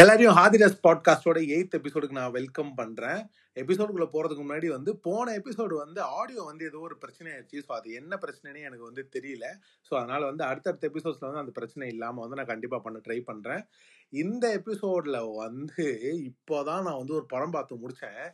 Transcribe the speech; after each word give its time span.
எல்லாரையும் 0.00 0.36
ஹாதிராஸ் 0.38 0.82
பாட்காஸ்டோட 0.84 1.38
எயித் 1.54 1.74
எபிசோடுக்கு 1.78 2.18
நான் 2.18 2.34
வெல்கம் 2.36 2.70
பண்ணுறேன் 2.78 3.20
எபிசோடுக்குள்ளே 3.56 4.06
போகிறதுக்கு 4.12 4.44
முன்னாடி 4.44 4.68
வந்து 4.74 4.90
போன 5.06 5.32
எபிசோடு 5.40 5.74
வந்து 5.82 6.00
ஆடியோ 6.18 6.42
வந்து 6.50 6.64
ஏதோ 6.68 6.78
ஒரு 6.86 6.96
பிரச்சனை 7.02 7.28
ஆயிடுச்சு. 7.32 7.58
ஸோ 7.66 7.70
அது 7.78 7.88
என்ன 8.00 8.18
பிரச்சனைன்னு 8.24 8.64
எனக்கு 8.68 8.88
வந்து 8.88 9.02
தெரியல. 9.16 9.46
ஸோ 9.88 9.92
அதனால் 9.98 10.28
வந்து 10.30 10.44
அடுத்தடுத்த 10.50 10.90
எபிசோட்ஸில் 10.90 11.28
வந்து 11.28 11.42
அந்த 11.42 11.54
பிரச்சனை 11.58 11.88
இல்லாமல் 11.94 12.24
வந்து 12.24 12.38
நான் 12.40 12.50
கண்டிப்பாக 12.52 12.82
பண்ண 12.86 13.00
ட்ரை 13.06 13.18
பண்ணுறேன் 13.30 13.62
இந்த 14.12 14.44
எபிசோடில் 14.60 15.20
வந்து 15.42 15.86
இப்போ 16.30 16.56
தான் 16.70 16.86
நான் 16.88 17.00
வந்து 17.02 17.16
ஒரு 17.18 17.26
படம் 17.34 17.54
பார்த்து 17.56 17.82
முடித்தேன் 17.84 18.24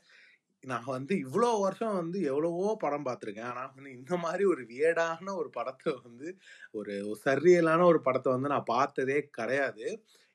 நான் 0.65 0.89
வந்து 0.95 1.15
இவ்வளோ 1.25 1.51
வருஷம் 1.65 1.99
வந்து 2.01 2.21
எவ்வளவோ 2.31 2.71
படம் 2.85 3.09
பார்த்துருக்கேன். 3.09 3.51
ஆனால் 3.53 3.73
வந்து 3.75 3.91
இந்த 3.99 4.15
மாதிரி 4.25 4.45
ஒரு 4.53 4.63
வியடான 4.71 5.35
ஒரு 5.41 5.51
படத்தை 5.59 5.93
வந்து 6.07 6.29
ஒரு 6.75 6.95
சரியலான 7.27 7.85
ஒரு 7.93 8.01
படத்தை 8.07 8.31
வந்து 8.33 8.55
நான் 8.55 8.71
பார்த்ததே 8.77 9.19
கிடையாது. 9.39 9.89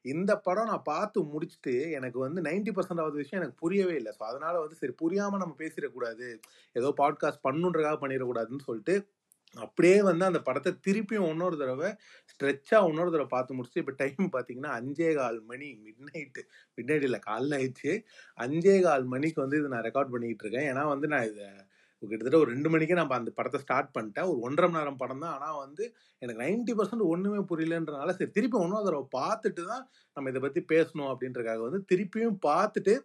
இந்த 0.06 0.32
படம் 0.38 0.66
நான் 0.66 0.90
பார்த்து 0.94 1.22
முடிச்சுட்டு 1.34 1.74
எனக்கு 1.92 2.20
வந்து 2.20 2.42
நைன்டி 2.42 2.72
பர்சன்ட் 2.76 3.02
ஆகுது 3.02 3.22
விஷயம் 3.24 3.42
எனக்கு 3.42 3.58
புரியவே 3.60 3.96
இல்லை. 3.96 4.14
ஸோ 4.20 4.24
அதனால 4.24 4.60
வந்து 4.60 4.76
சரி 4.76 4.94
புரியாமல் 4.94 5.40
நம்ம 5.40 5.56
பேசிடக்கூடாது. 5.58 6.28
ஏதோ 6.76 6.94
பாட்காஸ்ட் 7.02 7.46
பண்ணுன்றக்காக 7.48 7.98
பண்ணிடக்கூடாதுன்னு 8.04 8.68
சொல்லிட்டு 8.70 8.96
அப்படியே 9.56 9.98
வந்து 10.02 10.26
அந்த 10.26 10.40
படத்தை 10.42 10.72
திருப்பியும் 10.86 11.28
இன்னொரு 11.30 11.58
தடவை 11.58 11.90
ஸ்ட்ரெச்சாக 12.32 12.88
இன்னொரு 12.90 13.12
தடவை 13.12 13.28
பார்த்து 13.28 13.56
முடிச்சுட்டு 13.58 13.84
இப்போ 13.84 13.94
டைம் 13.98 14.30
பார்த்தீங்கன்னா 14.32 14.72
அஞ்சே 14.80 15.10
கால் 15.16 15.38
மணி 15.42 15.68
மிட் 15.84 16.02
நைட்டு 16.08 16.42
மிட் 16.78 16.90
நைட் 16.92 17.04
இல்லை 17.04 17.20
காலைல 17.28 17.58
ஆயிடுச்சு. 17.60 17.92
அஞ்சே 18.38 18.82
கால் 18.82 19.06
மணிக்கு 19.06 19.42
வந்து 19.42 19.60
இது 19.60 19.68
நான் 19.68 19.86
ரெக்கார்ட் 19.90 20.14
பண்ணிக்கிட்டு 20.14 20.46
இருக்கேன். 20.46 20.68
ஏன்னா 20.72 20.86
வந்து 20.88 21.08
நான் 21.08 21.28
இதை 21.32 21.48
கிட்டத்தட்ட 22.10 22.40
ஒரு 22.44 22.50
ரெண்டு 22.54 22.70
மணிக்கே 22.74 22.98
நான் 23.00 23.16
அந்த 23.20 23.32
படத்தை 23.40 23.60
ஸ்டார்ட் 23.64 23.90
பண்ணிட்டேன். 23.96 24.28
ஒரு 24.32 24.40
ஒன்றரை 24.48 24.68
மணி 24.70 24.82
நேரம் 24.82 25.00
படம் 25.02 25.24
தான். 25.24 25.34
ஆனால் 25.38 25.58
வந்து 25.66 25.84
எனக்கு 26.22 26.42
நைன்டி 26.44 26.74
பர்சன்ட் 26.80 27.10
ஒன்றுமே 27.14 27.42
புரியலன்றனால 27.52 28.16
சரி 28.20 28.32
திருப்பி 28.38 28.58
ஒன்றும் 28.64 28.86
தடவை 28.88 29.06
பார்த்துட்டு 29.20 29.64
தான் 29.72 29.84
நம்ம 30.18 30.32
இதை 30.34 30.42
பற்றி 30.46 30.64
பேசணும் 30.74 31.12
அப்படின்றக்காக 31.14 31.64
வந்து 31.68 31.82
திருப்பியும் 31.92 32.38
பார்த்துட்டு 32.50 32.95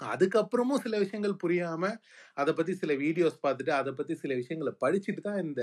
அதுக்கப்புறமும் 0.00 0.82
சில 0.84 0.94
விஷயங்கள் 1.04 1.40
புரியாமல் 1.42 1.96
அதை 2.40 2.50
பற்றி 2.54 2.72
சில 2.82 2.92
வீடியோஸ் 3.04 3.38
பார்த்துட்டு 3.44 3.72
அதை 3.80 3.92
பற்றி 3.92 4.14
சில 4.22 4.34
விஷயங்களை 4.40 4.72
படிச்சுட்டு 4.84 5.22
தான் 5.28 5.40
இந்த 5.46 5.62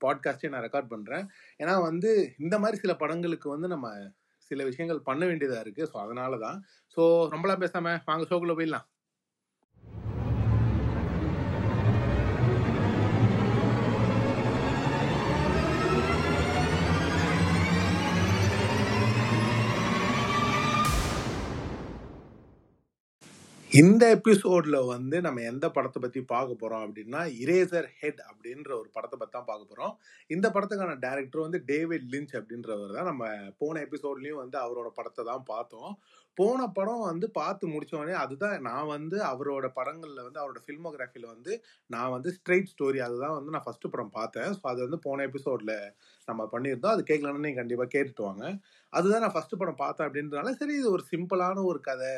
பாட்காஸ்டே 0.00 0.50
நான் 0.52 0.64
ரெக்கார்ட் 0.66 0.92
பண்ணுறேன் 0.92 1.24
ஏன்னா 1.60 1.74
வந்து 1.88 2.10
இந்த 2.44 2.56
மாதிரி 2.58 2.78
சில 2.84 2.94
படங்களுக்கு 3.02 3.48
வந்து 3.54 3.68
நம்ம 3.74 3.88
சில 4.50 4.64
விஷயங்கள் 4.64 5.06
பண்ண 5.08 5.22
வேண்டியதாக 5.26 5.62
இருக்குது 5.64 5.88
ஸோ 5.92 5.96
அதனால 6.04 6.38
தான். 6.46 6.58
ஸோ 6.96 7.02
ரொம்பலாம் 7.34 7.62
பேசாமல் 7.62 8.00
வாங்க 8.08 8.24
ஷோக்குள்ளே 8.30 8.56
போயிடலாம். 8.58 8.86
இந்த 23.80 24.04
எபிசோட்ல 24.16 24.78
வந்து 24.86 25.16
நம்ம 25.26 25.42
எந்த 25.50 25.66
படத்தை 25.76 25.98
பத்தி 26.02 26.20
பார்க்க 26.32 26.58
போறோம் 26.60 26.82
அப்படின்னா 26.86 27.20
இரேசர் 27.42 27.86
ஹெட் 28.00 28.20
அப்படின்ற 28.28 28.70
ஒரு 28.80 28.88
படத்தை 28.96 29.16
பத்தி 29.20 29.34
தான் 29.36 29.48
பார்க்க 29.48 29.70
போறோம். 29.70 29.94
இந்த 30.30 30.46
படத்துக்கான 30.54 30.92
டைரக்டர் 31.04 31.44
வந்து 31.44 31.58
டேவிட் 31.70 32.06
லிஞ்ச் 32.12 32.34
அப்படின்றவர் 32.40 32.94
தான். 32.96 33.08
நம்ம 33.10 33.24
போன 33.62 33.80
எபிசோட்லயும் 33.86 34.40
வந்து 34.42 34.56
அவரோட 34.64 34.90
படத்தை 34.98 35.24
தான் 35.30 35.42
பார்த்தோம். 35.50 35.90
போன 36.36 36.68
படம் 36.76 37.02
வந்து 37.08 37.26
பார்த்து 37.40 37.72
முடிச்சோடனே 37.74 38.14
அதுதான் 38.22 38.54
நான் 38.68 38.92
வந்து 38.92 39.18
அவரோட 39.30 39.66
படங்களில் 39.78 40.24
வந்து 40.26 40.40
அவரோட 40.42 40.62
ஃபில்மோகிராஃபியில் 40.66 41.28
வந்து 41.34 41.52
நான் 41.90 42.14
வந்து 42.16 42.30
ஸ்ட்ரெயிட் 42.38 42.72
ஸ்டோரி 42.74 43.00
அதுதான் 43.08 43.36
வந்து 43.38 43.54
நான் 43.56 43.66
ஃபஸ்ட்டு 43.66 43.92
படம் 43.94 44.14
பார்த்தேன். 44.18 44.50
ஸோ 44.58 44.64
அது 44.72 44.80
வந்து 44.86 45.00
போன 45.08 45.26
எபிசோடில் 45.30 45.76
நம்ம 46.28 46.48
பண்ணியிருந்தோம். 46.54 46.94
அது 46.96 47.10
கேட்கலன்னு 47.10 47.46
நீங்கள் 47.48 47.62
கண்டிப்பாக 47.62 47.92
கேட்டுட்டு 47.96 48.28
வாங்க. 48.28 48.44
அதுதான் 48.92 49.24
நான் 49.26 49.36
ஃபஸ்ட்டு 49.36 49.60
படம் 49.62 49.82
பார்த்தேன் 49.84 50.08
அப்படின்றனால 50.08 50.56
சரி 50.62 50.74
இது 50.80 50.88
ஒரு 50.96 51.06
சிம்பிளான 51.12 51.66
ஒரு 51.72 51.82
கதை. 51.90 52.14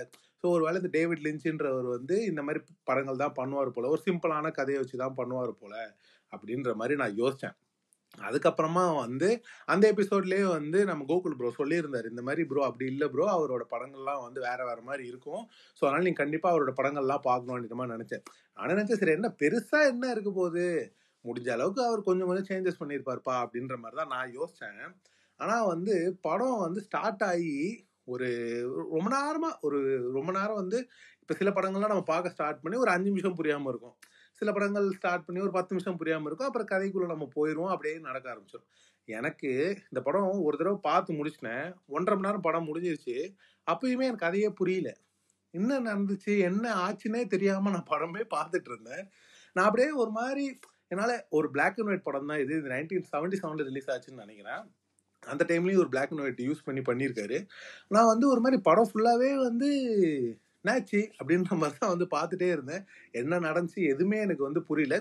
ஸோ 0.46 0.50
ஒரு 0.50 0.64
வேலை 0.64 0.78
இந்த 0.80 0.88
டேவிட் 0.88 1.22
லிஞ்சுன்றவர் 1.26 1.86
வந்து 1.90 2.16
இந்த 2.24 2.40
மாதிரி 2.42 2.60
படங்கள் 2.84 3.22
தான் 3.22 3.36
பண்ணுவார் 3.36 3.70
போல 3.70 3.88
ஒரு 3.88 4.02
சிம்பிளான 4.04 4.50
கதையை 4.50 4.80
வச்சு 4.80 4.96
தான் 4.96 5.16
பண்ணுவார் 5.16 5.52
போல 5.58 5.74
அப்படின்ற 6.32 6.72
மாதிரி 6.74 6.96
நான் 6.96 7.16
யோசித்தேன் 7.16 7.56
அதுக்கப்புறமா 8.18 8.84
வந்து 8.96 9.28
அந்த 9.64 9.84
எபிசோட்லேயே 9.92 10.44
வந்து 10.48 10.78
நம்ம 10.84 11.06
கோகுல் 11.08 11.36
ப்ரோ 11.38 11.50
சொல்லியிருந்தார் 11.58 12.10
இந்த 12.10 12.22
மாதிரி 12.22 12.44
ப்ரோ 12.44 12.62
அப்படி 12.64 12.86
இல்லை 12.86 13.08
ப்ரோ 13.08 13.26
அவரோட 13.32 13.64
படங்கள்லாம் 13.74 14.22
வந்து 14.22 14.40
வேற 14.40 14.60
வேற 14.64 14.78
மாதிரி 14.82 15.04
இருக்கும். 15.06 15.42
ஸோ 15.78 15.82
அதனால 15.86 16.04
நீங்கள் 16.04 16.22
கண்டிப்பாக 16.24 16.54
அவரோட 16.54 16.74
படங்கள்லாம் 16.80 17.26
பார்க்கணும் 17.28 17.56
அப்படின்ற 17.56 17.78
மாதிரி 17.78 17.96
நினச்சேன். 17.96 18.24
நான் 18.56 19.00
சரி 19.02 19.12
என்ன 19.12 19.34
பெருசாக 19.42 19.90
என்ன 19.90 20.10
இருக்க 20.10 20.30
போகுது? 20.30 20.94
முடிஞ்ச 21.24 21.50
அளவுக்கு 21.50 21.82
அவர் 21.84 22.02
கொஞ்சம் 22.02 22.28
கொஞ்சம் 22.28 22.48
சேஞ்சஸ் 22.52 22.80
பண்ணியிருப்பார்ப்பா 22.82 23.36
அப்படின்ற 23.44 23.76
மாதிரி 23.76 23.96
தான் 23.96 24.14
நான் 24.16 24.34
யோசித்தேன் 24.38 24.82
ஆனால் 25.40 25.66
வந்து 25.66 26.18
படம் 26.20 26.58
வந்து 26.58 26.80
ஸ்டார்ட் 26.80 27.22
ஆகி 27.22 27.56
ஒரு 28.06 28.28
ரொம்ப 28.90 29.08
நேரமா 29.16 29.50
ஒரு 29.60 29.78
ரொம்ப 30.12 30.30
நேரம் 30.32 30.54
வந்து 30.54 30.78
இப்ப 31.20 31.34
சில 31.34 31.50
படங்கள்லாம் 31.50 31.92
நம்ம 31.92 32.06
பார்க்க 32.06 32.30
ஸ்டார்ட் 32.30 32.60
பண்ணி 32.60 32.76
ஒரு 32.78 32.90
அஞ்சு 32.90 33.08
நிமிஷம் 33.08 33.38
புரியாம 33.38 33.68
இருக்கும். 33.68 33.96
சில 34.32 34.52
படங்கள் 34.52 34.86
ஸ்டார்ட் 34.92 35.24
பண்ணி 35.24 35.40
ஒரு 35.42 35.50
பத்து 35.50 35.74
நிமிஷம் 35.74 35.98
புரியாம 36.00 36.28
இருக்கும். 36.28 36.48
அப்புறம் 36.48 36.70
கதைக்குள்ள 36.72 37.06
நம்ம 37.06 37.28
போயிடுவோம் 37.36 37.72
அப்படியே 37.74 37.98
நடக்க 37.98 38.26
ஆரம்பிச்சிடும் 38.32 38.68
எனக்கு 39.08 39.50
இந்த 39.90 40.00
படம் 40.04 40.28
ஒரு 40.42 40.56
தடவை 40.56 40.78
பார்த்து 40.82 41.10
முடிச்சிட்டேன். 41.14 41.66
ஒன்றரை 41.86 42.14
மணி 42.16 42.28
நேரம் 42.28 42.40
படம் 42.40 42.68
முடிஞ்சிருச்சு. 42.68 43.16
அப்பயுமே 43.66 44.06
எனக்கு 44.08 44.24
கதையே 44.26 44.50
புரியல. 44.50 44.90
என்ன 45.54 45.80
நடந்துச்சு? 45.80 46.32
என்ன 46.40 46.64
ஆச்சுன்னே 46.84 47.22
தெரியாம 47.26 47.70
நான் 47.70 47.90
படமே 47.90 48.22
பார்த்துட்டு 48.36 48.70
இருந்தேன். 48.72 49.04
நான் 49.56 49.66
அப்படியே 49.66 49.90
ஒரு 50.02 50.10
மாதிரி 50.10 50.44
என்னால் 50.88 51.16
ஒரு 51.28 51.46
பிளாக் 51.50 51.78
அண்ட் 51.78 51.88
ஒயிட் 51.88 52.08
படம் 52.08 52.26
தான் 52.26 52.40
இது. 52.40 52.54
நைன்டீன் 52.72 53.08
செவன்டி 53.12 53.36
செவன்ல 53.42 53.64
ரிலீஸ் 53.70 53.90
ஆச்சுன்னு 53.90 54.24
நினைக்கிறேன். 54.24 54.64
அந்த 55.26 55.44
டைம்லேயும் 55.48 55.82
ஒரு 55.84 55.88
பிளாக் 55.88 56.12
அண்ட் 56.12 56.24
ஒயிட் 56.26 56.42
யூஸ் 56.48 56.66
பண்ணி 56.66 56.80
பண்ணியிருக்காரு 56.80 57.38
நான் 57.88 58.10
வந்து 58.12 58.26
ஒரு 58.28 58.40
மாதிரி 58.40 58.60
படம் 58.62 58.90
ஃபுல்லாகவே 58.92 59.30
வந்து 59.48 59.70
என்னாச்சு? 60.64 61.00
அப்படின்ற 61.18 61.56
மாதிரி 61.56 61.78
தான் 61.78 61.92
வந்து 61.94 62.06
பார்த்துட்டே 62.14 62.48
இருந்தேன். 62.50 62.84
என்ன 63.12 63.40
நடந்துச்சு? 63.40 63.80
எதுவுமே 63.94 64.18
எனக்கு 64.18 64.42
வந்து 64.42 64.62
புரியல. 64.62 64.96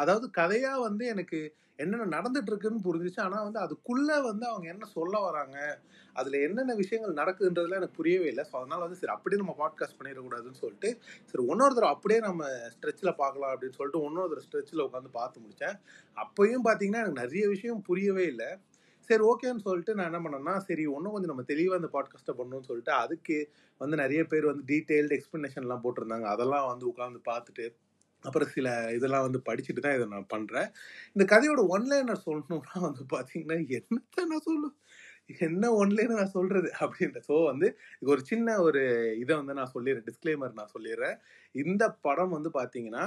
அதாவது 0.00 0.26
கதையாக 0.30 0.78
வந்து 0.80 1.04
எனக்கு 1.06 1.38
என்னென்ன 1.78 2.06
நடந்துட்டு 2.16 2.50
இருக்குன்னு 2.50 2.84
புரிஞ்சிச்சு 2.86 3.20
ஆனால் 3.20 3.44
வந்து 3.44 3.60
அதுக்குள்ளே 3.60 4.16
வந்து 4.20 4.44
அவங்க 4.46 4.66
என்ன 4.68 4.84
சொல்ல 4.86 5.14
வராங்க? 5.20 5.56
அதில் 6.16 6.36
என்னென்ன 6.46 6.72
விஷயங்கள் 6.74 7.18
நடக்குதுன்றதுல 7.20 7.78
எனக்கு 7.80 7.98
புரியவே 8.00 8.26
இல்லை. 8.26 8.44
ஸோ 8.50 8.54
அதனால் 8.60 8.78
வந்து 8.78 8.98
சரி 9.00 9.12
அப்படியே 9.12 9.40
நம்ம 9.42 9.54
பாட்காஸ்ட் 9.62 9.98
பண்ணிடக்கூடாதுன்னு 9.98 10.60
சொல்லிட்டு 10.62 10.90
சரி 11.30 11.44
ஒன்னொரு 11.46 11.74
தடவை 11.74 11.90
அப்படியே 11.94 12.20
நம்ம 12.20 12.48
ஸ்ட்ரெச்சில் 12.74 13.18
பார்க்கலாம் 13.22 13.52
அப்படின்னு 13.54 13.78
சொல்லிட்டு 13.78 14.04
ஒன்னொருத்தர் 14.06 14.34
தடவை 14.34 14.46
ஸ்ட்ரெச்சில் 14.48 14.86
உட்காந்து 14.86 15.12
பார்த்து 15.12 15.42
முடித்தேன் 15.44 15.78
அப்போயும் 16.16 16.66
பார்த்தீங்கன்னா 16.68 17.02
எனக்கு 17.04 17.22
நிறைய 17.24 17.44
விஷயம் 17.48 17.82
புரியவே 17.82 18.26
இல்லை. 18.26 18.50
சரி 19.08 19.22
ஓகேன்னு 19.24 19.58
சொல்லிட்டு 19.58 19.94
நான் 19.94 20.14
என்ன 20.14 20.20
பண்ணேன்னா 20.24 20.56
சரி 20.58 20.86
ஒன்றும் 20.86 21.12
கொஞ்சம் 21.12 21.32
நம்ம 21.32 21.42
தெளிவாக 21.42 21.80
இந்த 21.80 21.90
பாட்காஸ்ட்டை 21.92 22.34
பண்ணணும்னு 22.38 22.66
சொல்லிட்டு 22.66 22.92
அதுக்கு 22.92 23.36
வந்து 23.80 23.96
நிறைய 23.96 24.24
பேர் 24.24 24.44
வந்து 24.44 24.64
டீட்டெயில்டு 24.66 25.16
எக்ஸ்ப்ளனேஷன்லாம் 25.18 25.84
போட்டிருந்தாங்க. 25.84 26.22
அதெல்லாம் 26.22 26.66
வந்து 26.66 26.86
உட்காந்து 26.92 27.20
பார்த்துட்டு 27.30 27.66
அப்புறம் 28.24 28.48
சில 28.48 28.92
இதெல்லாம் 28.92 29.22
வந்து 29.22 29.42
படிச்சுட்டு 29.48 29.80
தான் 29.80 29.94
இதை 29.94 30.06
நான் 30.06 30.26
பண்ணுறேன் 30.34 30.68
இந்த 31.12 31.24
கதையோட 31.24 31.60
ஒன்லைனர் 31.68 32.24
சொல்லணும்னா 32.26 32.80
வந்து 32.80 33.04
பார்த்தீங்கன்னா 33.14 33.58
என்னத்தை 33.78 34.24
நான் 34.24 34.40
சொல்லும் 34.40 34.76
என்ன 35.38 35.70
ஒன்லைன் 35.70 36.14
நான் 36.14 36.26
சொல்கிறது 36.26 36.72
அப்படின்ற 36.80 37.18
ஸோ 37.28 37.44
வந்து 37.44 37.66
இது 38.00 38.10
ஒரு 38.10 38.20
சின்ன 38.20 38.56
ஒரு 38.60 38.80
இதை 39.18 39.36
வந்து 39.36 39.54
நான் 39.54 39.72
சொல்லிடுறேன் 39.74 40.06
டிஸ்க்ளைமர் 40.10 40.52
நான் 40.52 40.72
சொல்லிடுறேன். 40.74 41.16
இந்த 41.54 41.90
படம் 41.90 42.30
வந்து 42.30 42.50
பார்த்தீங்கன்னா 42.54 43.04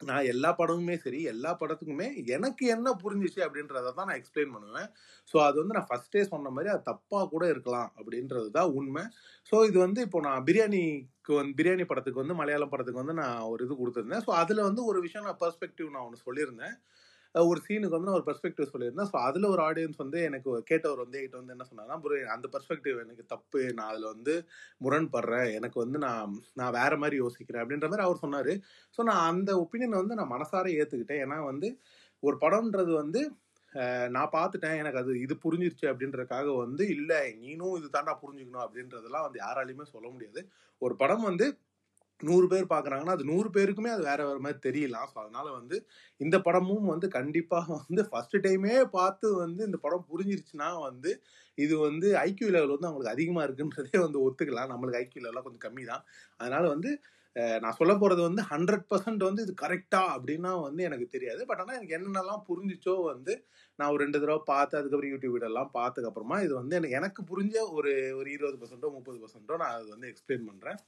நான் 0.00 0.28
எல்லா 0.32 0.50
படமுமே 0.58 0.94
சரி 1.04 1.20
எல்லா 1.32 1.50
படத்துக்குமே 1.60 2.06
எனக்கு 2.36 2.64
என்ன 2.74 2.88
புரிஞ்சிச்சு 3.02 3.40
அப்படின்றத 3.46 3.92
தான் 3.98 4.08
நான் 4.08 4.18
எக்ஸ்பிளைன் 4.20 4.52
பண்ணுவேன். 4.56 4.88
ஸோ 5.30 5.36
அது 5.46 5.56
வந்து 5.62 5.76
நான் 5.78 5.88
ஃபஸ்ட்டே 5.90 6.22
சொன்ன 6.32 6.50
மாதிரி 6.56 6.70
அது 6.72 6.82
தப்பாக 6.90 7.28
கூட 7.34 7.44
இருக்கலாம் 7.52 7.88
அப்படின்றது 8.00 8.48
தான் 8.58 8.72
உண்மை. 8.80 9.04
ஸோ 9.52 9.58
இது 9.68 9.78
வந்து 9.86 10.02
இப்போ 10.06 10.20
நான் 10.28 10.44
பிரியாணிக்கு 10.48 11.32
வந்து 11.40 11.56
பிரியாணி 11.60 11.86
படத்துக்கு 11.92 12.22
வந்து 12.22 12.38
மலையாளம் 12.42 12.72
படத்துக்கு 12.74 13.02
வந்து 13.02 13.16
நான் 13.22 13.40
ஒரு 13.52 13.62
இது 13.66 13.80
கொடுத்துருந்தேன். 13.80 14.24
ஸோ 14.28 14.32
அதில் 14.42 14.66
வந்து 14.68 14.84
ஒரு 14.90 15.00
விஷயம் 15.06 15.26
நான் 15.28 15.42
பர்ஸ்பெக்டிவ் 15.44 15.90
நான் 15.94 16.06
ஒன்று 16.08 16.26
சொல்லியிருந்தேன். 16.26 16.76
ஒரு 17.36 17.60
சீனுக்கு 17.64 17.96
வந்து 17.96 18.08
நான் 18.08 18.18
ஒரு 18.18 18.26
பெர்ஸ்பெக்டிவ் 18.28 18.70
சொல்லியிருந்தேன். 18.72 19.08
ஸோ 19.12 19.16
அதில் 19.28 19.46
ஒரு 19.52 19.62
ஆடியன்ஸ் 19.62 19.98
வந்து 20.02 20.18
எனக்கு 20.28 20.50
கேட்டவர் 20.70 21.02
வந்து 21.04 21.18
என்கிட்ட 21.18 21.40
வந்து 21.40 21.54
என்ன 21.54 21.66
சொன்னாங்கன்னா 21.70 21.98
ப்ரோ 22.04 22.18
அந்த 22.34 22.46
பெர்ஸ்பெக்டிவ் 22.54 22.98
எனக்கு 23.04 23.24
தப்பு. 23.34 23.60
நான் 23.78 23.90
அதில் 23.92 24.12
வந்து 24.14 24.34
முரண்படுறேன். 24.84 25.50
எனக்கு 25.58 25.78
வந்து 25.84 25.98
நான் 25.98 26.32
நான் 26.54 26.76
வேற 26.80 26.92
மாதிரி 26.96 27.18
யோசிக்கிறேன். 27.24 27.62
அப்படின்ற 27.64 27.88
மாதிரி 27.88 28.06
அவர் 28.06 28.22
சொன்னார். 28.24 28.52
ஸோ 28.98 29.02
நான் 29.10 29.24
அந்த 29.32 29.52
ஒப்பீனியனை 29.64 29.98
வந்து 30.02 30.18
நான் 30.20 30.32
மனசார 30.36 30.66
ஏற்றுக்கிட்டேன் 30.78 31.22
ஏன்னா 31.26 31.38
வந்து 31.50 31.70
ஒரு 32.22 32.38
படம்ன்றது 32.44 32.92
வந்து 33.02 33.20
நான் 34.14 34.34
பார்த்துட்டேன். 34.34 34.78
எனக்கு 34.82 35.00
அது 35.02 35.12
இது 35.20 35.34
புரிஞ்சிருச்சு 35.44 35.86
அப்படின்றதுக்காக 35.90 36.48
வந்து 36.64 36.84
இல்லை 36.96 37.20
நீனும் 37.42 37.76
இது 37.80 37.88
தாண்டா 37.96 38.14
புரிஞ்சுக்கணும். 38.22 38.64
அப்படின்றதெல்லாம் 38.66 39.26
வந்து 39.26 39.42
யாராலையுமே 39.44 39.86
சொல்ல 39.94 40.08
முடியாது. 40.14 40.42
ஒரு 40.82 40.96
படம் 40.96 41.24
வந்து 41.30 41.46
நூறு 42.20 42.46
பேர் 42.46 42.66
பார்க்குறாங்கன்னா 42.70 43.14
அது 43.16 43.24
நூறு 43.24 43.48
பேருக்குமே 43.50 43.90
அது 43.94 44.02
வேற 44.02 44.20
வேற 44.26 44.38
மாதிரி 44.38 44.58
தெரியலாம் 44.66 45.08
ஸோ 45.10 45.16
அதனால 45.22 45.46
வந்து 45.56 45.76
இந்த 46.20 46.36
படமும் 46.46 46.86
வந்து 46.92 47.08
கண்டிப்பாக 47.16 47.68
வந்து 47.82 48.02
ஃபர்ஸ்ட் 48.10 48.36
டைமே 48.46 48.76
பார்த்து 48.94 49.28
வந்து 49.34 49.62
இந்த 49.66 49.78
படம் 49.82 50.06
புரிஞ்சிருச்சுன்னா 50.10 50.68
வந்து 50.86 51.10
இது 51.58 51.74
வந்து 51.78 52.08
ஐக்கியூ 52.22 52.48
லெவல் 52.54 52.74
வந்து 52.74 52.88
அவங்களுக்கு 52.88 53.14
அதிகமாக 53.14 53.46
இருக்குன்றதே 53.48 53.98
வந்து 54.06 54.18
ஒத்துக்கலாம். 54.26 54.72
நம்மளுக்கு 54.72 55.00
ஐக்கியூ 55.02 55.22
லெவலாம் 55.24 55.46
கொஞ்சம் 55.46 55.66
கம்மி 55.66 55.84
தான் 55.92 56.04
அதனால 56.40 56.64
வந்து 56.74 56.90
நான் 57.62 57.76
சொல்ல 57.78 57.92
போகிறது 57.94 58.20
வந்து 58.26 58.42
ஹண்ட்ரட் 58.50 58.86
பர்சன்ட் 58.90 59.22
வந்து 59.26 59.42
இது 59.46 59.52
கரெக்டா 59.62 60.00
அப்படின்னா 60.14 60.52
வந்து 60.60 60.82
எனக்கு 60.88 61.06
தெரியாது. 61.14 61.40
பட் 61.48 61.60
ஆனால் 61.62 61.76
எனக்கு 61.78 61.96
என்னென்னலாம் 61.96 62.44
புரிஞ்சிச்சோ 62.48 62.94
வந்து 63.10 63.32
நான் 63.78 63.90
ஒரு 63.94 64.00
ரெண்டு 64.04 64.20
தடவை 64.22 64.40
பார்த்து 64.44 64.78
அதுக்கப்புறம் 64.78 65.12
யூடியூப் 65.12 65.34
வீடியோலாம் 65.34 65.74
பார்த்ததுக்கப்புறமா 65.74 66.38
இது 66.46 66.54
வந்து 66.54 66.76
எனக்கு 66.78 66.98
எனக்கு 67.00 67.22
புரிஞ்ச 67.32 67.56
ஒரு 67.76 67.92
ஒரு 68.20 68.30
இருபது 68.36 68.58
பர்சன்ட்டோ 68.62 68.90
முப்பது 68.96 69.18
பர்சன்ட்டோ 69.24 69.58
நான் 69.62 69.76
அது 69.76 69.86
வந்து 69.94 70.10
எக்ஸ்பிளைன் 70.12 70.48
பண்ணுறேன் 70.50 70.80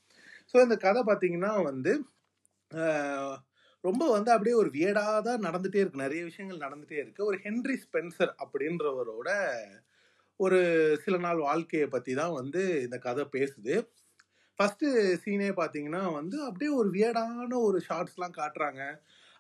ஸோ 0.55 0.57
இந்த 0.67 0.77
கதை 0.87 1.03
பார்த்தீங்கன்னா 1.09 1.53
வந்து 1.71 1.93
ரொம்ப 3.85 4.05
வந்து 4.15 4.31
அப்படியே 4.35 4.55
ஒரு 4.63 4.71
வியடாக 4.77 5.19
தான் 5.27 5.45
நடந்துகிட்டே 5.47 5.81
இருக்கு. 5.83 6.05
நிறைய 6.05 6.23
விஷயங்கள் 6.29 6.65
நடந்துகிட்டே 6.65 6.99
இருக்குது 7.03 7.29
ஒரு 7.31 7.37
ஹென்ரி 7.45 7.77
ஸ்பென்சர் 7.85 8.33
அப்படின்றவரோட 8.43 9.29
ஒரு 10.41 10.59
சில 11.05 11.17
நாள் 11.27 11.41
வாழ்க்கையை 11.49 11.87
பற்றி 11.89 12.13
தான் 12.21 12.35
வந்து 12.41 12.63
இந்த 12.87 12.97
கதை 13.07 13.25
பேசுது. 13.37 13.75
ஃபஸ்ட்டு 14.59 14.89
சீனே 15.23 15.51
பார்த்தீங்கன்னா 15.61 16.03
வந்து 16.19 16.37
அப்படியே 16.49 16.71
ஒரு 16.81 16.89
வியடான 16.97 17.59
ஒரு 17.69 17.81
ஷார்ட்ஸ்லாம் 17.89 18.39
காட்டுறாங்க. 18.41 18.83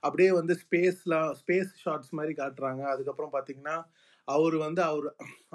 அப்படியே 0.02 0.30
வந்து 0.40 0.54
ஸ்பேஸ்லாம் 0.64 1.30
ஸ்பேஸ் 1.40 1.72
ஷார்ட்ஸ் 1.84 2.12
மாதிரி 2.18 2.34
காட்டுறாங்க. 2.42 2.82
அதுக்கப்புறம் 2.94 3.34
பார்த்தீங்கன்னா 3.36 3.76
அவர் 4.28 4.56
வந்து 4.66 4.82
அவர் 4.90 5.08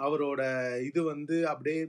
அவரோட 0.05 0.41
இது 0.89 1.01
வந்து 1.13 1.35
அப்படியே 1.53 1.81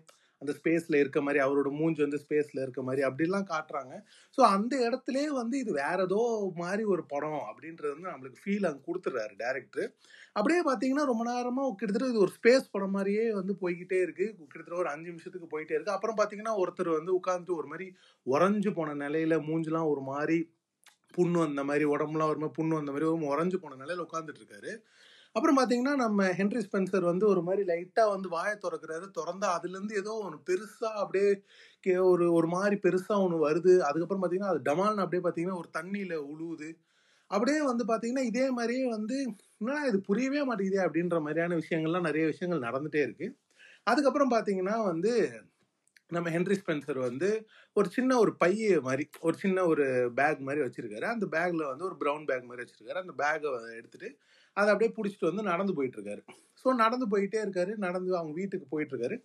அந்த 0.45 0.55
ஸ்பேஸ்ல 0.61 0.99
இருக்க 1.03 1.21
மாதிரி 1.27 1.41
அவரோட 1.45 1.69
மூஞ்சி 1.81 2.01
வந்து 2.07 2.23
ஸ்பேஸ்ல 2.25 2.59
இருக்க 2.65 2.81
மாதிரி 2.89 3.03
அப்படிலாம் 3.09 3.47
காட்டுறாங்க. 3.53 3.95
ஸோ 4.39 4.41
அந்த 4.57 4.75
இடத்துலயே 4.89 5.29
வந்து 5.41 5.57
இது 5.65 5.73
வேற 5.83 5.99
ஏதோ 6.09 6.21
மாதிரி 6.63 6.85
ஒரு 6.95 7.05
படம் 7.13 7.43
அப்படின்றது 7.51 7.93
வந்து 7.95 8.13
நம்மளுக்கு 8.13 8.43
ஃபீல் 8.45 8.69
அங்கே 8.71 8.83
கொடுத்துட்றாரு 8.89 9.35
டேரக்டர் 9.45 9.89
அப்படியே 10.39 10.61
பார்த்தீங்கன்னா 10.69 11.05
ரொம்ப 11.11 11.25
நேரமாக 11.31 11.75
கிட்டத்தட்ட 11.81 12.13
இது 12.13 12.25
ஒரு 12.25 12.33
ஸ்பேஸ் 12.37 12.73
படம் 12.75 12.95
மாதிரியே 12.97 13.25
வந்து 13.39 13.53
போய்கிட்டே 13.61 13.99
இருக்கு. 14.07 14.27
கிட்டத்தட்ட 14.53 14.81
ஒரு 14.83 14.91
அஞ்சு 14.93 15.09
நிமிஷத்துக்கு 15.11 15.49
போயிட்டே 15.53 15.75
இருக்கு. 15.77 15.97
அப்புறம் 15.97 16.19
பார்த்தீங்கன்னா 16.21 16.55
ஒருத்தர் 16.63 16.91
வந்து 16.99 17.13
உட்காந்துட்டு 17.21 17.59
ஒரு 17.61 17.69
மாதிரி 17.73 17.87
உறைஞ்சு 18.27 18.73
போன 18.79 18.97
நிலையில 19.05 19.37
மூஞ்சிலாம் 19.49 19.91
ஒரு 19.93 20.05
மாதிரி 20.11 20.39
புண்ணு 21.17 21.39
வந்த 21.45 21.63
மாதிரி 21.69 21.85
உடம்புலாம் 21.95 22.31
ஒரு 22.33 22.41
மாதிரி 22.43 22.57
புண்ணு 22.59 22.79
வந்த 22.79 22.93
மாதிரி 22.95 23.09
ஒரு 23.11 23.31
உறைஞ்சு 23.33 23.59
போன 23.65 23.79
நிலையில 23.83 24.07
உட்காந்துட்டு 24.07 24.43
இருக்காரு. 24.43 24.73
அப்புறம் 25.35 25.59
பார்த்தீங்கன்னா 25.59 25.95
நம்ம 25.95 26.27
ஹென்ரி 26.29 26.63
ஸ்பென்சர் 26.71 27.05
வந்து 27.05 27.27
ஒரு 27.27 27.43
மாதிரி 27.43 27.63
லைட்டாக 27.63 28.09
வந்து 28.09 28.29
வாயை 28.29 28.59
திறக்கிறாரு. 28.63 29.09
திறந்தா 29.19 29.45
அதுலேருந்து 29.45 29.93
ஏதோ 29.93 30.13
ஒன்று 30.13 30.39
பெருசாக 30.51 30.85
அப்படியே 30.85 31.43
கே- 31.87 32.03
ஒரு 32.03 32.33
ஒரு 32.33 32.47
மாதிரி 32.47 32.77
பெருசாக 32.77 33.17
ஒன்று 33.17 33.51
வருது. 33.51 33.79
அதுக்கப்புறம் 33.79 34.23
பார்த்தீங்கன்னா 34.23 34.49
அது 34.49 34.75
டமால்னு 34.75 35.01
அப்படியே 35.01 35.23
பார்த்தீங்கன்னா 35.23 35.57
ஒரு 35.57 35.69
தண்ணியில் 35.79 36.25
உழுவுது. 36.27 36.73
அப்படியே 37.27 37.63
வந்து 37.63 37.85
பார்த்தீங்கன்னா 37.85 38.19
இதே 38.19 38.51
மாதிரியே 38.51 38.89
வந்து 38.89 39.35
என்னடா 39.59 39.85
இது 39.85 40.01
புரியவே 40.01 40.41
மாட்டேங்குதே 40.47 40.83
அப்படின்ற 40.85 41.19
மாதிரியான 41.19 41.57
விஷயங்கள்லாம் 41.57 42.01
நிறைய 42.01 42.27
விஷயங்கள் 42.27 42.71
நடந்துகிட்டே 42.71 43.07
இருக்குது 43.07 43.37
அதுக்கப்புறம் 43.83 44.31
பார்த்தீங்கன்னா 44.31 44.85
வந்து 44.85 45.43
நம்ம 46.09 46.31
ஹென்ரி 46.31 46.57
ஸ்பென்சர் 46.67 46.99
வந்து 46.99 47.47
ஒரு 47.73 47.89
சின்ன 47.89 48.19
ஒரு 48.19 48.37
பைய 48.37 48.81
மாதிரி 48.81 49.09
ஒரு 49.21 49.37
சின்ன 49.37 49.65
ஒரு 49.65 50.13
பேக் 50.15 50.39
மாதிரி 50.39 50.65
வச்சிருக்காரு. 50.65 51.05
அந்த 51.05 51.27
பேக்ல 51.27 51.67
வந்து 51.67 51.85
ஒரு 51.85 51.97
ப்ரௌன் 52.01 52.25
பேக் 52.25 52.45
மாதிரி 52.45 52.71
வச்சிருக்காரு. 52.71 53.07
அந்த 53.07 53.13
பேக்கை 53.19 53.75
எடுத்துட்டு 53.77 54.19
அதை 54.57 54.69
அப்படியே 54.73 54.91
பிடிச்சிட்டு 54.97 55.31
வந்து 55.31 55.45
நடந்து 55.51 55.73
போயிட்டு 55.79 55.99
இருக்காரு 55.99 56.23
ஸோ 56.61 56.69
நடந்து 56.83 57.07
போயிட்டே 57.13 57.39
இருக்காரு. 57.45 57.73
நடந்து 57.87 58.11
அவங்க 58.21 58.35
வீட்டுக்கு 58.41 58.67
போயிட்டு 58.75 58.93
இருக்காரு 58.95 59.17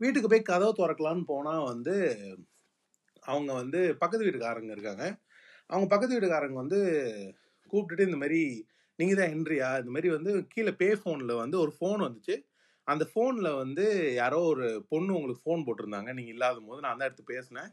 வீட்டுக்கு 0.00 0.30
போய் 0.32 0.48
கதவை 0.50 0.72
திறக்கலான்னு 0.80 1.24
போனால் 1.32 1.68
வந்து 1.72 1.94
அவங்க 3.22 3.50
வந்து 3.60 3.80
பக்கத்து 4.02 4.26
வீட்டுக்காரங்க 4.26 4.72
இருக்காங்க. 4.76 5.04
அவங்க 5.70 5.86
பக்கத்து 5.92 6.14
வீட்டுக்காரங்க 6.16 6.58
வந்து 6.62 6.78
கூப்பிட்டுட்டு 7.72 8.08
இந்த 8.08 8.18
மாதிரி 8.22 8.40
நீங்கள் 8.98 9.18
தான் 9.20 9.32
ஹென்ரியா? 9.32 9.68
இந்த 9.80 9.90
மாதிரி 9.94 10.08
வந்து 10.16 10.30
கீழே 10.52 10.72
பே 10.82 10.88
ஃபோனில் 11.00 11.40
வந்து 11.42 11.56
ஒரு 11.64 11.72
ஃபோன் 11.78 12.00
வந்துச்சு. 12.06 12.36
அந்த 12.86 13.04
ஃபோனில் 13.10 13.50
வந்து 13.62 13.84
யாரோ 14.20 14.38
ஒரு 14.52 14.66
பொண்ணு 14.92 15.16
உங்களுக்கு 15.18 15.44
ஃபோன் 15.44 15.64
போட்டிருந்தாங்க. 15.66 16.10
நீங்கள் 16.18 16.34
இல்லாத 16.36 16.60
போது 16.68 16.80
நான் 16.86 16.98
தான் 17.00 17.08
எடுத்து 17.08 17.32
பேசினேன். 17.34 17.70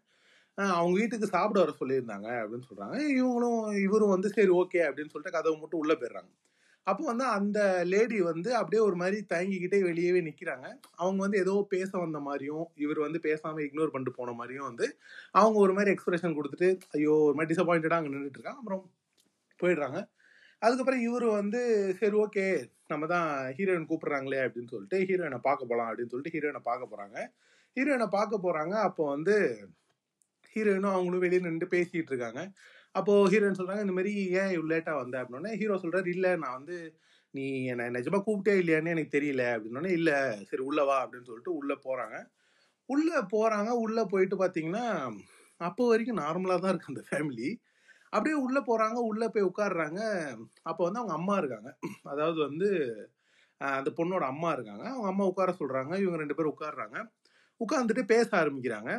அவங்க 0.57 0.93
வீட்டுக்கு 0.99 1.27
சாப்பிட 1.35 1.59
வர 1.63 1.71
சொல்லியிருந்தாங்க 1.79 2.27
அப்படின்னு 2.41 2.67
சொல்கிறாங்க 2.69 2.97
இவங்களும் 3.19 3.61
இவரும் 3.85 4.13
வந்து 4.15 4.29
சரி 4.37 4.51
ஓகே 4.61 4.81
அப்படின்னு 4.89 5.13
சொல்லிட்டு 5.13 5.37
கதவை 5.37 5.55
மட்டும் 5.61 5.81
உள்ளே 5.83 5.95
போயிடுறாங்க. 6.01 6.31
அப்போ 6.87 7.03
வந்து 7.05 7.25
அந்த 7.37 7.59
லேடி 7.91 8.17
வந்து 8.21 8.49
அப்படியே 8.57 8.81
ஒரு 8.87 8.95
மாதிரி 8.95 9.17
தயங்கிக்கிட்டே 9.31 9.79
வெளியவே 9.87 10.19
நிற்கிறாங்க 10.27 10.65
அவங்க 10.95 11.19
வந்து 11.25 11.37
ஏதோ 11.43 11.53
பேச 11.73 11.89
வந்த 11.97 12.19
மாதிரியும் 12.27 12.65
இவர் 12.83 12.99
வந்து 13.05 13.19
பேசாமல் 13.27 13.65
இக்னோர் 13.67 13.93
பண்ணிட்டு 13.93 14.17
போன 14.19 14.33
மாதிரியும் 14.39 14.67
வந்து 14.69 14.87
அவங்க 15.41 15.57
ஒரு 15.65 15.73
மாதிரி 15.73 15.93
எக்ஸ்பிரஷன் 15.95 16.37
கொடுத்துட்டு 16.37 16.69
ஐயோ 16.97 17.15
ஒரு 17.27 17.35
மாதிரி 17.37 17.51
டிசப்பாயிண்டடா 17.53 17.99
அங்கே 17.99 18.13
நின்றுட்டு 18.13 18.39
இருக்காங்க 18.39 18.61
அப்புறம் 18.61 18.83
போயிடுறாங்க. 19.59 19.99
அதுக்கப்புறம் 20.61 21.01
இவர் 21.07 21.25
வந்து 21.39 21.61
சரி 21.99 22.15
ஓகே 22.25 22.45
நம்ம 22.87 23.07
தான் 23.07 23.27
ஹீரோயின் 23.57 23.89
கூப்பிடுறாங்களே 23.89 24.39
அப்படின்னு 24.45 24.73
சொல்லிட்டு 24.73 24.97
ஹீரோயினை 25.09 25.39
பார்க்க 25.47 25.69
போகலாம் 25.71 25.89
அப்படின்னு 25.89 26.11
சொல்லிட்டு 26.13 26.35
ஹீரோயினை 26.35 26.61
பார்க்க 26.69 26.91
போகிறாங்க 26.91 27.17
ஹீரோயினை 27.77 28.07
பார்க்க 28.17 28.45
போகிறாங்க 28.45 28.75
அப்போ 28.87 29.03
வந்து 29.15 29.35
ஹீரோயினும் 30.55 30.95
அவங்களும் 30.95 31.23
வெளியே 31.23 31.41
நின்று 31.45 31.67
பேசிகிட்டு 31.73 32.11
இருக்காங்க. 32.11 32.41
அப்போ 32.95 33.13
ஹீரோயின் 33.31 33.57
சொல்றாங்க 33.59 33.81
இந்த 33.81 33.95
மாதிரி 33.97 34.11
ஏன் 34.39 34.51
இவ்வளவு 34.51 34.71
லேட்டா 34.73 34.93
வந்த? 34.97 35.15
அப்படின்னே 35.23 35.51
ஹீரோ 35.61 35.75
சொல்றாரு 35.83 36.07
இல்ல 36.07 36.27
நான் 36.43 36.57
வந்து 36.59 36.77
நீ 37.33 37.43
என்ன 37.65 37.89
நிஜமா 37.89 38.19
கூப்பிட்டே 38.21 38.53
இல்லையான்னு 38.61 38.93
எனக்கு 38.93 39.15
தெரியல. 39.17 39.43
அப்படின்னோடனே 39.55 39.91
இல்ல 39.91 40.11
சரி 40.49 40.63
உள்ள 40.63 40.81
வா 40.83 40.97
அப்படின்னு 41.03 41.29
சொல்லிட்டு 41.29 41.53
உள்ள 41.53 41.73
போறாங்க. 41.85 42.17
உள்ள 42.89 43.11
போறாங்க. 43.33 43.71
உள்ள 43.85 43.99
போயிட்டு 44.05 44.35
பாத்தீங்கன்னா 44.35 44.85
அப்போ 45.61 45.83
வரைக்கும் 45.87 46.21
நார்மலா 46.21 46.57
தான் 46.57 46.73
இருக்கு 46.73 46.93
அந்த 46.93 47.03
ஃபேமிலி 47.09 47.49
அப்படியே 48.13 48.35
உள்ள 48.45 48.57
போறாங்க. 48.61 48.97
உள்ள 49.11 49.23
போய் 49.29 49.49
உட்காடுறாங்க 49.49 49.99
அப்போ 50.63 50.81
வந்து 50.87 51.01
அவங்க 51.01 51.13
அம்மா 51.13 51.35
இருக்காங்க. 51.37 51.69
அதாவது 52.03 52.39
வந்து 52.47 52.69
அந்த 53.61 53.89
பொண்ணோட 53.97 54.23
அம்மா 54.33 54.49
இருக்காங்க. 54.51 54.85
அவங்க 54.93 55.09
அம்மா 55.13 55.25
உட்கார 55.25 55.51
சொல்றாங்க. 55.59 55.93
இவங்க 56.03 56.17
ரெண்டு 56.17 56.37
பேரும் 56.37 56.55
உட்காடுறாங்க 56.55 56.97
உட்காந்துட்டு 57.61 58.03
பேச 58.05 58.29
ஆரம்பிக்கிறாங்க. 58.41 58.91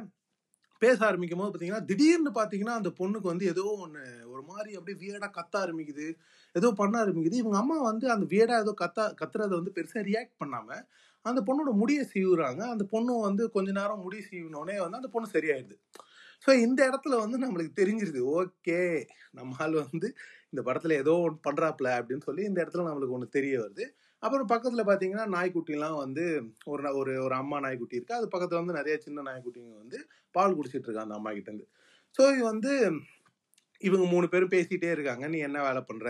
பேச 0.82 0.98
ஆரம்பிக்கும் 1.08 1.40
போது 1.40 1.50
பார்த்தீங்கன்னா 1.50 1.84
திடீர்னு 1.90 2.30
பார்த்தீங்கன்னா 2.38 2.74
அந்த 2.80 2.90
பொண்ணுக்கு 2.98 3.28
வந்து 3.32 3.46
ஏதோ 3.52 3.64
ஒன்று 3.84 4.02
ஒரு 4.32 4.42
மாதிரி 4.50 4.70
அப்படியே 4.78 4.98
வியடாக 5.02 5.30
கத்த 5.38 5.54
ஆரம்பிக்குது. 5.64 6.06
ஏதோ 6.54 6.68
பண்ண 6.80 6.94
ஆரம்பிக்குது. 7.04 7.36
இவங்க 7.42 7.58
அம்மா 7.62 7.76
வந்து 7.82 8.06
அந்த 8.14 8.26
வியடாக 8.32 8.64
ஏதோ 8.64 8.74
கத்த 8.82 9.08
கத்துறத 9.20 9.52
வந்து 9.60 9.74
பெருசாக 9.78 10.04
ரியாக்ட் 10.10 10.36
பண்ணாமல் 10.38 10.82
அந்த 11.24 11.40
பொண்ணோட 11.48 11.70
முடியை 11.82 12.02
சீவுறாங்க. 12.14 12.62
அந்த 12.74 12.84
பொண்ணும் 12.92 13.24
வந்து 13.28 13.44
கொஞ்ச 13.56 13.70
நேரம் 13.72 14.02
முடி 14.04 14.20
சீவினோடனே 14.28 14.76
வந்து 14.84 15.00
அந்த 15.00 15.10
பொண்ணு 15.14 15.28
சரியாயிடுது. 15.36 15.76
ஸோ 16.44 16.50
இந்த 16.66 16.80
இடத்துல 16.90 17.14
வந்து 17.24 17.38
நம்மளுக்கு 17.44 17.72
தெரிஞ்சிருது. 17.80 18.20
ஓகே 18.38 18.80
நம்ம 19.32 19.56
ஆள் 19.58 19.76
வந்து 19.84 20.08
இந்த 20.50 20.60
படத்தில் 20.62 21.00
ஏதோ 21.02 21.14
ஒன்று 21.24 21.38
பண்ணுறாப்புல 21.48 21.88
அப்படின்னு 21.98 22.26
சொல்லி 22.28 22.42
இந்த 22.50 22.58
இடத்துல 22.64 22.86
நம்மளுக்கு 22.88 23.16
ஒன்று 23.18 23.36
தெரிய 23.38 23.54
வருது. 23.62 23.86
அப்புறம் 24.26 24.48
பக்கத்தில் 24.52 24.88
பார்த்தீங்கன்னா 24.88 25.26
நாய்க்குட்டிலாம் 25.34 25.98
வந்து 26.04 26.24
ஒரு 26.64 26.82
ஒரு 27.00 27.12
ஒரு 27.26 27.34
அம்மா 27.34 27.58
நாய்க்குட்டி 27.60 27.98
இருக்குது 27.98 28.18
அது 28.18 28.28
பக்கத்தில் 28.28 28.60
வந்து 28.62 28.78
நிறைய 28.78 28.96
சின்ன 28.98 29.24
நாய்க்குட்டிங்க 29.28 29.74
வந்து 29.82 29.98
பால் 30.34 30.56
குடிச்சிட்டு 30.58 30.88
இருக்காங்க 30.88 31.08
அந்த 31.08 31.18
அம்மா 31.20 31.32
கிட்டேருந்து 31.32 31.68
ஸோ 32.18 32.24
இது 32.34 32.44
வந்து 32.44 32.72
இவங்க 33.80 34.04
மூணு 34.12 34.26
பேரும் 34.28 34.52
பேசிகிட்டே 34.54 34.90
இருக்காங்க. 34.92 35.24
நீ 35.28 35.38
என்ன 35.38 35.58
வேலை 35.62 35.80
பண்ணுற 35.88 36.08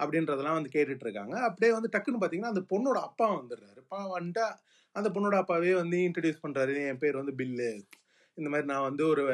அப்படின்றதெல்லாம் 0.00 0.58
வந்து 0.58 0.74
கேட்டுட்டு 0.74 1.04
இருக்காங்க. 1.06 1.34
அப்படியே 1.48 1.72
வந்து 1.76 1.90
டக்குன்னு 1.94 2.20
பார்த்தீங்கன்னா 2.20 2.52
அந்த 2.54 2.62
பொண்ணோட 2.72 2.98
அப்பா 3.08 3.26
வந்துடுறாரு. 3.36 3.80
பா 3.88 3.98
வந்துட்டா 4.16 4.46
அந்த 4.96 5.08
பொண்ணோட 5.14 5.36
அப்பாவே 5.38 5.72
வந்து 5.74 5.96
இன்ட்ரடியூஸ் 6.06 6.44
பண்ணுறாரு 6.44 6.74
என் 6.90 7.02
பேர் 7.04 7.20
வந்து 7.22 7.34
பில்லு. 7.40 7.70
இந்த 8.38 8.48
மாதிரி 8.50 8.66
நான் 8.66 8.86
வந்து 8.88 9.02
ஒரு 9.06 9.24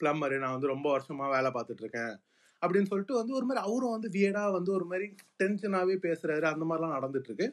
ப்ளம்பரு 0.00 0.36
நான் 0.38 0.56
வந்து 0.56 0.72
ரொம்ப 0.74 0.86
வருஷமாக 0.90 1.34
வேலை 1.36 1.50
பார்த்துட்ருக்கேன் 1.50 2.14
அப்படின்னு 2.62 2.90
சொல்லிட்டு 2.90 3.14
வந்து 3.14 3.32
ஒரு 3.34 3.46
மாதிரி 3.46 3.62
அவரும் 3.66 3.90
வந்து 3.90 4.08
வியடாக 4.08 4.52
வந்து 4.52 4.70
ஒரு 4.72 4.84
மாதிரி 4.84 5.06
டென்ஷனாகவே 5.42 5.96
பேசுறாரு. 6.06 6.46
அந்த 6.52 6.64
மாதிரிலாம் 6.64 6.96
நடந்துட்டுருக்கு. 6.98 7.48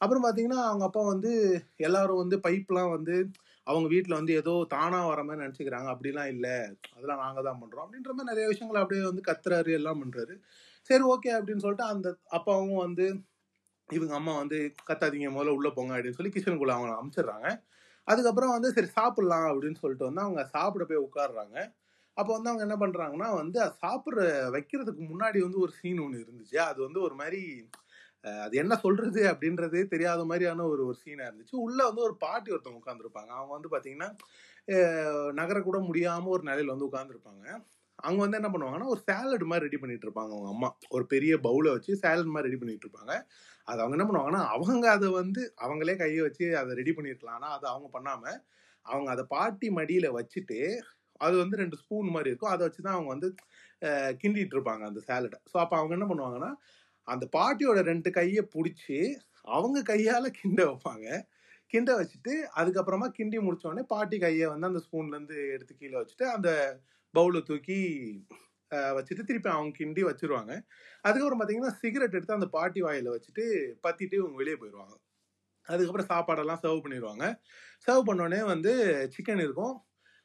அப்புறம் 0.00 0.24
பார்த்தீங்கன்னா 0.24 0.60
அவங்க 0.62 0.84
அப்பா 0.84 1.02
வந்து 1.04 1.32
எல்லாரும் 1.78 2.22
வந்து 2.22 2.36
பைப்லாம் 2.36 2.90
வந்து 2.90 3.16
அவங்க 3.66 3.86
வீட்டில் 3.88 4.18
வந்து 4.18 4.32
ஏதோ 4.34 4.54
தானாக 4.68 5.06
வர 5.06 5.20
மாதிரி 5.24 5.42
நினச்சிக்கிறாங்க. 5.44 5.88
அப்படிலாம் 5.94 6.26
இல்லை. 6.26 6.54
அதெல்லாம் 6.96 7.22
நாங்கள் 7.22 7.46
தான் 7.48 7.60
பண்ணுறோம் 7.62 7.84
அப்படின்ற 7.86 8.10
மாதிரி 8.12 8.30
நிறைய 8.32 8.46
விஷயங்கள் 8.48 8.82
அப்படியே 8.82 9.04
வந்து 9.04 9.22
கத்துறாரு 9.26 9.72
எல்லாம் 9.72 10.02
பண்ணுறாரு 10.02 10.34
சரி 10.90 11.04
ஓகே 11.04 11.30
அப்படின்னு 11.38 11.64
சொல்லிட்டு 11.64 11.84
அந்த 11.84 12.08
அப்பாவும் 12.30 12.76
வந்து 12.76 13.06
இவங்க 13.88 14.14
அம்மா 14.14 14.32
வந்து 14.36 14.58
கத்தாதீங்க 14.90 15.30
முதல்ல 15.30 15.54
உள்ளே 15.54 15.70
போங்க 15.70 15.92
அப்படின்னு 15.96 16.18
சொல்லி 16.18 16.32
கிச்சனுக்குள்ளே 16.34 16.74
அவங்க 16.76 16.92
அனுப்பிச்சிடுறாங்க 16.94 17.48
அதுக்கப்புறம் 18.08 18.52
வந்து 18.52 18.68
சரி 18.72 18.88
சாப்பிட்லாம் 18.96 19.46
அப்படின்னு 19.50 19.80
சொல்லிட்டு 19.80 20.04
வந்து 20.04 20.20
அவங்க 20.20 20.42
சாப்பிட 20.46 20.84
போய் 20.84 21.04
உட்காடுறாங்க 21.06 21.56
அப்போ 22.16 22.30
வந்து 22.34 22.50
அவங்க 22.50 22.64
என்ன 22.66 22.76
பண்ணுறாங்கன்னா 22.82 23.28
வந்து 23.42 23.58
அது 23.64 23.74
சாப்பிட்ற 23.84 24.20
வைக்கிறதுக்கு 24.56 25.02
முன்னாடி 25.12 25.38
வந்து 25.46 25.58
ஒரு 25.64 25.72
சீன் 25.80 26.02
ஒன்று 26.04 26.22
இருந்துச்சு. 26.24 26.58
அது 26.70 26.78
வந்து 26.86 27.00
ஒரு 27.06 27.14
மாதிரி 27.20 27.42
அது 28.44 28.54
என்ன 28.62 28.74
சொல்கிறது 28.84 29.22
அப்படின்றதே 29.30 29.80
தெரியாத 29.94 30.20
மாதிரியான 30.28 30.66
ஒரு 30.72 30.82
ஒரு 30.90 30.98
சீனாக 31.02 31.28
இருந்துச்சு. 31.30 31.56
உள்ளே 31.66 31.82
வந்து 31.88 32.02
ஒரு 32.08 32.14
பாட்டி 32.24 32.52
ஒருத்தவங்க 32.54 32.82
உட்காந்துருப்பாங்க 32.82 33.32
அவங்க 33.38 33.52
வந்து 33.56 33.70
பார்த்தீங்கன்னா 33.74 34.10
நகரக்கூட 35.40 35.78
முடியாமல் 35.88 36.34
ஒரு 36.36 36.44
நிலையில 36.50 36.74
வந்து 36.74 36.88
உட்காந்துருப்பாங்க 36.90 37.44
அவங்க 37.98 38.20
வந்து 38.24 38.38
என்ன 38.40 38.48
பண்ணுவாங்கன்னா 38.52 38.88
ஒரு 38.92 39.00
சேலட் 39.08 39.44
மாதிரி 39.50 39.66
ரெடி 39.66 39.78
பண்ணிட்டு 39.82 40.06
இருப்பாங்க 40.06 40.32
அவங்க 40.34 40.48
அம்மா. 40.54 40.68
ஒரு 40.96 41.04
பெரிய 41.12 41.34
பவுலை 41.46 41.70
வச்சு 41.74 41.92
சேலட் 42.04 42.32
மாதிரி 42.34 42.48
ரெடி 42.48 42.60
பண்ணிட்டு 42.62 42.86
இருப்பாங்க. 42.86 43.12
அது 43.68 43.78
அவங்க 43.82 43.96
என்ன 43.96 44.06
பண்ணுவாங்கன்னா 44.08 44.42
அவங்க 44.54 44.86
அதை 44.96 45.08
வந்து 45.20 45.42
அவங்களே 45.66 45.94
கையை 46.02 46.20
வச்சு 46.26 46.46
அதை 46.60 46.72
ரெடி 46.80 46.92
பண்ணிருக்கலாம் 46.96 47.36
ஆனால் 47.38 47.54
அதை 47.56 47.66
அவங்க 47.72 47.88
பண்ணாமல் 47.96 48.38
அவங்க 48.86 49.08
அதை 49.14 49.24
பாட்டி 49.34 49.68
மடியில் 49.78 50.08
வச்சுட்டு 50.18 50.58
அது 51.20 51.34
வந்து 51.42 51.56
ரெண்டு 51.62 51.76
ஸ்பூன் 51.82 52.08
மாதிரி 52.14 52.30
இருக்கும். 52.30 52.52
அதை 52.54 52.62
வச்சு 52.66 52.80
தான் 52.86 52.96
அவங்க 52.96 53.10
வந்து 53.14 53.28
கிண்டிட்டு 54.22 54.54
இருப்பாங்க 54.56 54.84
அந்த 54.90 55.00
சாலடை 55.08 55.38
ஸோ 55.52 55.56
அப்போ 55.62 55.76
அவங்க 55.80 55.94
என்ன 55.98 56.06
பண்ணுவாங்கன்னா 56.10 56.50
அந்த 57.08 57.24
பாட்டியோட 57.36 57.80
ரெண்டு 57.92 58.10
கையை 58.18 58.42
பிடிச்சி 58.54 58.98
அவங்க 59.56 59.78
கையால் 59.92 60.36
கிண்ட 60.40 60.60
வைப்பாங்க. 60.70 61.06
கிண்ட 61.72 61.90
வச்சுட்டு 62.00 62.32
அதுக்கப்புறமா 62.60 63.06
கிண்டி 63.18 63.38
முடிச்சோடனே 63.46 63.82
பாட்டி 63.92 64.16
கையை 64.24 64.46
வந்து 64.52 64.68
அந்த 64.70 64.80
ஸ்பூன்லேருந்து 64.86 65.38
எடுத்து 65.54 65.74
கீழே 65.80 65.96
வச்சுட்டு 66.00 66.26
அந்த 66.36 66.50
பவுலை 67.14 67.40
தூக்கி 67.50 67.78
வச்சுட்டு 68.96 69.22
திருப்பி 69.28 69.50
அவங்க 69.54 69.72
கிண்டி 69.80 70.02
வச்சிருவாங்க. 70.08 70.52
அதுக்கப்புறம் 71.06 71.40
பார்த்தீங்கன்னா 71.40 71.72
சிகரெட் 71.80 72.16
எடுத்து 72.18 72.38
அந்த 72.38 72.48
பாட்டி 72.56 72.80
வாயில் 72.86 73.14
வச்சுட்டு 73.14 73.44
பத்திட்டு 73.86 74.16
இவங்க 74.20 74.36
வெளியே 74.42 74.56
போயிடுவாங்க 74.60 74.94
அதுக்கப்புறம் 75.68 76.10
சாப்பாடெல்லாம் 76.12 76.62
சர்வ் 76.62 76.84
பண்ணிடுவாங்க 76.84 77.24
சர்வ் 77.86 78.08
பண்ணோடனே 78.08 78.40
வந்து 78.52 78.72
சிக்கன் 79.14 79.44
இருக்கும். 79.46 79.74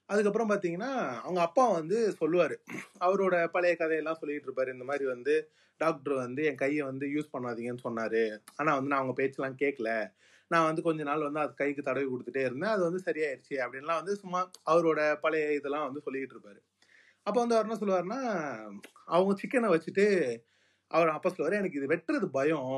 அதுக்கப்புறம் 0.10 0.50
பார்த்தீங்கன்னா 0.52 0.92
அவங்க 1.24 1.40
அப்பா 1.42 1.64
வந்து 1.72 1.98
சொல்லுவார். 2.14 2.56
அவரோட 3.06 3.36
பழைய 3.48 3.74
கதையெல்லாம் 3.76 4.20
சொல்லிட்டு 4.22 4.48
இருப்பாரு. 4.50 4.70
இந்த 4.74 4.86
மாதிரி 4.86 5.06
வந்து 5.06 5.34
டாக்டர் 5.82 6.16
வந்து 6.18 6.42
என் 6.46 6.56
கையை 6.56 6.84
வந்து 6.84 7.06
யூஸ் 7.08 7.34
பண்ணாதீங்கன்னு 7.34 7.86
சொன்னார். 7.88 8.22
ஆனால் 8.56 8.78
வந்து 8.78 8.92
நான் 8.92 9.02
அவங்க 9.02 9.16
பேச்செல்லாம் 9.20 9.60
கேட்கல 9.62 9.92
நான் 10.52 10.68
வந்து 10.68 10.82
கொஞ்ச 10.82 11.02
நாள் 11.04 11.26
வந்து 11.26 11.40
அது 11.40 11.54
கைக்கு 11.54 11.82
தடவி 11.82 12.08
கொடுத்துட்டே 12.08 12.44
இருந்தேன். 12.46 12.74
அது 12.76 12.84
வந்து 12.84 13.02
சரியாயிருச்சு 13.08 13.56
அப்படின்லாம் 13.66 14.02
வந்து 14.02 14.16
சும்மா 14.16 14.40
அவரோட 14.66 15.02
பழைய 15.20 15.60
இதெல்லாம் 15.60 15.88
வந்து 15.90 16.06
சொல்லிக்கிட்டு 16.06 16.36
இருப்பாரு. 16.38 16.60
அப்போ 17.26 17.40
வந்து 17.42 17.56
அவர் 17.56 17.68
என்ன 17.68 17.80
சொல்லுவாருன்னா 17.82 18.22
அவங்க 19.08 19.34
சிக்கனை 19.42 19.70
வச்சுட்டு 19.72 20.06
அவர் 20.92 21.10
அப்பா 21.10 21.30
சொல்லுவார் 21.30 21.62
எனக்கு 21.62 21.80
இது 21.82 21.94
வெட்டுறது 21.94 22.28
பயம். 22.32 22.72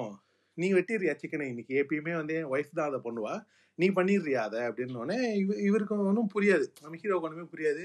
நீ 0.62 0.68
வெட்டிடுறியா 0.78 1.14
சிக்கனை 1.22 1.46
இன்னைக்கு? 1.52 1.74
எப்பயுமே 1.82 2.14
வந்து 2.22 2.34
என் 2.40 2.52
ஒய்ஃப் 2.54 2.78
தான் 2.80 2.90
அதை 2.92 3.00
பண்ணுவா. 3.08 3.34
நீ 3.80 3.88
பண்ணிடுறியா 3.98 4.42
அதை? 4.50 4.62
அப்படின்னோடனே 4.70 5.18
இவ 5.42 5.56
இவருக்கு 5.68 5.96
ஒன்றும் 6.12 6.32
புரியாது. 6.36 6.66
நம்ம 6.84 7.00
ஹீரோக்கு 7.04 7.28
ஒன்றுமே 7.30 7.46
புரியாது. 7.54 7.84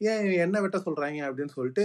ஏன் 0.00 0.24
என்ன 0.46 0.56
வெட்ட 0.64 0.78
சொல்கிறாங்க 0.86 1.20
அப்படின்னு 1.28 1.54
சொல்லிட்டு 1.58 1.84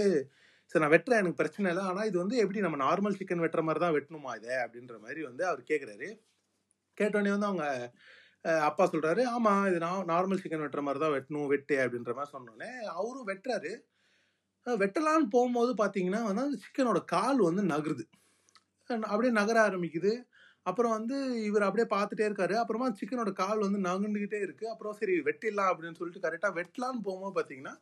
சரி 0.72 0.82
நான் 0.82 0.94
வெட்டுறேன் 0.94 1.20
எனக்கு 1.22 1.40
பிரச்சனை 1.40 1.66
இல்லை. 1.72 1.82
ஆனால் 1.90 2.06
இது 2.10 2.16
வந்து 2.22 2.36
எப்படி 2.42 2.60
நம்ம 2.66 2.76
நார்மல் 2.86 3.16
சிக்கன் 3.20 3.42
வெட்டுற 3.44 3.62
மாதிரி 3.68 3.80
தான் 3.84 3.94
வெட்டணுமா 3.96 4.32
இதை? 4.38 4.54
அப்படின்ற 4.64 4.94
மாதிரி 5.04 5.20
வந்து 5.30 5.42
அவர் 5.50 5.62
கேட்குறாரு. 5.70 6.08
கேட்டோடனே 6.98 7.32
வந்து 7.36 7.50
அவங்க 7.50 7.66
அப்பா 8.68 8.84
சொல்கிறாரு 8.92 9.22
ஆமாம் 9.34 9.66
இது 9.70 9.78
நான் 9.84 10.08
நார்மல் 10.12 10.40
சிக்கன் 10.42 10.64
வெட்டுற 10.64 10.82
மாதிரி 10.86 11.00
தான் 11.04 11.14
வெட்டணும் 11.16 11.50
வெட்டு 11.52 11.76
அப்படின்ற 11.84 12.12
மாதிரி 12.18 12.34
சொன்னோடனே 12.36 12.70
அவரும் 12.98 13.28
வெட்டுறாரு. 13.30 13.72
வெட்டலான்னு 14.66 15.28
போகும்போது 15.36 15.72
பார்த்தீங்கன்னா 15.82 16.20
வந்து 16.28 16.44
அந்த 16.46 16.58
சிக்கனோட 16.66 17.00
கால் 17.14 17.40
வந்து 17.48 17.62
நகருது. 17.72 18.04
அப்படியே 19.10 19.32
நகர 19.40 19.56
ஆரம்பிக்குது. 19.68 20.12
அப்புறம் 20.66 20.92
வந்து 20.92 21.16
இவர் 21.44 21.62
அப்படியே 21.62 21.86
பார்த்துட்டே 21.90 22.24
இருக்காரு. 22.28 22.54
அப்புறமா 22.54 22.86
சிக்கனோட 23.00 23.32
கால் 23.34 23.64
வந்து 23.66 23.80
நகர்ந்துகிட்டே 23.80 24.40
இருக்கு. 24.40 24.66
அப்புறம் 24.68 24.94
சரி 24.94 25.14
வெட்டிடலாம் 25.20 25.70
அப்படின்னு 25.72 25.98
சொல்லிட்டு 25.98 26.24
கரெக்டாக 26.26 26.56
வெட்டலான்னு 26.60 27.02
போகும்போது 27.02 27.36
பார்த்தீங்கன்னா 27.36 27.74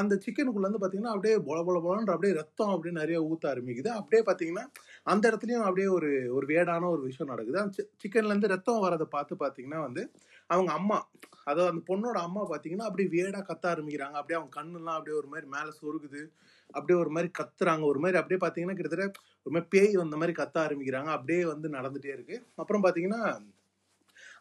அந்த 0.00 0.14
சிக்கனுக்குள்ள 0.24 0.68
வந்து 0.68 0.80
பார்த்தீங்கன்னா 0.82 1.14
அப்படியே 1.14 1.34
பொல 1.48 1.58
பொல 1.68 1.78
பொலன்ற 1.84 2.14
அப்படியே 2.14 2.34
ரத்தம் 2.40 2.72
அப்படியே 2.74 2.94
நிறைய 3.00 3.18
ஊத்த 3.30 3.44
ஆரம்பிக்குது. 3.52 3.90
அப்படியே 4.00 4.22
பார்த்தீங்கன்னா 4.28 4.64
அந்த 5.12 5.24
இடத்துலையும் 5.30 5.66
அப்படியே 5.68 5.88
ஒரு 5.96 6.10
ஒரு 6.36 6.46
வேடான 6.46 6.88
ஒரு 6.90 7.02
விஷயம் 7.02 7.32
நடக்குது. 7.32 7.58
அந்த 7.60 7.86
சிக்கன்லேருந்து 8.02 8.52
ரத்தம் 8.54 8.84
வரதை 8.86 9.06
பார்த்து 9.16 9.36
பார்த்தீங்கன்னா 9.44 9.80
வந்து 9.86 10.04
அவங்க 10.50 10.70
அம்மா 10.72 10.98
அதாவது 11.44 11.70
அந்த 11.72 11.82
பொண்ணோட 11.90 12.18
அம்மா 12.26 12.42
பார்த்தீங்கன்னா 12.50 12.86
அப்படியே 12.88 13.08
வேடாக 13.16 13.42
கத்த 13.50 13.64
ஆரம்பிக்கிறாங்க. 13.72 14.16
அப்படியே 14.20 14.38
அவங்க 14.38 14.52
கண்ணெல்லாம் 14.60 14.98
அப்படியே 14.98 15.16
ஒரு 15.20 15.28
மாதிரி 15.32 15.46
மேலே 15.56 15.70
சொருகுது. 15.80 16.22
அப்படியே 16.70 16.96
ஒரு 17.00 17.10
மாதிரி 17.10 17.28
கத்துறாங்க. 17.40 17.84
ஒரு 17.92 17.98
மாதிரி 17.98 18.18
அப்படியே 18.20 18.40
பார்த்தீங்கன்னா 18.42 18.76
கிட்டத்தட்ட 18.78 19.06
ஒரு 19.46 19.52
மாதிரி 19.54 19.68
பேய் 19.74 19.94
வந்த 20.02 20.16
மாதிரி 20.16 20.34
கத்த 20.42 20.56
ஆரம்பிக்கிறாங்க. 20.66 21.10
அப்படியே 21.16 21.44
வந்து 21.44 21.68
நடந்துகிட்டே 21.76 22.12
இருக்குது 22.16 22.42
அப்புறம் 22.54 22.84
பார்த்தீங்கன்னா 22.84 23.22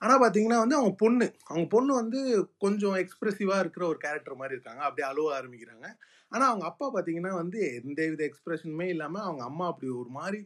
ஆனால் 0.02 0.22
பார்த்தீங்கன்னா 0.22 0.60
வந்து 0.64 0.78
அவங்க 0.80 0.94
பொண்ணு 1.02 1.28
அவங்க 1.48 1.66
பொண்ணு 1.74 1.92
வந்து 1.94 2.20
கொஞ்சம் 2.60 2.98
எக்ஸ்பிரசிவா 3.02 3.58
இருக்கிற 3.64 3.84
ஒரு 3.88 4.00
கேரக்டர் 4.06 4.40
மாதிரி 4.42 4.56
இருக்காங்க. 4.58 4.82
அப்படியே 4.88 5.08
அழுவ 5.10 5.30
ஆரம்பிக்கிறாங்க. 5.38 5.86
ஆனால் 6.32 6.50
அவங்க 6.52 6.66
அப்பா 6.72 6.88
பார்த்தீங்கன்னா 6.94 7.34
வந்து 7.42 7.60
எந்த 7.80 8.00
வித 8.10 8.24
எக்ஸ்பிரஷனுமே 8.30 8.88
இல்லாமல் 8.96 9.26
அவங்க 9.28 9.44
அம்மா 9.50 9.66
அப்படி 9.72 9.90
ஒரு 10.02 10.12
மாதிரி 10.18 10.40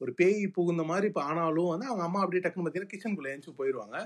ஒரு 0.00 0.12
பேய் 0.18 0.42
புகுந்த 0.56 0.82
மாதிரி 0.90 1.06
இப்போ 1.10 1.22
ஆனாலும் 1.28 1.70
வந்து 1.72 1.86
அவங்க 1.90 2.04
அம்மா 2.08 2.20
அப்படியே 2.24 2.42
டக்குன்னு 2.42 2.66
பார்த்தீங்கன்னா 2.66 2.94
கிச்சனுக்குள்ள 2.94 3.30
எழுந்து 3.32 3.58
போயிடுவாங்க 3.60 3.96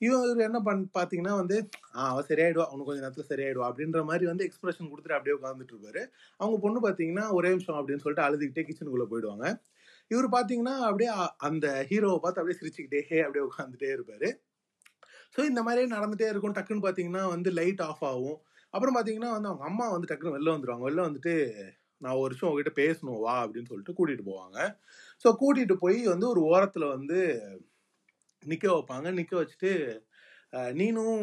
இவர் 0.00 0.40
என்ன 0.46 0.58
பண் 0.66 0.80
பார்த்தீங்கன்னா 0.96 1.34
வந்து 1.40 1.56
ஆ 1.96 2.02
அவன் 2.10 2.26
சரியாயிடுவா. 2.28 2.64
அவனுக்கு 2.68 2.88
கொஞ்சம் 2.88 3.04
நேரத்தில் 3.04 3.28
சரியாயிடுவா. 3.30 3.66
அப்படின்ற 3.70 4.00
மாதிரி 4.08 4.24
வந்து 4.30 4.46
எக்ஸ்பிரஷன் 4.48 4.90
கொடுத்துட்டு 4.90 5.16
அப்படியே 5.18 5.36
உட்காந்துட்டு 5.38 5.74
இருப்பாரு. 5.74 6.02
அவங்க 6.40 6.56
பொண்ணு 6.64 6.80
பார்த்தீங்கன்னா 6.86 7.26
ஒரே 7.38 7.50
நிமிஷம் 7.54 7.78
அப்படின்னு 7.80 8.04
சொல்லிட்டு 8.04 8.26
அழுதுகிட்டே 8.26 8.64
கிச்சனுக்குள்ள 8.68 9.06
போயிடுவாங்க. 9.12 9.46
இவர் 10.12 10.28
பார்த்தீங்கன்னா 10.34 10.76
அப்படியே 10.88 11.10
அந்த 11.48 11.66
ஹீரோவை 11.90 12.18
பார்த்து 12.22 12.40
அப்படியே 12.42 12.60
சிரிச்சுக்கிட்டே 12.60 13.02
அப்படியே 13.24 13.44
உட்காந்துட்டே 13.50 13.90
இருப்பாரு. 13.96 14.28
ஸோ 15.36 15.40
இந்த 15.50 15.60
மாதிரியே 15.62 15.88
நடந்துகிட்டே 15.94 16.30
இருக்கும். 16.32 16.56
டக்குன்னு 16.58 16.84
பார்த்தீங்கன்னா 16.86 17.24
வந்து 17.34 17.50
லைட் 17.60 17.82
ஆஃப் 17.88 18.04
ஆகும். 18.10 18.38
அப்புறம் 18.74 18.96
பார்த்தீங்கன்னா 18.96 19.30
வந்து 19.36 19.50
அவங்க 19.50 19.64
அம்மா 19.64 19.86
வந்து 19.94 20.10
டக்குன்னு 20.10 20.36
வெளில 20.36 20.54
வந்துருவாங்க. 20.54 20.86
வெளில 20.88 21.02
வந்துட்டு 21.08 21.34
நான் 22.00 22.14
ஒரு 22.14 22.26
வருஷம் 22.26 22.48
உங்ககிட்ட 22.50 22.72
பேசணும் 22.82 23.20
வா 23.20 23.34
அப்படின்னு 23.44 23.70
சொல்லிட்டு 23.72 23.96
கூட்டிகிட்டு 23.98 24.26
போவாங்க. 24.30 24.58
ஸோ 25.24 25.28
கூட்டிகிட்டு 25.42 25.76
போய் 25.76 26.00
வந்து 26.14 26.26
ஒரு 26.28 26.40
ஓரத்தில் 26.52 26.92
வந்து 26.96 27.18
நிற்க 28.42 28.66
வைப்பாங்க. 28.68 29.08
நிற்க 29.12 29.34
வச்சுட்டு 29.36 29.72
நீனும் 30.78 31.20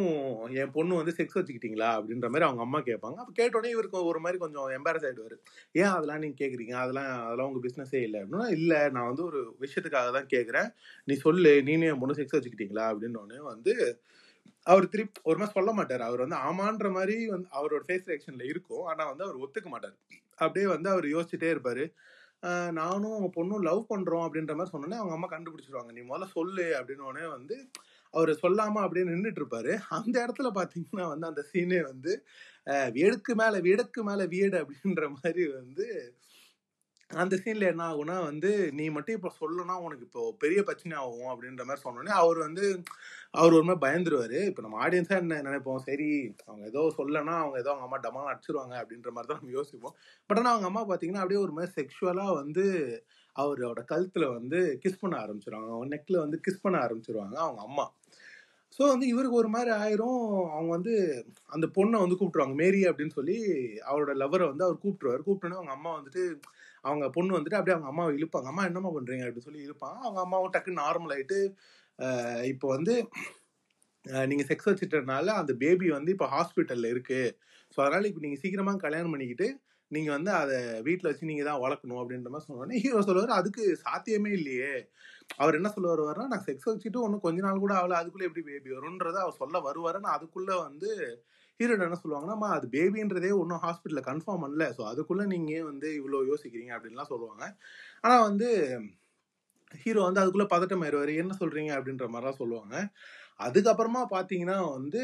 என் 0.62 0.72
பொண்ணு 0.76 0.94
வந்து 1.00 1.14
செக்ஸ் 1.18 1.38
வச்சுக்கிட்டீங்களா? 1.38 1.90
அப்படின்ற 1.98 2.28
மாதிரி 2.32 2.46
அவங்க 2.48 2.62
அம்மா 2.66 2.80
கேட்பாங்க. 2.88 3.18
அப்போ 3.22 3.34
கேட்டோடனே 3.40 3.74
இவருக்கு 3.76 4.00
ஒரு 4.12 4.20
மாதிரி 4.26 4.38
கொஞ்சம் 4.44 4.70
எம்பாரஸ் 4.78 5.06
ஆகிடுவார் 5.10 5.36
ஏன் 5.82 5.92
அதெல்லாம் 5.96 6.22
நீங்கள் 6.24 6.40
கேட்குறீங்க 6.42 6.76
அதெல்லாம் 6.84 7.12
அதெல்லாம் 7.26 7.50
உங்கள் 7.50 7.66
பிஸ்னஸே 7.68 8.02
இல்லை. 8.08 8.20
அப்படின்னா 8.24 8.48
இல்லை 8.58 8.80
நான் 8.96 9.10
வந்து 9.12 9.24
ஒரு 9.30 9.42
விஷயத்துக்காக 9.66 10.12
தான் 10.18 10.32
கேட்குறேன் 10.36 10.70
நீ 11.08 11.16
சொல்லு 11.26 11.54
நீனும் 11.70 11.90
என் 11.92 12.02
பொண்ணு 12.04 12.20
செக்ஸ் 12.22 12.38
வச்சுக்கிட்டீங்களா? 12.38 12.86
அப்படின்னு 12.94 13.42
வந்து 13.54 13.74
அவர் 14.68 14.92
திருப்பி 14.94 15.22
ஒரு 15.30 15.38
மாதிரி 15.40 15.56
சொல்ல 15.58 15.72
மாட்டார். 15.78 16.04
அவர் 16.08 16.24
வந்து 16.26 16.38
ஆமான்ற 16.48 16.88
மாதிரி 16.98 17.16
வந்து 17.36 17.48
அவரோட 17.60 17.84
ஃபேஸ் 17.88 18.08
ரியாக்ஷனில் 18.10 18.50
இருக்கும். 18.54 18.86
ஆனால் 18.92 19.10
வந்து 19.12 19.26
அவர் 19.28 19.42
ஒத்துக்க 19.46 19.70
மாட்டார். 19.76 19.96
அப்படியே 20.44 20.68
வந்து 20.76 20.90
அவர் 20.90 21.08
யோசிச்சுட்டே 21.16 21.50
இருப்பார். 21.56 21.84
நானும் 22.80 23.16
அவங்க 23.16 23.30
பொண்ணும் 23.38 23.66
லவ் 23.70 23.82
பண்ணுறோம் 23.94 24.26
அப்படின்ற 24.26 24.54
மாதிரி 24.58 24.74
சொன்னோன்னே 24.74 25.00
அவங்க 25.02 25.16
அம்மா 25.18 25.30
கண்டுபிடிச்சிருவாங்க. 25.32 25.92
நீ 25.98 26.02
முதல்ல 26.12 26.28
சொல்லு. 26.38 26.66
அப்படின்னு 26.80 27.30
வந்து 27.38 27.56
அவர் 28.14 28.32
சொல்லாம 28.42 28.82
அப்படியே 28.84 29.06
நின்றுட்டு 29.08 29.42
இருப்பாரு 29.42 29.74
அந்த 29.98 30.16
இடத்துல 30.24 30.50
பாத்தீங்கன்னா 30.56 31.06
வந்து 31.12 31.30
அந்த 31.32 31.44
சீனே 31.52 31.82
வந்து 31.90 32.14
ஆஹ் 32.68 32.92
வீடுக்கு 32.98 33.34
மேல 33.42 33.60
வீடுக்கு 33.68 34.02
மேல 34.10 34.24
வீடு 34.36 34.58
அப்படின்ற 34.64 35.06
மாதிரி 35.18 35.46
வந்து 35.56 35.86
அந்த 37.10 37.36
சீன்ல 37.42 37.70
என்ன 37.72 37.84
ஆகும்னா 37.88 38.16
வந்து 38.24 38.50
நீ 38.78 38.86
மட்டும் 38.90 39.18
இப்ப 39.18 39.30
சொல்லணும்னா 39.38 39.76
உனக்கு 39.86 40.04
இப்போ 40.08 40.22
பெரிய 40.44 40.60
பிரச்சனை 40.64 40.96
ஆகும் 41.02 41.30
அப்படின்ற 41.32 41.64
மாதிரி 41.66 41.84
சொன்னோடனே 41.86 42.14
அவர் 42.20 42.40
வந்து 42.44 42.66
அவர் 43.34 43.56
ஒரு 43.58 43.66
மாதிரி 43.68 43.84
பயந்துருவாரு. 43.86 44.40
இப்போ 44.50 44.62
நம்ம 44.62 44.80
ஆடியன்ஸா 44.86 45.16
என்ன 45.22 45.40
நினைப்போம்? 45.48 45.82
சரி 45.88 46.10
அவங்க 46.46 46.64
ஏதோ 46.72 46.84
சொல்லனா 46.98 47.36
அவங்க 47.42 47.58
ஏதோ 47.60 47.72
அவங்க 47.74 47.88
அம்மா 47.88 48.00
டமால் 48.06 48.32
அடிச்சிருவாங்க 48.32 48.76
அப்படின்ற 48.82 49.12
மாதிரி 49.16 49.32
தான் 49.32 49.42
நம்ம 49.42 49.56
யோசிப்போம். 49.58 49.96
பட் 50.30 50.40
ஆனால் 50.40 50.54
அவங்க 50.54 50.70
அம்மா 50.72 50.84
பாத்தீங்கன்னா 50.90 51.24
அப்படியே 51.24 51.42
ஒரு 51.46 51.56
மாதிரி 51.58 51.74
செக்ஷுவலா 51.80 52.28
வந்து 52.42 52.66
அவரோட 53.36 53.82
கழுத்துல 53.92 54.26
வந்து 54.34 54.60
கிஸ் 54.84 55.02
பண்ண 55.02 55.16
ஆரம்பிச்சிருவாங்க. 55.24 55.72
அவங்க 55.74 55.90
நெக்ல 55.96 56.18
வந்து 56.20 56.40
கிஸ் 56.46 56.64
பண்ண 56.64 56.78
ஆரம்பிச்சிருவாங்க 56.86 57.38
அவங்க 57.46 57.62
அம்மா. 57.70 57.86
ஸோ 58.80 58.84
வந்து 58.92 59.06
இவருக்கு 59.14 59.40
ஒரு 59.42 59.50
மாதிரி 59.56 59.72
ஆயிரும். 59.82 60.22
அவங்க 60.56 60.70
வந்து 60.78 60.94
அந்த 61.56 61.66
பொண்ணை 61.78 61.98
வந்து 62.04 62.18
கூப்பிட்டுருவாங்க. 62.20 62.56
மேரி 62.62 62.82
அப்படின்னு 62.90 63.16
சொல்லி 63.18 63.38
அவரோட 63.92 64.14
லவரை 64.22 64.46
வந்து 64.52 64.66
அவர் 64.68 64.82
கூப்பிட்டுருவார். 64.84 65.26
கூப்பிட்டோன்னே 65.28 65.60
அவங்க 65.60 65.74
அம்மா 65.78 65.92
வந்துட்டு 65.98 66.24
அவங்க 66.84 67.06
பொண்ணு 67.16 67.38
வந்துட்டு 67.38 67.58
அப்படியே 67.60 67.76
அவங்க 67.76 67.90
அம்மாவை 67.92 68.12
இழுப்பாங்க. 68.18 68.50
அம்மா 68.52 68.66
என்னம்மா 68.70 68.92
பண்றீங்க? 68.98 69.26
அப்படின்னு 69.26 69.48
சொல்லி 69.50 69.66
இழுப்பாங்க. 69.68 69.98
அவங்க 70.08 70.20
அம்மாவும் 70.26 70.54
டக்குன்னு 70.56 70.82
நார்மல் 70.84 71.14
ஆயிட்டு 71.16 71.40
இப்போ 72.54 72.68
வந்து 72.76 72.94
நீங்கள் 74.06 74.28
நீங்க 74.32 74.44
செக்ஸ் 74.50 74.70
வச்சுட்டதுனால 74.70 75.34
அந்த 75.42 75.54
பேபி 75.64 75.88
வந்து 75.98 76.14
இப்போ 76.16 76.28
ஹாஸ்பிட்டல்ல 76.36 76.90
இருக்கு. 76.94 77.20
ஸோ 77.74 77.78
அதனால 77.86 78.08
இப்போ 78.10 78.22
நீங்க 78.26 78.38
சீக்கிரமா 78.44 78.74
கல்யாணம் 78.86 79.14
பண்ணிக்கிட்டு 79.16 79.48
நீங்கள் 79.92 80.16
வந்து 80.18 80.32
அதை 80.42 80.58
வீட்டில் 80.88 81.10
வச்சு 81.10 81.30
நீங்கள் 81.30 81.48
தான் 81.50 81.62
வளர்க்கணும் 81.64 82.02
அப்படின்ற 82.02 82.30
மாதிரி 82.34 82.48
சொன்னோடனே 82.48 82.82
ஹீரோ 82.84 83.02
சொல்லுவார் 83.08 83.40
அதுக்கு 83.40 83.64
சாத்தியமே 83.86 84.32
இல்லையே. 84.40 84.74
அவர் 85.42 85.58
என்ன 85.60 85.70
சொல்ல 85.76 85.88
வருவாருன்னா 85.94 86.32
நான் 86.34 86.46
செக்ஸ் 86.48 86.70
வச்சுட்டு 86.70 87.00
ஒன்றும் 87.06 87.24
கொஞ்ச 87.26 87.40
நாள் 87.48 87.64
கூட 87.64 87.74
ஆகல 87.80 87.98
அதுக்குள்ளே 88.02 88.28
எப்படி 88.30 88.44
பேபி 88.50 88.70
வரும்ன்றதை 88.78 89.20
அவர் 89.26 89.40
சொல்ல 89.42 89.60
வருவார். 89.68 90.00
நான் 90.06 90.18
அதுக்குள்ளே 90.18 90.56
வந்து 90.68 90.90
ஹீரோட 91.60 91.86
என்ன 91.88 92.00
சொல்லுவாங்கன்னா 92.04 92.50
அது 92.58 92.68
பேபின்றதே 92.76 93.32
ஒன்றும் 93.42 93.64
ஹாஸ்பிட்டலில் 93.66 94.08
கன்ஃபார்ம் 94.10 94.44
பண்ணல. 94.46 94.66
ஸோ 94.78 94.82
அதுக்குள்ளே 94.92 95.26
நீங்கள் 95.34 95.68
வந்து 95.72 95.88
இவ்வளோ 96.00 96.22
யோசிக்கிறீங்க 96.32 96.74
அப்படின்லாம் 96.78 97.12
சொல்லுவாங்க. 97.14 97.44
ஆனால் 98.04 98.26
வந்து 98.30 98.50
ஹீரோ 99.82 100.02
வந்து 100.08 100.22
அதுக்குள்ளே 100.22 100.48
பதட்டம் 100.54 100.84
ஆயிடுவார். 100.86 101.12
என்ன 101.24 101.34
சொல்கிறீங்க 101.42 101.72
அப்படின்ற 101.78 102.06
மாதிரிலாம் 102.14 102.40
சொல்லுவாங்க. 102.44 102.76
அதுக்கப்புறமா 103.40 104.02
பார்த்தீங்கன்னா 104.16 104.58
வந்து 104.78 105.02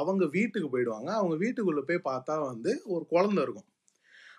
அவங்க 0.00 0.24
வீட்டுக்கு 0.38 0.68
போயிடுவாங்க. 0.74 1.10
அவங்க 1.20 1.36
வீட்டுக்குள்ளே 1.44 1.84
போய் 1.90 2.06
பார்த்தா 2.10 2.34
வந்து 2.52 2.72
ஒரு 2.94 3.04
குழந்த 3.14 3.38
இருக்கும். 3.46 3.68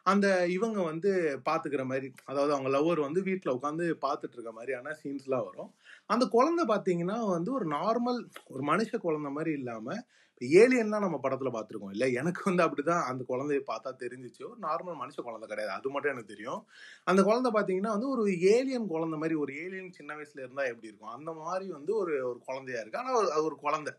அந்த 0.06 0.28
இவங்க 0.48 0.80
வந்து 0.84 1.12
பாத்துக்கிற 1.46 1.84
மாதிரி 1.86 2.08
அதாவது 2.26 2.52
அவங்க 2.54 2.70
லவ்வர் 2.70 3.00
வந்து 3.00 3.22
வீட்டில் 3.22 3.56
உட்காந்து 3.56 3.86
பார்த்துட்டு 4.02 4.36
இருக்க 4.38 4.52
மாதிரியான 4.52 4.94
சீன்ஸ்லாம் 5.02 5.48
வரும். 5.50 5.72
அந்த 6.10 6.26
குழந்தை 6.28 6.66
பார்த்தீங்கன்னா 6.66 7.18
வந்து 7.30 7.52
ஒரு 7.54 7.68
நார்மல் 7.70 8.20
ஒரு 8.48 8.64
மனுஷ 8.64 8.92
குழந்தை 8.98 9.32
மாதிரி 9.32 9.54
இல்லாமல் 9.54 10.02
இப்போ 10.42 10.48
ஏலியன்லாம் 10.62 11.04
நம்ம 11.06 11.18
படத்தில் 11.18 11.54
பார்த்துருக்கோம் 11.56 11.92
இல்லை 11.92 12.08
எனக்கு 12.14 12.42
வந்து 12.50 12.64
அப்படிதான் 12.66 13.04
அந்த 13.04 13.22
குழந்தைய 13.28 13.62
பார்த்தா 13.70 13.92
தெரிஞ்சிச்சு. 14.02 14.42
ஒரு 14.50 14.60
நார்மல் 14.60 14.98
மனுஷ 15.02 15.18
குழந்தை 15.22 15.48
கிடையாது. 15.50 15.72
அது 15.72 15.90
மட்டும் 15.90 16.14
எனக்கு 16.14 16.34
தெரியும். 16.34 16.62
அந்த 17.08 17.22
குழந்தை 17.24 17.52
பார்த்தீங்கன்னா 17.52 17.94
வந்து 17.96 18.10
ஒரு 18.10 18.24
ஏலியன் 18.54 18.88
குழந்தை 18.88 19.18
மாதிரி 19.18 19.36
ஒரு 19.36 19.54
ஏலியன் 19.64 19.96
சின்ன 20.00 20.12
வயசுல 20.16 20.44
இருந்தால் 20.44 20.70
எப்படி 20.72 20.90
இருக்கும்? 20.92 21.16
அந்த 21.18 21.34
மாதிரி 21.42 21.68
வந்து 21.72 21.94
ஒரு 21.96 22.16
ஒரு 22.32 22.40
குழந்தையா 22.50 22.82
இருக்கு. 22.82 23.02
ஆனால் 23.04 23.32
அது 23.38 23.46
ஒரு 23.52 23.58
குழந்தை. 23.66 23.94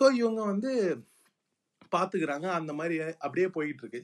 ஸோ 0.00 0.04
இவங்க 0.22 0.40
வந்து 0.44 0.72
பார்த்துக்கிறாங்க 1.92 2.46
அந்த 2.58 2.72
மாதிரி 2.72 2.96
அப்படியே 3.18 3.48
போயிட்டு 3.48 3.82
இருக்கு 3.84 4.00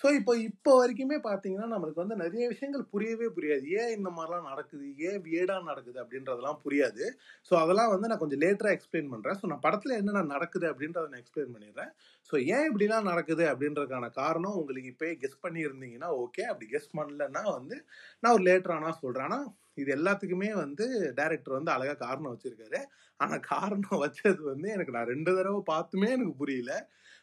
ஸோ 0.00 0.06
இப்போ 0.18 0.32
இப்போ 0.48 0.72
வரைக்குமே 0.80 1.16
பார்த்தீங்கன்னா 1.26 1.68
நம்மளுக்கு 1.72 2.02
வந்து 2.02 2.16
நிறைய 2.20 2.44
விஷயங்கள் 2.52 2.84
புரியவே 2.92 3.28
புரியாது. 3.36 3.64
ஏன் 3.80 3.94
இந்த 3.96 4.10
மாதிரிலாம் 4.16 4.48
நடக்குது? 4.50 4.84
ஏன் 5.08 5.20
வியடாக 5.24 5.62
நடக்குது? 5.70 5.98
அப்படின்றதெல்லாம் 6.02 6.60
புரியாது. 6.64 7.04
ஸோ 7.48 7.54
அதெல்லாம் 7.62 7.90
வந்து 7.94 8.10
நான் 8.10 8.22
கொஞ்சம் 8.22 8.42
லேட்டராக 8.44 8.76
எக்ஸ்பிளைன் 8.76 9.10
பண்ணுறேன் 9.12 9.38
ஸோ 9.40 9.48
நான் 9.52 9.64
படத்தில் 9.66 9.98
என்னென்ன 10.00 10.22
நடக்குது 10.34 10.66
அப்படின்றத 10.72 11.10
நான் 11.12 11.22
எக்ஸ்பிளைன் 11.22 11.54
பண்ணிடுறேன். 11.54 11.90
ஸோ 12.30 12.36
ஏன் 12.54 12.66
இப்படிலாம் 12.68 13.08
நடக்குது 13.10 13.44
அப்படின்றதுக்கான 13.52 14.10
காரணம் 14.20 14.58
உங்களுக்கு 14.60 14.92
இப்போ 14.94 15.08
கெஸ் 15.22 15.42
பண்ணியிருந்தீங்கன்னா 15.46 16.10
ஓகே 16.22 16.44
அப்படி 16.52 16.68
கெஸ் 16.74 16.90
பண்ணலன்னா 16.98 17.42
வந்து 17.56 17.76
நான் 18.22 18.34
ஒரு 18.36 18.44
லேட்டரானா 18.50 18.92
சொல்கிறேன் 19.02 19.26
ஆனால் 19.28 19.46
இது 19.82 19.90
எல்லாத்துக்குமே 19.96 20.50
வந்து 20.62 20.84
டைரக்டர் 21.18 21.58
வந்து 21.58 21.74
அழகாக 21.74 21.98
காரணம் 22.06 22.32
வச்சுருக்காரு. 22.34 22.80
ஆனால் 23.20 23.44
காரணம் 23.52 24.02
வச்சது 24.04 24.42
வந்து 24.52 24.68
எனக்கு 24.76 24.94
நான் 24.96 25.10
ரெண்டு 25.12 25.30
தடவை 25.38 25.60
பார்த்துமே 25.72 26.08
எனக்கு 26.16 26.34
புரியல. 26.42 26.72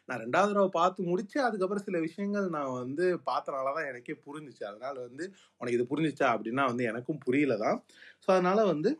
நான் 0.08 0.20
ரெண்டாவது 0.24 0.50
தடவை 0.52 0.70
பார்த்து 0.78 1.08
முடிச்சு 1.10 1.38
அதுக்கப்புறம் 1.46 1.86
சில 1.86 1.98
விஷயங்கள் 2.06 2.46
நான் 2.56 2.72
வந்து 2.82 3.06
பார்த்தனால 3.30 3.72
தான் 3.78 3.88
எனக்கே 3.90 4.16
புரிஞ்சிச்சு. 4.26 4.62
அதனால 4.70 4.94
வந்து 5.06 5.24
உனக்கு 5.60 5.78
இது 5.78 5.90
புரிஞ்சிச்சா 5.92 6.26
அப்படின்னா 6.34 6.64
வந்து 6.72 6.84
எனக்கும் 6.90 7.22
புரியல 7.26 7.56
தான். 7.64 7.78
ஸோ 8.24 8.28
அதனால 8.36 8.58
வந்து 8.72 8.92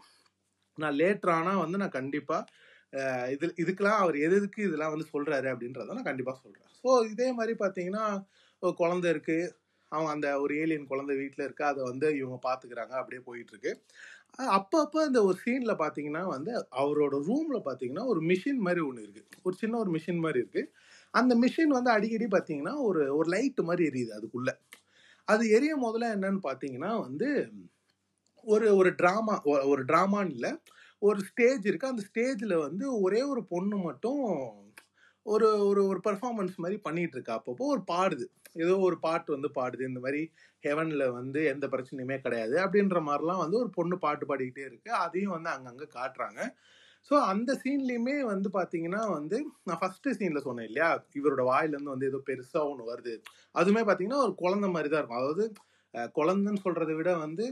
நான் 0.78 0.98
லேட்டர் 1.02 1.34
ஆனால் 1.38 1.62
வந்து 1.64 1.80
நான் 1.82 1.96
கண்டிப்பாக 1.98 2.64
இது 3.34 3.46
இதுக்கெல்லாம் 3.62 4.00
அவர் 4.02 4.16
எது 4.26 4.34
எதுக்கு 4.40 4.60
இதெல்லாம் 4.68 4.92
வந்து 4.94 5.06
சொல்கிறாரு 5.14 5.48
அப்படின்றத 5.52 5.94
நான் 5.98 6.10
கண்டிப்பாக 6.10 6.36
சொல்கிறேன் 6.42 6.72
ஸோ 6.80 6.90
இதே 7.12 7.28
மாதிரி 7.38 7.54
பார்த்தீங்கன்னா 7.62 8.04
ஒரு 8.62 8.74
குழந்தை 8.82 9.08
இருக்குது 9.14 9.46
அவங்க 9.92 10.10
அந்த 10.14 10.28
ஒரு 10.42 10.52
ஏலியன் 10.62 10.90
குழந்தை 10.90 11.14
வீட்டில் 11.20 11.44
இருக்கு. 11.46 11.64
அதை 11.70 11.80
வந்து 11.90 12.06
இவங்க 12.20 12.38
பார்த்துக்கிறாங்க. 12.46 12.94
அப்படியே 13.00 13.20
போயிட்டுருக்கு. 13.28 13.72
அப்பப்போ 14.56 14.98
அந்த 15.08 15.20
ஒரு 15.28 15.36
சீனில் 15.44 15.80
பார்த்தீங்கன்னா 15.82 16.22
வந்து 16.34 16.52
அவரோட 16.82 17.14
ரூமில் 17.28 17.66
பார்த்தீங்கன்னா 17.68 18.04
ஒரு 18.12 18.20
மிஷின் 18.30 18.64
மாதிரி 18.66 18.80
ஒன்று 18.88 19.04
இருக்குது 19.04 19.38
ஒரு 19.46 19.54
சின்ன 19.62 19.78
ஒரு 19.84 19.90
மிஷின் 19.96 20.22
மாதிரி 20.24 20.40
இருக்குது 20.42 20.70
அந்த 21.18 21.32
மிஷின் 21.42 21.76
வந்து 21.78 21.90
அடிக்கடி 21.90 22.26
பார்த்தீங்கன்னா 22.34 22.74
ஒரு 22.88 23.02
ஒரு 23.18 23.28
லைட்டு 23.34 23.68
மாதிரி 23.68 23.84
எரியுது 23.90 24.12
அதுக்குள்ளே. 24.18 24.54
அது 25.28 25.44
எரிய 25.50 25.74
முதல்ல 25.76 26.08
என்னன்னு 26.16 26.40
பார்த்தீங்கன்னா 26.48 26.92
வந்து 27.06 27.28
ஒரு 28.46 28.66
ஒரு 28.80 28.90
ட்ராமா 29.00 29.34
ஒரு 29.72 29.82
ட்ராமான்னு 29.84 30.34
இல்லை 30.36 30.52
ஒரு 31.02 31.20
ஸ்டேஜ் 31.30 31.64
இருக்குது 31.70 31.92
அந்த 31.92 32.02
ஸ்டேஜில் 32.10 32.54
வந்து 32.66 32.84
ஒரே 33.00 33.20
ஒரு 33.32 33.42
பொண்ணு 33.44 33.76
மட்டும் 33.88 34.22
ஒரு 35.26 35.48
ஒரு 35.68 35.80
ஒரு 35.90 36.00
பர்ஃபார்மன்ஸ் 36.04 36.56
மாதிரி 36.64 36.76
பண்ணிகிட்டு 36.84 37.16
இருக்கா 37.16 37.36
அப்பப்போ 37.38 37.64
ஒரு 37.74 37.82
பாடுது. 37.92 38.26
ஏதோ 38.64 38.74
ஒரு 38.88 38.96
பாட்டு 38.98 39.28
வந்து 39.36 39.48
பாடுது. 39.58 39.82
இந்த 39.90 40.00
மாதிரி 40.00 40.20
ஹெவனில் 40.64 41.04
வந்து 41.10 41.40
எந்த 41.52 41.66
பிரச்சனையுமே 41.72 42.16
கிடையாது. 42.26 42.54
அப்படின்ற 42.64 43.00
மாதிரிலாம் 43.08 43.42
வந்து 43.44 43.58
ஒரு 43.62 43.70
பொண்ணு 43.70 43.96
பாட்டு 43.98 44.26
பாடிக்கிட்டே 44.30 44.64
இருக்குது 44.68 45.00
அதையும் 45.04 45.34
வந்து 45.36 45.50
அங்கங்கே 45.54 45.88
காட்டுறாங்க. 45.98 46.40
ஸோ 47.10 47.14
அந்த 47.32 47.50
சீன்லேயுமே 47.62 48.16
வந்து 48.32 48.48
பார்த்தீங்கன்னா 48.50 49.02
வந்து 49.10 49.36
நான் 49.66 49.80
ஃபர்ஸ்ட் 49.82 50.08
சீனில் 50.18 50.46
சொன்னேன் 50.46 50.68
இல்லையா? 50.70 50.88
இவரோட 51.18 51.42
வாயிலேருந்து 51.50 51.94
வந்து 51.94 52.10
ஏதோ 52.10 52.20
பெருசாக 52.28 52.70
ஒன்று 52.70 52.90
வருது. 52.92 53.14
அதுவுமே 53.54 53.82
பார்த்தீங்கன்னா 53.84 54.22
ஒரு 54.26 54.34
குழந்தை 54.42 54.70
மாதிரி 54.70 54.90
தான் 54.90 55.02
இருக்கும். 55.02 55.22
அதாவது 55.22 55.44
குழந்தைன்னு 56.18 56.64
சொல்கிறத 56.66 56.94
விட 56.94 57.10
வந்து 57.18 57.44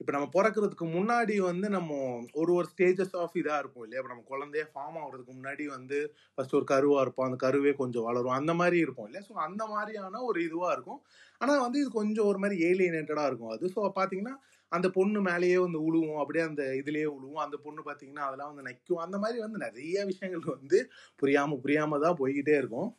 இப்போ 0.00 0.12
நம்ம 0.12 0.26
பிறக்கிறதுக்கு 0.34 0.86
முன்னாடி 0.94 1.34
வந்து 1.40 1.66
நம்ம 1.68 1.90
ஒரு 2.34 2.50
ஒரு 2.52 2.66
ஸ்டேஜஸ் 2.72 3.14
ஆஃப் 3.16 3.36
இதாக 3.40 3.60
இருக்கும் 3.62 3.84
இல்லையா? 3.84 4.00
இப்போ 4.00 4.12
நம்ம 4.12 4.24
குழந்தைய 4.32 4.64
ஃபார்ம் 4.72 4.98
ஆகுறதுக்கு 5.02 5.34
முன்னாடி 5.38 5.64
வந்து 5.66 5.98
ஃபர்ஸ்ட் 6.34 6.56
ஒரு 6.58 6.66
கருவாக 6.72 7.04
இருப்போம். 7.04 7.26
அந்த 7.28 7.38
கருவே 7.44 7.72
கொஞ்சம் 7.74 8.06
வளரும். 8.08 8.36
அந்த 8.40 8.54
மாதிரி 8.54 8.78
இருக்கும் 8.78 9.06
இல்லையா? 9.08 9.24
ஸோ 9.28 9.34
அந்த 9.46 9.62
மாதிரியான 9.66 10.22
ஒரு 10.22 10.40
இதுவாக 10.48 10.74
இருக்கும். 10.76 11.00
ஆனால் 11.40 11.62
வந்து 11.64 11.80
இது 11.80 11.90
கொஞ்சம் 12.00 12.28
ஒரு 12.32 12.40
மாதிரி 12.44 12.58
ஏலியனேட்டடாக 12.70 13.30
இருக்கும் 13.30 13.54
அது. 13.56 13.66
ஸோ 13.76 13.80
பார்த்தீங்கன்னா 13.98 14.34
அந்த 14.72 14.86
பொண்ணு 14.90 15.18
மேலேயே 15.28 15.58
வந்து 15.64 15.78
உழுவும் 15.88 16.20
அப்படியே 16.22 16.44
அந்த 16.48 16.62
இதுலேயே 16.80 17.08
உழுவும். 17.16 17.42
அந்த 17.44 17.56
பொண்ணு 17.64 17.82
பார்த்தீங்கன்னா 17.88 18.24
அதெல்லாம் 18.28 18.52
வந்து 18.52 18.66
நைக்கும். 18.68 19.02
அந்த 19.04 19.16
மாதிரி 19.22 19.38
வந்து 19.44 19.58
நிறைய 19.66 20.04
விஷயங்கள் 20.10 20.54
வந்து 20.56 20.78
புரியாமல் 21.22 21.62
புரியாமல் 21.64 22.04
தான் 22.06 22.18
போய்கிட்டே 22.22 22.56
இருக்கும். 22.62 22.90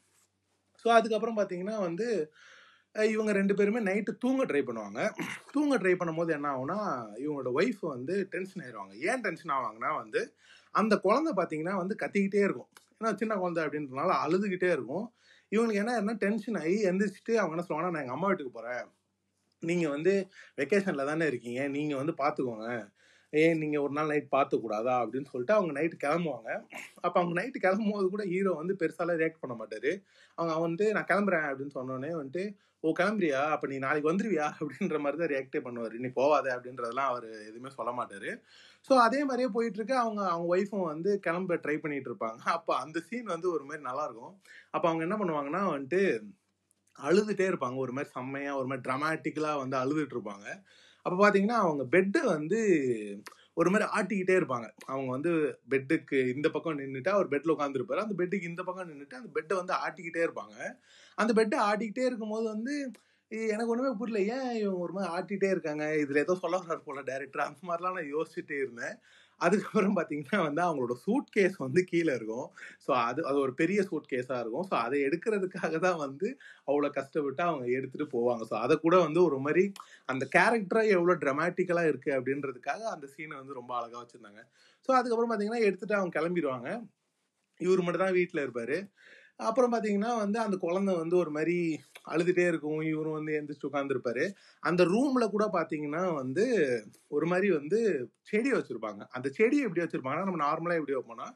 ஸோ 0.86 0.88
அதுக்கப்புறம் 0.98 1.38
பார்த்தீங்கன்னா 1.40 1.78
வந்து 1.88 2.08
இவங்க 2.96 3.32
ரெண்டு 3.38 3.54
பேருமே 3.58 3.80
நைட்டு 3.88 4.12
தூங்க 4.24 4.44
ட்ரை 4.50 4.62
பண்ணுவாங்க. 4.68 5.00
தூங்க 5.56 5.76
ட்ரை 5.82 5.94
பண்ணும்போது 6.00 6.32
என்ன 6.38 6.48
ஆகும்னா 6.54 6.78
இவங்களோட 7.24 7.50
ஒய்ஃப் 7.60 7.84
வந்து 7.96 8.16
டென்ஷன் 8.34 8.64
ஆயிடுவாங்க 8.64 8.94
ஏன் 9.10 9.24
டென்ஷன் 9.26 9.54
ஆவாங்கன்னா 9.58 9.92
வந்து 10.02 10.22
அந்த 10.76 10.94
குழந்தை 11.06 11.32
பார்த்தீங்கன்னா 11.40 11.76
வந்து 11.82 11.96
கத்திக்கிட்டே 12.04 12.42
இருக்கும். 12.48 12.70
ஏன்னா 13.00 13.12
சின்ன 13.22 13.34
குழந்தை 13.42 13.62
அப்படின்றனால 13.66 14.14
அழுதுகிட்டே 14.26 14.70
இருக்கும். 14.78 15.06
இவங்களுக்கு 15.52 15.82
என்ன 15.84 15.98
என்ன 16.02 16.14
டென்ஷன் 16.24 16.60
ஆகி 16.62 16.78
எந்திரிச்சிட்டு 16.92 17.34
அவங்க 17.42 17.54
என்ன 17.56 17.66
சொல்லுவாங்கன்னா 17.66 17.96
நான் 17.96 18.06
எங்கள் 18.06 18.18
அம்மா 18.18 18.30
வீட்டுக்கு 18.30 18.58
போகிறேன் 18.58 18.86
நீங்கள் 19.64 19.94
வந்து 19.96 20.14
வெக்கேஷனில் 20.62 21.10
தானே 21.12 21.26
இருக்கீங்க. 21.32 21.62
நீங்கள் 21.78 22.00
வந்து 22.02 22.16
பார்த்துக்கோங்க 22.24 22.70
ஏன் 23.34 23.58
நீங்கள் 23.62 23.84
ஒரு 23.86 23.94
நாள் 23.96 24.12
நைட் 24.12 24.28
பார்த்துக்கூடாதா 24.36 24.94
அப்படின்னு 25.04 25.30
சொல்லிட்டு 25.32 25.56
அவங்க 25.56 25.72
நைட்டு 25.78 25.98
கிளம்புவாங்க. 26.04 26.50
அப்போ 27.06 27.18
அவங்க 27.22 27.34
நைட்டு 27.40 27.64
கிளம்பும் 27.66 27.96
போது 27.96 28.08
கூட 28.14 28.24
ஹீரோ 28.34 28.52
வந்து 28.62 28.74
பெருசாலாம் 28.82 29.20
ரியாக்ட் 29.22 29.42
பண்ண 29.42 29.56
மாட்டார். 29.62 29.92
அவங்க 30.38 30.56
வந்து 30.68 30.86
நான் 30.98 31.10
கிளம்புறேன் 31.12 31.48
அப்படின்னு 31.50 31.76
சொன்னோடனே 31.80 32.12
வந்துட்டு 32.20 32.44
ஓ 32.84 32.90
கிளம்புறியா? 33.00 33.42
அப்போ 33.54 33.66
நீ 33.72 33.78
நாளைக்கு 33.86 34.10
வந்துருவியா? 34.10 34.48
அப்படின்ற 34.60 34.98
மாதிரி 35.04 35.18
தான் 35.22 35.32
ரியாக்டே 35.34 35.62
பண்ணுவார். 35.68 35.96
நீ 36.04 36.10
போவாத 36.20 36.48
அப்படின்றதெல்லாம் 36.56 37.10
அவர் 37.12 37.28
எதுவுமே 37.50 37.70
சொல்ல 37.78 37.92
மாட்டார். 38.00 38.30
ஸோ 38.90 38.94
அதே 39.06 39.22
மாதிரியே 39.30 39.50
போயிட்டுருக்கு. 39.56 39.96
அவங்க 40.04 40.22
அவங்க 40.34 40.48
ஒய்ஃபும் 40.56 40.90
வந்து 40.94 41.12
கிளம்ப 41.28 41.58
ட்ரை 41.64 41.78
பண்ணிகிட்டு 41.84 42.12
இருப்பாங்க. 42.12 42.40
அப்போ 42.58 42.74
அந்த 42.84 43.00
சீன் 43.08 43.34
வந்து 43.36 43.50
ஒரு 43.56 43.66
மாதிரி 43.70 43.84
நல்லாயிருக்கும் 43.90 44.36
அப்போ 44.76 44.86
அவங்க 44.90 45.04
என்ன 45.08 45.18
பண்ணுவாங்கன்னா 45.22 45.64
வந்துட்டு 45.76 46.02
அழுதுகிட்டே 47.00 47.46
இருப்பாங்க. 47.52 47.78
ஒரு 47.78 47.92
மாதிரி 47.92 48.12
செம்மையாக 48.12 48.58
ஒரு 48.58 48.68
மாதிரி 48.68 48.86
ட்ரமாட்டிக்கலாக 48.88 49.58
வந்து 49.58 49.78
அழுதுட்டு 49.78 50.16
இருப்பாங்க. 50.18 50.48
அப்போ 51.06 51.18
பார்த்தீங்கன்னா 51.20 51.58
அவங்க 51.64 51.84
பெட்டை 51.86 52.22
வந்து 52.28 52.60
ஒரு 53.54 53.70
மாதிரி 53.70 53.90
ஆட்டிக்கிட்டே 53.98 54.36
இருப்பாங்க. 54.40 54.68
அவங்க 54.86 55.10
வந்து 55.12 55.32
பெட்டுக்கு 55.70 56.18
இந்த 56.36 56.50
பக்கம் 56.50 56.80
நின்றுட்டு 56.80 57.10
அவர் 57.10 57.28
பெட்டில் 57.28 57.54
உட்காந்துருப்பாரு 57.56 58.04
அந்த 58.06 58.16
பெட்டுக்கு 58.18 58.50
இந்த 58.52 58.64
பக்கம் 58.64 58.90
நின்றுட்டு 58.90 59.14
அந்த 59.14 59.30
பெட்டை 59.34 59.58
வந்து 59.58 59.74
ஆட்டிக்கிட்டே 59.86 60.22
இருப்பாங்க. 60.28 60.56
அந்த 61.18 61.34
பெட்டை 61.34 61.60
ஆட்டிக்கிட்டே 61.60 62.06
இருக்கும்போது 62.06 62.48
வந்து 62.48 62.74
எனக்கு 63.50 63.72
ஒன்றுமே 63.72 63.92
புரியல. 63.98 64.20
ஏன் 64.36 64.52
இவங்க 64.58 64.80
ஒரு 64.80 64.94
மாதிரி 64.94 65.14
ஆட்டிகிட்டே 65.16 65.50
இருக்காங்க? 65.50 65.86
இதில் 65.98 66.18
ஏதோ 66.18 66.36
சொல்ல 66.36 66.58
வர்றாரு 66.58 66.84
போல 66.84 67.02
டேரக்டர் 67.02 67.48
அந்த 67.48 67.62
மாதிரிலாம் 67.70 67.98
நான் 67.98 68.14
யோசிச்சுட்டே 68.16 68.58
இருந்தேன். 68.64 68.96
அதுக்கப்புறம் 69.42 69.96
பார்த்தீங்கன்னா 69.98 70.40
வந்து 70.48 70.62
அவங்களோட 70.66 70.94
சூட் 71.06 71.30
கேஸ் 71.36 71.58
வந்து 71.66 71.82
கீழே 71.92 72.14
இருக்கும். 72.20 72.48
ஸோ 72.86 72.92
அது 73.08 73.20
அது 73.30 73.38
ஒரு 73.46 73.54
பெரிய 73.62 73.80
சூட் 73.90 74.10
கேஸாக 74.14 74.42
இருக்கும். 74.44 74.66
ஸோ 74.70 74.76
அதை 74.86 74.98
எடுக்கிறதுக்காக 75.08 75.74
தான் 75.88 76.00
வந்து 76.06 76.28
அவ்வளோ 76.70 76.90
கஷ்டப்பட்டு 77.00 77.44
அவங்க 77.50 77.66
எடுத்துகிட்டு 77.78 78.08
போவாங்க. 78.16 78.44
ஸோ 78.52 78.56
அதை 78.66 78.78
கூட 78.86 78.98
வந்து 79.08 79.22
ஒரு 79.30 79.40
மாதிரி 79.48 79.66
அந்த 80.14 80.26
கேரக்டராக 80.38 80.96
எவ்வளோ 80.98 81.16
ட்ரமாட்டிக்கலாக 81.24 81.92
இருக்குது 81.92 82.18
அப்படின்றதுக்காக 82.20 82.84
அந்த 82.96 83.08
சீனை 83.16 83.36
வந்து 83.42 83.60
ரொம்ப 83.62 83.74
அழகாக 83.80 84.02
வச்சுருந்தாங்க. 84.04 84.42
ஸோ 84.90 84.92
அதுக்கப்புறம் 85.00 85.32
பார்த்தீங்கன்னா 85.32 85.66
எடுத்துகிட்டு 85.68 86.00
அவங்க 86.00 86.14
கிளம்பிடுவாங்க. 86.20 86.70
இவர் 87.60 87.84
மட்டும் 87.86 88.06
தான் 88.06 88.18
வீட்டில் 88.20 88.44
இருப்பார். 88.46 88.78
அப்புறம் 89.40 89.72
பார்த்தீங்கன்னா 89.74 90.12
வந்து 90.18 90.38
அந்த 90.40 90.56
குழந்தை 90.58 90.94
வந்து 90.96 91.16
ஒரு 91.18 91.32
மாதிரி 91.32 91.58
அழுதுகிட்டே 92.12 92.46
இருக்கும். 92.48 92.80
இவரும் 92.92 93.18
வந்து 93.20 93.34
எந்திரிச்சு 93.38 93.70
உட்காந்துருப்பாரு 93.70 94.24
அந்த 94.64 94.82
ரூமில் 94.86 95.34
கூட 95.36 95.46
பார்த்தீங்கன்னா 95.54 96.04
வந்து 96.14 96.46
ஒரு 97.10 97.26
மாதிரி 97.26 97.50
வந்து 97.52 97.80
செடி 98.24 98.52
வச்சுருப்பாங்க. 98.54 99.02
அந்த 99.16 99.28
செடி 99.38 99.58
எப்படி 99.66 99.84
வச்சுருப்பாங்கன்னா 99.84 100.28
நம்ம 100.30 100.42
நார்மலாக 100.46 100.80
எப்படி 100.82 100.98
வைப்போம்னா 100.98 101.28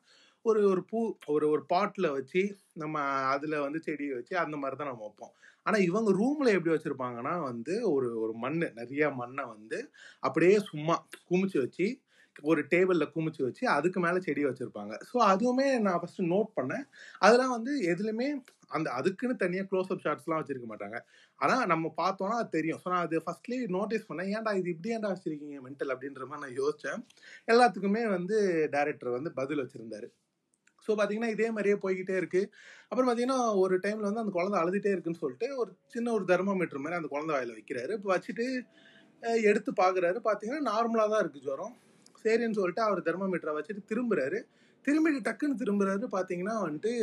ஒரு 0.45 0.61
ஒரு 0.69 0.81
பூ 0.91 0.99
ஒரு 1.27 1.45
ஒரு 1.49 1.63
பாட்டில் 1.67 2.09
வச்சு 2.09 2.41
நம்ம 2.73 2.95
அதில் 3.33 3.57
வந்து 3.59 3.79
செடியை 3.79 4.13
வச்சு 4.15 4.33
அந்த 4.43 4.55
மாதிரி 4.57 4.77
தான் 4.77 4.91
நம்ம 4.91 5.03
வைப்போம். 5.05 5.33
ஆனால் 5.65 5.85
இவங்க 5.89 6.11
ரூமில் 6.19 6.55
எப்படி 6.55 6.73
வச்சுருப்பாங்கன்னா 6.73 7.33
வந்து 7.49 7.73
ஒரு 7.93 8.07
ஒரு 8.23 8.33
மண் 8.43 8.59
நிறையா 8.79 9.07
மண்ணை 9.15 9.43
வந்து 9.47 9.79
அப்படியே 10.23 10.55
சும்மா 10.69 10.95
குமிச்சு 11.29 11.57
வச்சு 11.59 11.87
ஒரு 12.49 12.61
டேபிளில் 12.71 13.11
குமிச்சு 13.15 13.41
வச்சு 13.47 13.63
அதுக்கு 13.77 13.99
மேலே 14.05 14.19
செடி 14.27 14.41
வச்சுருப்பாங்க. 14.47 14.93
ஸோ 15.09 15.17
அதுவுமே 15.31 15.67
நான் 15.85 15.99
ஃபஸ்ட்டு 16.01 16.29
நோட் 16.33 16.49
பண்ணேன். 16.59 16.85
அதெல்லாம் 17.25 17.53
வந்து 17.57 17.73
எதுலையுமே 17.93 18.27
அந்த 18.77 18.87
அதுக்குன்னு 18.99 19.35
தனியாக 19.43 19.67
க்ளோஸ் 19.71 19.91
அப் 19.93 20.03
ஷாட்ஸ்லாம் 20.05 20.39
வச்சுருக்க 20.41 20.67
மாட்டாங்க. 20.71 20.97
ஆனால் 21.39 21.63
நம்ம 21.71 21.91
பார்த்தோன்னா 22.01 22.37
அது 22.41 22.49
தெரியும். 22.57 22.79
ஸோ 22.83 22.89
நான் 22.93 23.05
அது 23.07 23.17
ஃபஸ்ட்லேயே 23.25 23.67
நோட்டீஸ் 23.77 24.07
பண்ணேன். 24.09 24.31
ஏன்டா 24.37 24.53
இது 24.59 24.69
இப்படி 24.73 24.93
ஏன்டா 24.97 25.11
வச்சுருக்கீங்க 25.13 25.59
மென்டல் 25.67 25.93
அப்படின்ற 25.95 26.25
மாதிரி 26.29 26.43
நான் 26.45 26.57
யோசித்தேன் 26.61 27.03
எல்லாத்துக்குமே 27.53 28.03
வந்து 28.15 28.37
டேரக்டர் 28.75 29.17
வந்து 29.17 29.31
பதில் 29.39 29.63
வச்சுருந்தாரு. 29.63 30.09
ஸோ 30.85 30.91
பார்த்தீங்கன்னா 30.97 31.33
இதே 31.35 31.47
மாதிரியே 31.55 31.77
போய்கிட்டே 31.83 32.15
இருக்குது 32.21 32.47
அப்புறம் 32.89 33.07
பார்த்தீங்கன்னா 33.07 33.41
ஒரு 33.63 33.75
டைமில் 33.83 34.07
வந்து 34.09 34.23
அந்த 34.23 34.33
குழந்தை 34.37 34.57
அழுதுகிட்டே 34.61 34.93
இருக்குன்னு 34.93 35.21
சொல்லிட்டு 35.23 35.47
ஒரு 35.61 35.71
சின்ன 35.93 36.11
ஒரு 36.17 36.25
தெர்மோமீட்டர் 36.31 36.83
மாதிரி 36.83 36.99
அந்த 36.99 37.09
குழந்தை 37.13 37.33
வாயில் 37.35 37.55
வைக்கிறாரு. 37.57 37.91
இப்போ 37.99 38.09
வச்சுட்டு 38.13 38.45
எடுத்து 39.49 39.71
பார்க்குறாரு 39.83 40.19
பார்த்தீங்கன்னா 40.27 40.63
நார்மலாக 40.71 41.09
தான் 41.13 41.23
இருக்குது 41.23 41.47
ஜுரம். 41.49 41.75
சரின்னு 42.23 42.57
சொல்லிட்டு 42.59 42.83
அவர் 42.87 43.07
தெர்மோமீட்டரை 43.07 43.53
வச்சுட்டு 43.57 43.83
திரும்புறாரு. 43.91 44.39
திரும்பிட்டு 44.85 45.27
டக்குன்னு 45.27 45.61
திரும்புறாரு 45.61 46.07
பார்த்தீங்கன்னா 46.17 46.55
வந்துட்டு 46.65 46.93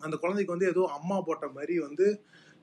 அந்த 0.00 0.14
குழந்தைக்கு 0.22 0.54
வந்து 0.54 0.70
ஏதோ 0.72 0.82
அம்மா 0.98 1.16
போட்ட 1.26 1.46
மாதிரி 1.48 1.74
வந்து 1.78 2.06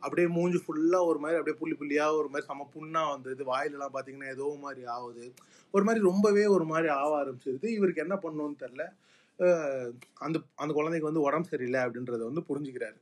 அப்படியே 0.01 0.27
மூஞ்சி 0.35 0.59
ஃபுல்லாக 0.63 1.09
ஒரு 1.09 1.19
மாதிரி 1.19 1.37
அப்படியே 1.39 1.57
புள்ளி 1.59 1.75
புள்ளியாக 1.79 2.19
ஒரு 2.19 2.29
மாதிரி 2.29 2.47
செம 2.47 2.65
புண்ணாக 2.75 3.11
வந்தது. 3.13 3.41
வாயிலெல்லாம் 3.51 3.93
பார்த்தீங்கன்னா 3.95 4.29
ஏதோ 4.35 4.47
மாதிரி 4.65 4.83
ஆகுது. 4.95 5.25
ஒரு 5.73 5.83
மாதிரி 5.87 6.01
ரொம்பவே 6.09 6.45
ஒரு 6.45 6.65
மாதிரி 6.65 6.87
ஆக 7.01 7.11
ஆரம்பிச்சிருது. 7.21 7.67
இவருக்கு 7.77 8.03
என்ன 8.05 8.15
பண்ணணும்னு 8.23 8.57
தெரில 8.63 8.85
அந்த 10.25 10.37
அந்த 10.55 10.71
குழந்தைக்கு 10.77 11.09
வந்து 11.09 11.25
உடம்பு 11.27 11.51
சரியில்லை 11.51 11.79
அப்படின்றத 11.81 12.21
வந்து 12.29 12.43
புரிஞ்சுக்கிறாரு. 12.49 12.99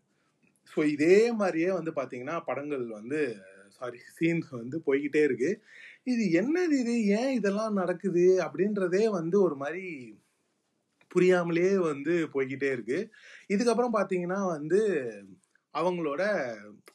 ஸோ 0.72 0.80
இதே 0.96 1.18
மாதிரியே 1.32 1.70
வந்து 1.72 1.92
பார்த்தீங்கன்னா 1.92 2.36
படங்கள் 2.46 2.86
வந்து 3.00 3.20
சாரி 3.78 4.00
சீன்ஸ் 4.18 4.50
வந்து 4.62 4.78
போய்கிட்டே 4.86 5.22
இருக்குது 5.30 5.60
இது 6.12 6.24
என்னது 6.42 6.76
இது? 6.84 6.96
ஏன் 7.20 7.34
இதெல்லாம் 7.40 7.74
நடக்குது? 7.74 8.26
அப்படின்றதே 8.46 9.04
வந்து 9.10 9.38
ஒரு 9.42 9.56
மாதிரி 9.56 9.86
புரியாமலே 11.12 11.70
வந்து 11.92 12.14
போய்கிட்டே 12.34 12.70
இருக்கு. 12.76 13.00
இதுக்கப்புறம் 13.54 13.96
பார்த்தீங்கன்னா 13.98 14.40
வந்து 14.56 14.80
அவங்களோட 15.74 16.24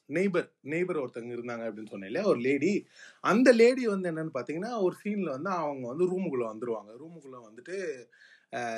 நெய்பர் 0.07 0.49
நெய்பர் 0.73 1.01
ஒருத்தங்க 1.03 1.33
இருந்தாங்க 1.37 1.65
அப்படின்னு 1.69 1.93
சொன்னேன் 1.93 2.29
ஒரு 2.31 2.41
லேடி 2.47 2.73
அந்த 3.25 3.49
லேடி 3.53 3.85
வந்து 3.87 4.11
என்னன்னு 4.13 4.35
பார்த்தீங்கன்னா 4.37 4.73
ஒரு 4.87 4.95
சீனில் 5.03 5.35
வந்து 5.37 5.51
அவங்க 5.63 5.85
வந்து 5.93 6.09
ரூமுக்குள்ளே 6.13 6.47
வந்துடுவாங்க 6.53 6.93
ரூமுக்குள்ளே 7.03 7.41
வந்துட்டு 7.49 7.77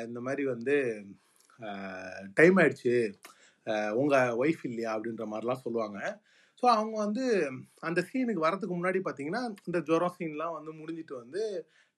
இந்த 0.08 0.20
மாதிரி 0.20 0.44
வந்து 0.54 0.76
டைம் 2.34 2.56
ஆயிடுச்சு. 2.56 2.94
உங்கள் 4.00 4.36
ஒய்ஃப் 4.42 4.62
இல்லையா? 4.62 4.90
அப்படின்ற 4.96 5.24
மாதிரிலாம் 5.32 5.64
சொல்லுவாங்க. 5.64 5.98
ஸோ 6.62 6.66
அவங்க 6.74 6.96
வந்து 6.98 7.24
அந்த 7.82 8.00
சீனுக்கு 8.08 8.44
வரதுக்கு 8.44 8.74
முன்னாடி 8.76 9.00
பார்த்தீங்கன்னா 9.02 9.40
இந்த 9.68 9.80
ஜுரம் 9.88 10.16
சீன்லாம் 10.16 10.56
வந்து 10.56 10.72
முடிஞ்சிட்டு 10.78 11.14
வந்து 11.18 11.42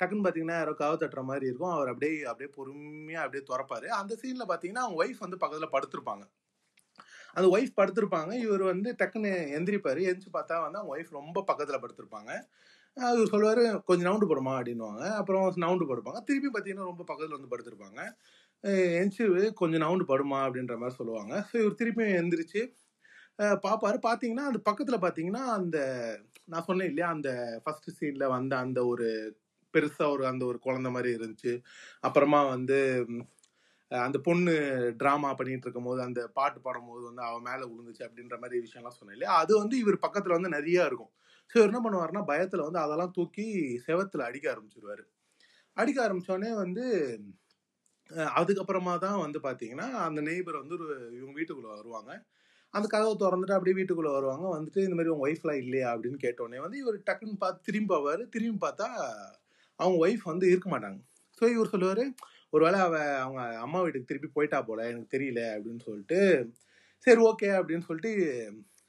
டக்குன்னு 0.00 0.24
பார்த்தீங்கன்னா 0.24 0.58
யாரோ 0.58 0.74
கவு 0.80 0.96
தட்டுற 0.98 1.22
மாதிரி 1.28 1.46
இருக்கும். 1.48 1.74
அவர் 1.76 1.92
அப்படியே 1.92 2.14
அப்படியே 2.30 2.50
பொறுமையாக 2.56 3.24
அப்படியே 3.26 3.44
திறப்பாரு. 3.50 3.88
அந்த 4.00 4.14
சீனில் 4.22 4.50
பார்த்தீங்கன்னா 4.50 4.84
அவங்க 4.86 5.00
ஒய்ஃப் 5.02 5.24
வந்து 5.26 5.42
பக்கத்தில் 5.44 5.74
படுத்திருப்பாங்க. 5.74 6.24
அந்த 7.36 7.46
ஒய்ஃப் 7.54 7.78
படுத்திருப்பாங்க. 7.78 8.32
இவர் 8.44 8.64
வந்து 8.70 8.90
டக்குன்னு 9.00 9.30
எந்திரிப்பார். 9.58 10.00
எந்திரிச்சு 10.04 10.32
பார்த்தா 10.36 10.56
வந்து 10.64 10.80
அவங்க 10.80 10.92
ஒய்ஃப் 10.96 11.12
ரொம்ப 11.20 11.42
பக்கத்தில் 11.50 11.82
படுத்திருப்பாங்க. 11.84 12.30
அவர் 12.96 13.32
சொல்லுவார் 13.32 13.60
கொஞ்சம் 13.88 14.08
நவுண்டு 14.08 14.28
படுமா? 14.30 14.54
அப்படின்னுவாங்க. 14.58 15.04
அப்புறம் 15.20 15.44
நவுண்டு 15.64 15.90
படுப்பாங்க. 15.90 16.20
திருப்பி 16.28 16.50
பார்த்தீங்கன்னா 16.50 16.90
ரொம்ப 16.90 17.04
பக்கத்தில் 17.04 17.38
வந்து 17.38 17.52
படுத்திருப்பாங்க. 17.52 18.00
அஹ் 18.64 18.94
எந்திரிச்சு 18.98 19.26
கொஞ்சம் 19.60 19.84
நவுண்டு 19.84 20.06
படுமா? 20.10 20.40
அப்படின்ற 20.46 20.76
மாதிரி 20.80 20.98
சொல்லுவாங்க. 21.00 21.34
ஸோ 21.48 21.56
இவர் 21.62 21.80
திருப்பியும் 21.80 22.16
எந்திரிச்சு 22.20 22.62
பார்ப்பாரு 23.62 23.98
பார்த்தீங்கன்னா 24.04 24.46
அந்த 24.50 24.60
பக்கத்தில் 24.68 25.02
பார்த்தீங்கன்னா 25.02 25.42
அந்த 25.58 25.78
நான் 26.48 26.66
சொன்னேன் 26.68 26.90
இல்லையா 26.90 27.08
அந்த 27.16 27.30
ஃபர்ஸ்ட் 27.64 27.90
சீனில் 27.98 28.32
வந்த 28.34 28.54
அந்த 28.58 28.80
ஒரு 28.86 29.06
பெருசாக 29.74 30.14
ஒரு 30.14 30.24
அந்த 30.30 30.44
ஒரு 30.46 30.58
குழந்த 30.66 30.88
மாதிரி 30.90 31.10
இருந்துச்சு. 31.16 31.52
அப்புறமா 32.04 32.40
வந்து 32.54 32.78
அந்த 33.90 34.16
பொண்ணு 34.26 34.52
ட்ராமா 35.00 35.30
பண்ணிட்டு 35.36 35.66
இருக்கும்போது 35.66 36.00
அந்த 36.06 36.20
பாட்டு 36.34 36.58
பாடும்போது 36.60 37.02
வந்து 37.08 37.22
அவன் 37.28 37.46
மேலே 37.48 37.64
விழுந்துச்சு 37.70 38.06
அப்படின்ற 38.06 38.36
மாதிரி 38.42 38.58
விஷயம்லாம் 38.64 38.98
சொன்னேன் 38.98 39.16
இல்லையா? 39.16 39.34
அது 39.42 39.52
வந்து 39.62 39.76
இவர் 39.82 40.04
பக்கத்தில் 40.06 40.36
வந்து 40.36 40.54
நிறைய 40.56 40.88
இருக்கும். 40.88 41.12
ஸோ 41.50 41.56
இவர் 41.58 41.70
என்ன 41.70 41.82
பண்ணுவாருன்னா 41.84 42.22
பயத்தில் 42.30 42.66
வந்து 42.66 42.80
அதெல்லாம் 42.84 43.14
தூக்கி 43.18 43.46
செவத்தில் 43.86 44.28
அடிக்க 44.28 44.46
ஆரம்பிச்சிருவாரு. 44.54 45.04
அடிக்க 45.76 45.98
ஆரம்பித்தோடனே 46.06 46.52
வந்து 46.64 46.84
அதுக்கப்புறமா 48.36 48.94
தான் 48.98 49.22
வந்து 49.22 49.38
பார்த்தீங்கன்னா 49.44 49.88
அந்த 50.06 50.20
நெய்பர் 50.28 50.60
வந்து 50.60 50.76
ஒரு 50.78 50.86
இவங்க 51.18 51.34
வீட்டுக்குள்ளே 51.38 51.72
வருவாங்க. 51.74 52.10
அந்த 52.74 52.86
கதவை 52.88 53.12
திறந்துட்டு 53.16 53.56
அப்படியே 53.56 53.76
வீட்டுக்குள்ளே 53.78 54.12
வருவாங்க. 54.12 54.46
வந்துட்டு 54.54 54.80
இந்த 54.86 54.96
மாதிரி 54.96 55.12
உங்கள் 55.14 55.26
ஒய்ஃப்லாம் 55.28 55.60
இல்லையா? 55.62 55.88
அப்படின்னு 55.94 56.18
கேட்டோடனே 56.24 56.58
வந்து 56.64 56.78
இவர் 56.78 56.98
டக்குன்னு 57.08 57.38
பார்த்து 57.38 57.66
திரும்பி 57.68 57.90
போவார் 57.94 58.22
திரும்பி 58.34 58.60
பார்த்தா 58.66 58.88
அவங்க 59.80 59.96
ஒய்ஃப் 60.04 60.24
வந்து 60.24 60.46
இருக்க 60.52 60.68
மாட்டாங்க. 60.70 60.98
ஸோ 61.40 61.44
இவர் 61.54 61.72
சொல்லுவார் 61.72 62.04
ஒருவேளை 62.52 62.78
அவ 62.80 62.94
அவங்க 63.22 63.40
அம்மா 63.64 63.78
வீட்டுக்கு 63.80 64.10
திருப்பி 64.10 64.28
போயிட்டா 64.36 64.58
போல 64.62 64.86
எனக்கு 64.90 65.14
தெரியல 65.16 65.40
அப்படின்னு 65.54 65.82
சொல்லிட்டு 65.88 66.18
சரி 67.06 67.20
ஓகே 67.28 67.48
அப்படின்னு 67.58 67.86
சொல்லிட்டு 67.88 68.12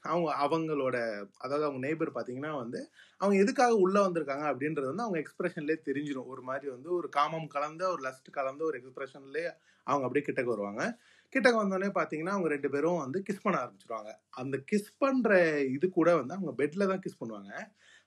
அவங்க 0.04 0.28
அவங்களோட 0.44 0.96
அதாவது 1.38 1.64
அவங்க 1.66 1.80
நெய்பர் 1.86 2.12
பார்த்தீங்கன்னா 2.14 2.52
வந்து 2.62 2.80
அவங்க 3.20 3.34
எதுக்காக 3.42 3.74
உள்ளே 3.84 4.00
வந்திருக்காங்க? 4.06 4.44
அப்படின்றது 4.52 4.90
வந்து 4.92 5.04
அவங்க 5.06 5.18
எக்ஸ்பிரஷன்லேயே 5.22 5.78
தெரிஞ்சிடும் 5.88 6.30
ஒரு 6.34 6.42
மாதிரி 6.42 6.68
வந்து 6.70 6.90
ஒரு 6.98 7.08
காமம் 7.18 7.48
கலந்த 7.48 7.84
ஒரு 7.94 8.02
லஸ்ட் 8.08 8.30
கலந்த 8.30 8.62
ஒரு 8.64 8.78
எக்ஸ்பிரஷன்லேயே 8.80 9.50
அவங்க 9.86 10.04
அப்படியே 10.06 10.26
கிட்டக்கு 10.26 10.54
வருவாங்க. 10.54 10.82
கிட்டக்க 11.34 11.56
வந்தோடனே 11.60 11.90
பார்த்தீங்கன்னா 11.98 12.34
அவங்க 12.36 12.48
ரெண்டு 12.54 12.68
பேரும் 12.74 13.02
வந்து 13.04 13.18
கிஸ் 13.26 13.44
பண்ண 13.44 13.56
ஆரம்பிச்சிருவாங்க. 13.62 14.10
அந்த 14.40 14.56
கிஸ் 14.70 14.90
பண்ணுற 15.02 15.32
இது 15.76 15.86
கூட 15.98 16.08
வந்து 16.20 16.36
அவங்க 16.38 16.52
பெட்டில் 16.60 16.90
தான் 16.92 17.02
கிஸ் 17.04 17.20
பண்ணுவாங்க. 17.22 17.52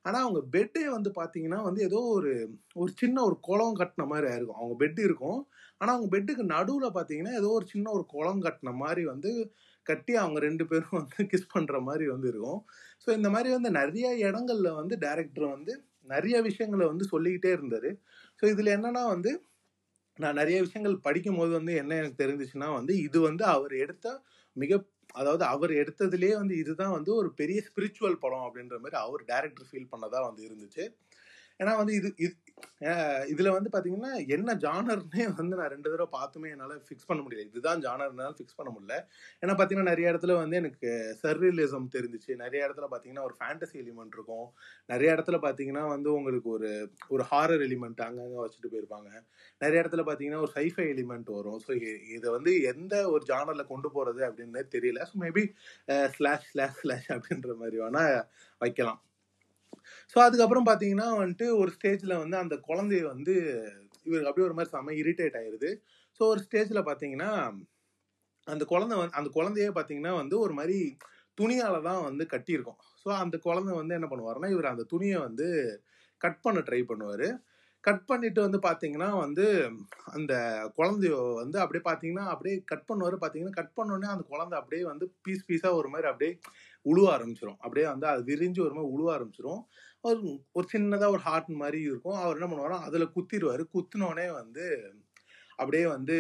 ஆனால் 0.06 0.24
அவங்க 0.26 0.40
பெட்டே 0.56 0.84
வந்து 0.96 1.10
பார்த்தீங்கன்னா 1.20 1.60
வந்து 1.68 1.82
ஏதோ 1.90 2.00
ஒரு 2.16 2.32
ஒரு 2.82 2.92
சின்ன 3.02 3.18
ஒரு 3.28 3.36
குளம் 3.48 3.78
கட்டின 3.82 4.06
மாதிரி 4.14 4.28
இருக்கும் 4.38 4.62
அவங்க 4.62 4.76
பெட் 4.84 5.00
இருக்கும். 5.08 5.40
ஆனால் 5.82 5.94
அவங்க 5.96 6.10
பெட்டுக்கு 6.16 6.44
நடுவில் 6.56 6.96
பார்த்தீங்கன்னா 6.98 7.34
ஏதோ 7.42 7.50
ஒரு 7.60 7.68
சின்ன 7.74 7.88
ஒரு 7.98 8.06
குளம் 8.16 8.42
கட்டின 8.48 8.74
மாதிரி 8.84 9.04
வந்து 9.14 9.32
கட்டி 9.86 10.14
அவங்க 10.24 10.40
ரெண்டு 10.48 10.66
பேரும் 10.72 10.98
வந்து 11.02 11.28
கிஸ் 11.32 11.52
பண்ணுற 11.54 11.78
மாதிரி 11.88 12.06
வந்து 12.14 12.28
இருக்கும். 12.34 12.60
ஸோ 13.04 13.10
இந்த 13.20 13.30
மாதிரி 13.36 13.50
வந்து 13.58 13.70
நிறைய 13.80 14.10
இடங்கள்ல 14.28 14.70
வந்து 14.82 14.98
டேரக்டர் 15.06 15.48
வந்து 15.56 15.74
நிறைய 16.14 16.36
விஷயங்களை 16.48 16.86
வந்து 16.92 17.06
சொல்லிக்கிட்டே 17.14 17.52
இருந்தார். 17.58 17.90
ஸோ 18.40 18.44
இதில் 18.54 18.76
என்னன்னா 18.78 19.04
வந்து 19.16 19.32
நான் 20.18 20.36
நிறைய 20.36 20.58
விஷயங்கள் 20.62 20.96
படிக்கும் 21.00 21.38
போது 21.38 21.52
வந்து 21.52 21.74
என்ன 21.74 21.96
எனக்கு 21.96 22.22
தெரிஞ்சிச்சுன்னா 22.24 22.68
வந்து 22.74 22.94
இது 23.00 23.20
வந்து 23.22 23.44
அவர் 23.46 23.74
எடுத்த 23.76 24.08
மிக 24.56 24.72
அதாவது 25.14 25.44
அவர் 25.46 25.72
எடுத்ததுலேயே 25.74 26.36
வந்து 26.36 26.56
இதுதான் 26.58 26.94
வந்து 26.94 27.12
ஒரு 27.16 27.30
பெரிய 27.34 27.60
ஸ்பிரிச்சுவல் 27.68 28.22
படம் 28.22 28.46
அப்படின்ற 28.48 28.78
மாதிரி 28.80 28.98
அவர் 29.00 29.24
டேரக்டர் 29.28 29.70
ஃபீல் 29.70 29.92
பண்ணதாக 29.92 30.24
வந்து 30.26 30.44
இருந்துச்சு. 30.48 30.84
ஏன்னா 31.60 31.74
வந்து 31.82 31.94
இது 32.00 32.10
இது 32.26 32.34
இதில் 32.84 33.32
இதுல 33.34 33.50
வந்து 33.56 33.70
பாத்தீங்கன்னா 33.74 34.12
என்ன 34.36 34.54
ஜானர்னே 34.64 35.24
வந்து 35.40 35.58
நான் 35.60 35.72
ரெண்டு 35.74 35.90
தடவை 35.92 36.08
பார்த்துமே 36.16 36.50
என்னால 36.54 36.74
ஃபிக்ஸ் 36.88 37.08
பண்ண 37.10 37.20
முடியல. 37.24 37.44
இதுதான் 37.50 37.82
ஜானர்னால 37.86 38.32
ஃபிக்ஸ் 38.38 38.58
பண்ண 38.60 38.70
முடியல. 38.76 38.96
ஏன்னா 39.42 39.54
பாத்தீங்கன்னா 39.60 39.92
நிறைய 39.92 40.12
இடத்துல 40.14 40.36
வந்து 40.42 40.58
எனக்கு 40.62 40.90
சர்ரியலிசம் 41.24 41.88
தெரிஞ்சிச்சு. 41.96 42.32
நிறைய 42.44 42.68
இடத்துல 42.68 42.88
பாத்தீங்கன்னா 42.94 43.26
ஒரு 43.30 43.36
ஃபேண்டசி 43.40 43.78
எலிமெண்ட் 43.84 44.16
இருக்கும். 44.18 44.48
நிறைய 44.94 45.16
இடத்துல 45.16 45.40
பாத்தீங்கன்னா 45.48 45.84
வந்து 45.96 46.12
உங்களுக்கு 46.20 46.52
ஒரு 46.58 46.72
ஒரு 47.16 47.26
ஹாரர் 47.32 47.64
எலிமெண்ட் 47.68 48.04
அங்கங்க 48.08 48.40
வச்சுட்டு 48.44 48.74
போயிருப்பாங்க. 48.74 49.10
நிறைய 49.64 49.84
இடத்துல 49.84 50.06
பாத்தீங்கன்னா 50.10 50.44
ஒரு 50.48 50.54
சைஃபை 50.58 50.88
எலிமெண்ட் 50.96 51.32
வரும். 51.38 51.62
ஸோ 51.68 51.72
இதை 52.18 52.28
வந்து 52.38 52.54
எந்த 52.74 52.96
ஒரு 53.16 53.26
ஜானர்ல 53.32 53.66
கொண்டு 53.74 53.92
போறது 53.98 54.24
அப்படின்னு 54.30 54.68
தெரியல. 54.78 55.02
So 55.12 55.16
maybe 55.26 55.46
slash 56.18 56.50
slash 56.54 56.80
slash 56.84 57.10
அப்படின்ற 57.18 57.56
மாதிரி 57.64 57.78
வேணா 57.86 58.06
வைக்கலாம். 58.62 59.02
ஸோ 60.16 60.18
அதுக்கப்புறம் 60.20 60.68
பார்த்தீங்கன்னா 60.68 61.08
வந்துட்டு 61.20 61.48
ஒரு 61.58 61.72
ஸ்டேஜில் 61.78 62.16
வந்து 62.18 62.38
அந்த 62.38 62.56
குழந்தைய 62.70 63.04
வந்து 63.06 63.36
இவருக்கு 64.06 64.30
அப்படியே 64.30 64.48
ஒரு 64.50 64.58
மாதிரி 64.58 64.74
செம 64.74 64.96
இரிட்டேட் 65.02 65.38
ஆயிடுது 65.42 65.70
ஸோ 66.20 66.24
ஒரு 66.28 66.42
ஸ்டேஜில் 66.48 66.88
பார்த்தீங்கன்னா 66.90 67.32
அந்த 68.48 68.64
குழந்தை 68.66 68.96
வந்து 68.98 69.18
அந்த 69.18 69.30
குழந்தையே 69.30 69.70
பார்த்தீங்கன்னா 69.70 70.14
வந்து 70.22 70.36
ஒரு 70.40 70.54
மாதிரி 70.54 70.78
துணியால் 71.38 71.86
தான் 71.88 72.04
வந்து 72.04 72.24
கட்டியிருக்கும். 72.34 72.80
ஸோ 73.04 73.10
அந்த 73.24 73.36
குழந்தை 73.38 73.72
வந்து 73.76 73.96
என்ன 73.96 74.08
பண்ணுவார்னா 74.12 74.50
இவர் 74.50 74.74
அந்த 74.74 74.84
துணியை 74.84 75.18
வந்து 75.20 75.48
கட் 76.22 76.42
பண்ண 76.42 76.60
ட்ரை 76.60 76.82
பண்ணுவார். 76.84 77.28
கட் 77.84 78.04
பண்ணிட்டு 78.06 78.40
வந்து 78.42 78.60
பார்த்தீங்கன்னா 78.66 79.08
வந்து 79.24 79.46
அந்த 80.14 80.34
குழந்தைய 80.78 81.14
வந்து 81.42 81.58
அப்படியே 81.60 81.84
பார்த்தீங்கன்னா 81.88 82.26
அப்படியே 82.34 82.56
கட் 82.72 82.86
பண்ணுவார். 82.90 83.16
பார்த்தீங்கன்னா 83.24 83.58
கட் 83.60 83.74
பண்ணோடனே 83.80 84.10
அந்த 84.14 84.26
குழந்தை 84.30 84.56
அப்படியே 84.60 84.84
வந்து 84.84 85.08
பீஸ் 85.24 85.48
பீஸாக 85.50 85.80
ஒரு 85.80 85.90
மாதிரி 85.90 86.10
அப்படியே 86.12 86.34
உழுவ 86.86 87.08
ஆரம்பிச்சிடும் 87.16 87.60
அப்படியே 87.64 87.88
வந்து 87.94 88.08
அது 88.14 88.22
விரிஞ்சு 88.32 88.62
ஒரு 88.66 88.74
மாதிரி 88.78 88.94
உழுவ 88.96 89.10
ஆரம்பிச்சிடும் 89.18 89.62
ஒரு 90.10 90.22
ஒரு 90.58 90.68
சின்னதாக 90.74 91.14
ஒரு 91.16 91.24
ஹார்ட் 91.28 91.52
மாதிரி 91.64 91.80
இருக்கும். 91.90 92.18
அவர் 92.24 92.38
என்ன 92.40 92.48
பண்ணுவாரோ 92.52 92.78
அதில் 92.88 93.14
குத்திடுவார் 93.18 93.64
குத்தினோடனே 93.76 94.28
வந்து 94.42 94.66
அப்படியே 95.62 95.86
வந்து 95.96 96.18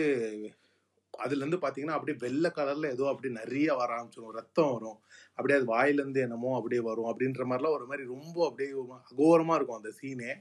அதுலேருந்து 1.14 1.58
பார்த்தீங்கன்னா 1.64 1.96
அப்படியே 1.98 2.18
வெள்ளை 2.24 2.50
கலரில் 2.58 2.88
ஏதோ 2.96 3.06
அப்படியே 3.12 3.34
நிறைய 3.42 3.68
வர 3.80 3.90
ஆரம்பிச்சிடும் 3.98 4.36
ரத்தம் 4.40 4.72
வரும். 4.76 4.98
அப்படியே 5.38 5.58
அது 5.60 5.68
வாயிலேருந்து 5.74 6.22
என்னமோ 6.28 6.52
அப்படியே 6.60 6.82
வரும். 6.90 7.10
அப்படின்ற 7.12 7.44
மாதிரிலாம் 7.50 7.78
ஒரு 7.78 7.86
மாதிரி 7.92 8.04
ரொம்ப 8.14 8.38
அப்படியே 8.50 8.70
அகோரமாக 9.12 9.58
இருக்கும் 9.60 9.80
அந்த 9.82 9.92
சீனே 10.00 10.32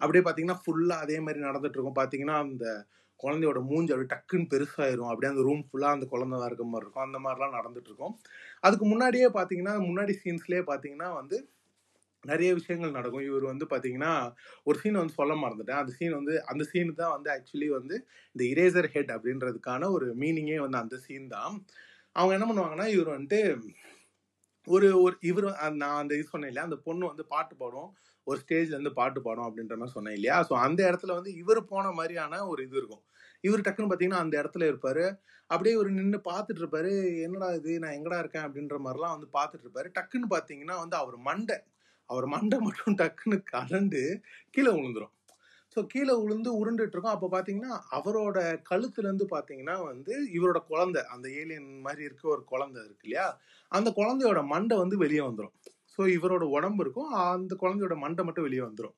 அப்படியே 0.00 0.22
பார்த்தீங்கன்னா 0.26 0.60
ஃபுல்லாக 0.64 1.04
அதே 1.06 1.18
மாதிரி 1.26 1.40
நடந்துட்டு 1.48 1.78
இருக்கும். 1.78 1.98
பார்த்தீங்கன்னா 2.00 2.36
அந்த 2.46 2.66
குழந்தையோட 3.20 3.60
மூஞ்சி 3.70 3.92
அப்படியே 3.94 4.12
டக்குன்னு 4.14 4.50
பெருசாயிரும். 4.52 5.10
அப்படியே 5.12 5.30
அந்த 5.32 5.44
ரூம் 5.48 5.64
ஃபுல்லாக 5.68 5.96
அந்த 5.96 6.06
குழந்தை 6.12 6.36
தான் 6.40 6.50
இருக்க 6.50 6.66
மாதிரி 6.72 6.84
இருக்கும். 6.86 7.06
அந்த 7.08 7.18
மாதிரிலாம் 7.24 7.56
நடந்துட்டு 7.58 7.90
இருக்கும். 7.92 8.14
அதுக்கு 8.62 8.86
முன்னாடியே 8.92 9.28
பார்த்தீங்கன்னா 9.36 9.74
முன்னாடி 9.88 10.14
சீன்ஸ்லேயே 10.22 10.64
பார்த்தீங்கன்னா 10.70 11.10
வந்து 11.20 11.38
நிறைய 12.24 12.50
விஷயங்கள் 12.58 12.96
நடக்கும். 12.96 13.26
இவர் 13.28 13.44
வந்து 13.50 13.66
பார்த்தீங்கன்னா 13.72 14.12
ஒரு 14.66 14.76
சீன் 14.80 15.00
வந்து 15.00 15.18
சொல்ல 15.20 15.34
மறந்துட்டேன். 15.42 15.80
அந்த 15.82 15.92
சீன் 15.98 16.16
வந்து 16.18 16.34
அந்த 16.52 16.62
சீன் 16.70 16.90
தான் 17.02 17.14
வந்து 17.16 17.30
ஆக்சுவலி 17.36 17.68
வந்து 17.78 17.96
இந்த 18.34 18.42
இரேசர் 18.52 18.88
ஹெட் 18.94 19.12
அப்படின்றதுக்கான 19.16 19.90
ஒரு 19.96 20.08
மீனிங்கே 20.22 20.58
வந்து 20.64 20.80
அந்த 20.84 20.96
சீன் 21.06 21.28
தான். 21.36 21.54
அவங்க 22.16 22.32
என்ன 22.36 22.46
பண்ணுவாங்கன்னா 22.50 22.88
இவர் 22.96 23.16
வந்துட்டு 23.16 23.40
ஒரு 24.66 24.88
ஒரு 25.04 25.14
இவர் 25.30 25.46
நான் 25.82 26.00
அந்த 26.00 26.12
இது 26.18 26.32
சொன்னேன் 26.32 26.50
இல்லையா? 26.50 26.66
அந்த 26.68 26.78
பொண்ணு 26.86 27.04
வந்து 27.12 27.24
பாட்டு 27.34 27.54
பாடும். 27.62 27.90
ஒரு 28.26 28.38
ஸ்டேஜ்ல 28.42 28.76
இருந்து 28.76 28.92
பாட்டு 29.00 29.20
பாடும் 29.26 29.46
அப்படின்ற 29.48 29.74
மாதிரி 29.80 29.96
சொன்னேன் 29.96 30.16
இல்லையா? 30.18 30.36
ஸோ 30.48 30.54
அந்த 30.66 30.80
இடத்துல 30.88 31.14
வந்து 31.18 31.30
இவர் 31.42 31.60
போன 31.72 31.92
மாதிரியான 31.98 32.40
ஒரு 32.52 32.60
இது 32.66 32.76
இருக்கும். 32.80 33.04
இவர் 33.44 33.64
டக்குன்னு 33.66 33.90
பார்த்தீங்கன்னா 33.90 34.22
அந்த 34.24 34.34
இடத்துல 34.42 34.64
இருப்பாரு. 34.70 35.04
அப்படியே 35.50 35.74
இவர் 35.76 35.90
நின்று 35.90 36.18
பார்த்துட்டு 36.30 36.62
இருப்பாரு 36.62 36.92
என்னடா 37.26 37.48
இது? 37.58 37.72
நான் 37.78 37.96
எங்கடா 37.98 38.18
இருக்கேன்? 38.18 38.46
அப்படின்ற 38.48 38.78
மாதிரிலாம் 38.86 39.14
வந்து 39.16 39.28
பார்த்துட்டு 39.38 39.66
இருப்பாரு 39.66 39.90
டக்குன்னு 39.98 40.28
பார்த்தீங்கன்னா 40.34 40.76
வந்து 40.84 40.96
அவர் 41.02 41.18
மண்டை 41.28 41.58
அவர் 42.10 42.26
மண்டை 42.26 42.58
மட்டும் 42.66 42.98
டக்குன்னு 43.02 43.38
கலண்டு 43.52 44.02
கீழே 44.54 44.70
விழுந்துரும் 44.76 45.14
ஸோ 45.76 45.80
கீழே 45.86 46.14
விழுந்து 46.20 46.50
உருண்டுட்டு 46.60 46.94
இருக்கோம் 46.96 47.16
அப்போ 47.16 47.28
பார்த்தீங்கன்னா 47.34 47.74
அவரோட 47.90 48.38
கழுத்துலேருந்து 48.70 49.26
பார்த்தீங்கன்னா 49.34 49.74
வந்து 49.90 50.14
இவரோட 50.36 50.60
குழந்தை 50.70 51.00
அந்த 51.14 51.26
ஏலியன் 51.40 51.68
மாதிரி 51.80 52.02
இருக்க 52.04 52.24
ஒரு 52.28 52.42
குழந்தை 52.44 52.80
இருக்கு 52.86 53.06
இல்லையா? 53.06 53.26
அந்த 53.72 53.88
குழந்தையோட 53.98 54.40
மண்டை 54.46 54.76
வந்து 54.78 54.96
வெளியே 54.96 55.22
வந்துடும் 55.28 55.54
ஸோ 55.94 56.02
இவரோட 56.16 56.44
உடம்பு 56.56 56.82
இருக்கும். 56.84 57.10
அந்த 57.34 57.52
குழந்தையோட 57.62 57.96
மண்டை 58.04 58.24
மட்டும் 58.24 58.46
வெளியே 58.48 58.62
வந்துடும் 58.62 58.96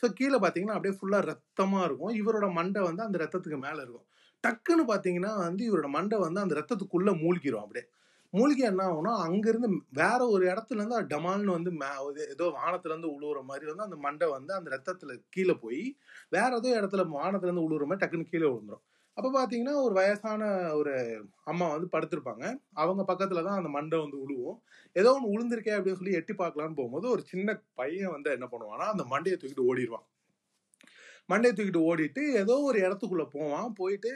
ஸோ 0.00 0.06
கீழே 0.12 0.38
பார்த்தீங்கன்னா 0.38 0.76
அப்படியே 0.76 0.94
ஃபுல்லாக 0.98 1.24
ரத்தமாக 1.24 1.84
இருக்கும். 1.84 2.14
இவரோட 2.20 2.52
மண்டை 2.52 2.80
வந்து 2.80 3.02
அந்த 3.02 3.18
ரத்தத்துக்கு 3.18 3.58
மேலே 3.58 3.80
இருக்கும். 3.82 4.06
டக்குன்னு 4.44 4.84
பார்த்தீங்கன்னா 4.92 5.32
வந்து 5.38 5.62
இவரோட 5.70 5.88
மண்டை 5.88 6.18
வந்து 6.18 6.40
அந்த 6.40 6.54
ரத்தத்துக்குள்ளே 6.54 7.12
மூழ்கிரும் 7.24 7.64
அப்படியே. 7.64 7.86
மூலிகை 8.32 8.64
என்ன 8.68 8.82
ஆகும்னா 8.84 9.12
அங்கேருந்து 9.24 9.68
வேற 9.92 10.20
ஒரு 10.26 10.44
இடத்துலேருந்து 10.46 10.98
அது 10.98 11.06
டமால்னு 11.06 11.56
வந்து 11.56 11.70
மே 11.70 11.88
ஏதோ 12.34 12.44
வானத்துலேருந்து 12.58 13.10
உழுவுற 13.16 13.40
மாதிரி 13.42 13.66
வந்து 13.66 13.82
அந்த 13.82 13.96
மண்டை 13.96 14.26
வந்து 14.28 14.52
அந்த 14.54 14.70
ரத்தத்தில் 14.70 15.12
கீழே 15.30 15.54
போய் 15.54 15.82
வேற 16.28 16.50
ஏதோ 16.56 16.70
இடத்துல 16.80 17.04
வானத்துலேருந்து 17.16 17.66
உழுவுற 17.66 17.86
மாதிரி 17.86 18.02
டக்குன்னு 18.04 18.30
கீழே 18.30 18.46
விழுந்துடும் 18.46 18.84
அப்போ 19.16 19.28
பார்த்தீங்கன்னா 19.32 19.74
ஒரு 19.86 19.94
வயசான 20.00 20.42
ஒரு 20.80 20.92
அம்மா 21.50 21.66
வந்து 21.74 21.88
படுத்திருப்பாங்க. 21.94 22.44
அவங்க 22.82 23.02
பக்கத்தில் 23.10 23.46
தான் 23.48 23.58
அந்த 23.60 23.70
மண்டை 23.76 23.98
வந்து 24.04 24.18
உழுவும். 24.24 24.58
ஏதோ 24.96 25.10
ஒன்று 25.16 25.32
உளுந்திருக்கே 25.34 25.74
அப்படின்னு 25.76 26.00
சொல்லி 26.00 26.18
எட்டி 26.20 26.34
பார்க்கலான்னு 26.40 26.78
போகும்போது 26.78 27.06
ஒரு 27.14 27.24
சின்ன 27.32 27.54
பையன் 27.80 28.14
வந்து 28.16 28.30
என்ன 28.36 28.48
பண்ணுவான்னா 28.52 28.86
அந்த 28.94 29.04
மண்டையை 29.12 29.36
தூக்கிட்டு 29.38 29.68
ஓடிடுவான் 29.72 30.06
மண்டையை 31.30 31.52
தூக்கிட்டு 31.56 31.82
ஓடிட்டு 31.90 32.22
ஏதோ 32.40 32.54
ஒரு 32.68 32.78
இடத்துக்குள்ளே 32.86 33.26
போவான். 33.34 33.68
போயிட்டு 33.80 34.10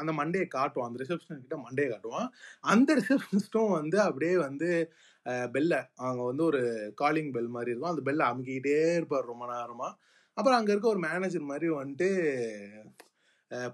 அந்த 0.00 0.10
மண்டையை 0.20 0.46
காட்டுவான். 0.56 0.88
அந்த 0.90 1.00
ரிசப்ஷன் 1.04 1.42
கிட்ட 1.44 1.56
மண்டையை 1.64 1.88
காட்டுவான். 1.92 2.28
அந்த 2.72 2.90
ரிசப்ஷனிஸ்ட்டும் 3.00 3.72
வந்து 3.78 3.98
அப்படியே 4.06 4.34
வந்து 4.46 4.68
பெல்லை 5.54 5.80
அவங்க 6.04 6.22
வந்து 6.30 6.44
ஒரு 6.50 6.60
காலிங் 7.00 7.32
பெல் 7.36 7.52
மாதிரி 7.56 7.72
இருக்கும். 7.72 7.92
அந்த 7.94 8.04
பெல்லை 8.08 8.26
அமுக்கிக்கிட்டே 8.30 8.78
இருப்பார் 9.00 9.30
ரொம்ப 9.32 9.46
நேரமாக 9.52 9.92
அப்புறம் 10.36 10.58
அங்கே 10.58 10.72
இருக்க 10.72 10.88
ஒரு 10.94 11.02
மேனேஜர் 11.08 11.50
மாதிரி 11.50 11.68
வந்துட்டு 11.80 12.08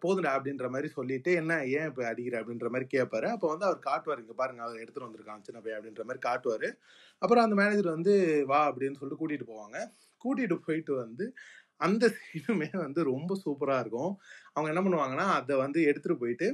போதுடா 0.03 0.31
அப்படின்ற 0.37 0.67
மாதிரி 0.75 0.89
சொல்லிட்டு 0.97 1.31
என்ன 1.41 1.53
ஏன் 1.79 1.89
இப்போ 1.91 2.03
அடிக்கிற? 2.11 2.37
அப்படின்ற 2.43 2.69
மாதிரி 2.75 2.87
கேட்பாரு 2.95 3.29
அப்போ 3.35 3.49
வந்து 3.53 3.67
அவர் 3.69 3.81
காட்டுவார் 3.89 4.23
இங்கே 4.23 4.37
பாருங்க 4.41 4.63
அவர் 4.67 4.83
எடுத்துட்டு 4.83 5.07
வந்திருக்கான் 5.09 5.45
சின்ன 5.49 5.61
பையன் 5.65 5.79
அப்படின்ற 5.81 6.05
மாதிரி 6.09 6.23
காட்டுவார். 6.29 6.69
அப்புறம் 7.23 7.45
அந்த 7.47 7.57
மேனேஜர் 7.61 7.97
வந்து 7.97 8.15
வா 8.53 8.61
அப்படின்னு 8.71 8.99
சொல்லிட்டு 9.01 9.21
கூட்டிகிட்டு 9.23 9.51
போவாங்க. 9.53 9.77
கூட்டிகிட்டு 10.25 10.59
போயிட்டு 10.67 10.93
வந்து 11.05 11.27
அந்த 11.87 12.05
சீனுமே 12.19 12.69
வந்து 12.85 13.01
ரொம்ப 13.13 13.33
சூப்பராக 13.45 13.83
இருக்கும். 13.85 14.13
அவங்க 14.55 14.71
என்ன 14.73 14.83
பண்ணுவாங்கன்னா 14.87 15.27
அதை 15.39 15.57
வந்து 15.65 15.81
எடுத்துகிட்டு 15.91 16.23
போயிட்டு 16.23 16.49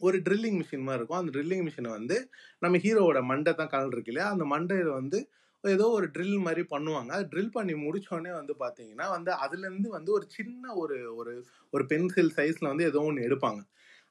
ஒரு 0.00 0.18
ட்ரில்லிங் 0.26 0.58
மிஷின் 0.60 0.86
மாதிரி 0.86 1.00
இருக்கும். 1.00 1.20
அந்த 1.22 1.32
ட்ரில்லிங் 1.36 1.64
மிஷினை 1.66 1.90
வந்து 1.98 2.16
நம்ம 2.64 2.78
ஹீரோவோட 2.84 3.20
மண்டை 3.30 3.52
தான் 3.54 3.72
கலர் 3.74 3.94
இருக்கு 3.96 4.12
இல்லையா? 4.12 4.28
அந்த 4.34 4.44
மண்டையில் 4.54 4.92
வந்து 5.00 5.18
ஏதோ 5.64 5.86
ஒரு 5.96 6.06
ட்ரில் 6.14 6.38
மாதிரி 6.38 6.62
பண்ணுவாங்க. 6.72 7.10
அது 7.16 7.24
ட்ரில் 7.32 7.54
பண்ணி 7.56 7.74
முடிச்சோடனே 7.84 8.32
வந்து 8.38 8.54
பார்த்தீங்கன்னா 8.62 9.06
வந்து 9.14 9.30
அதுலேருந்து 9.44 9.88
வந்து 9.88 10.10
ஒரு 10.12 10.26
சின்ன 10.36 10.74
ஒரு 10.74 10.96
ஒரு 11.20 11.32
ஒரு 11.72 11.84
பென்சில் 11.86 12.32
சைஸில் 12.38 12.70
வந்து 12.72 12.86
ஏதோ 12.90 13.00
ஒன்று 13.08 13.26
எடுப்பாங்க. 13.28 13.60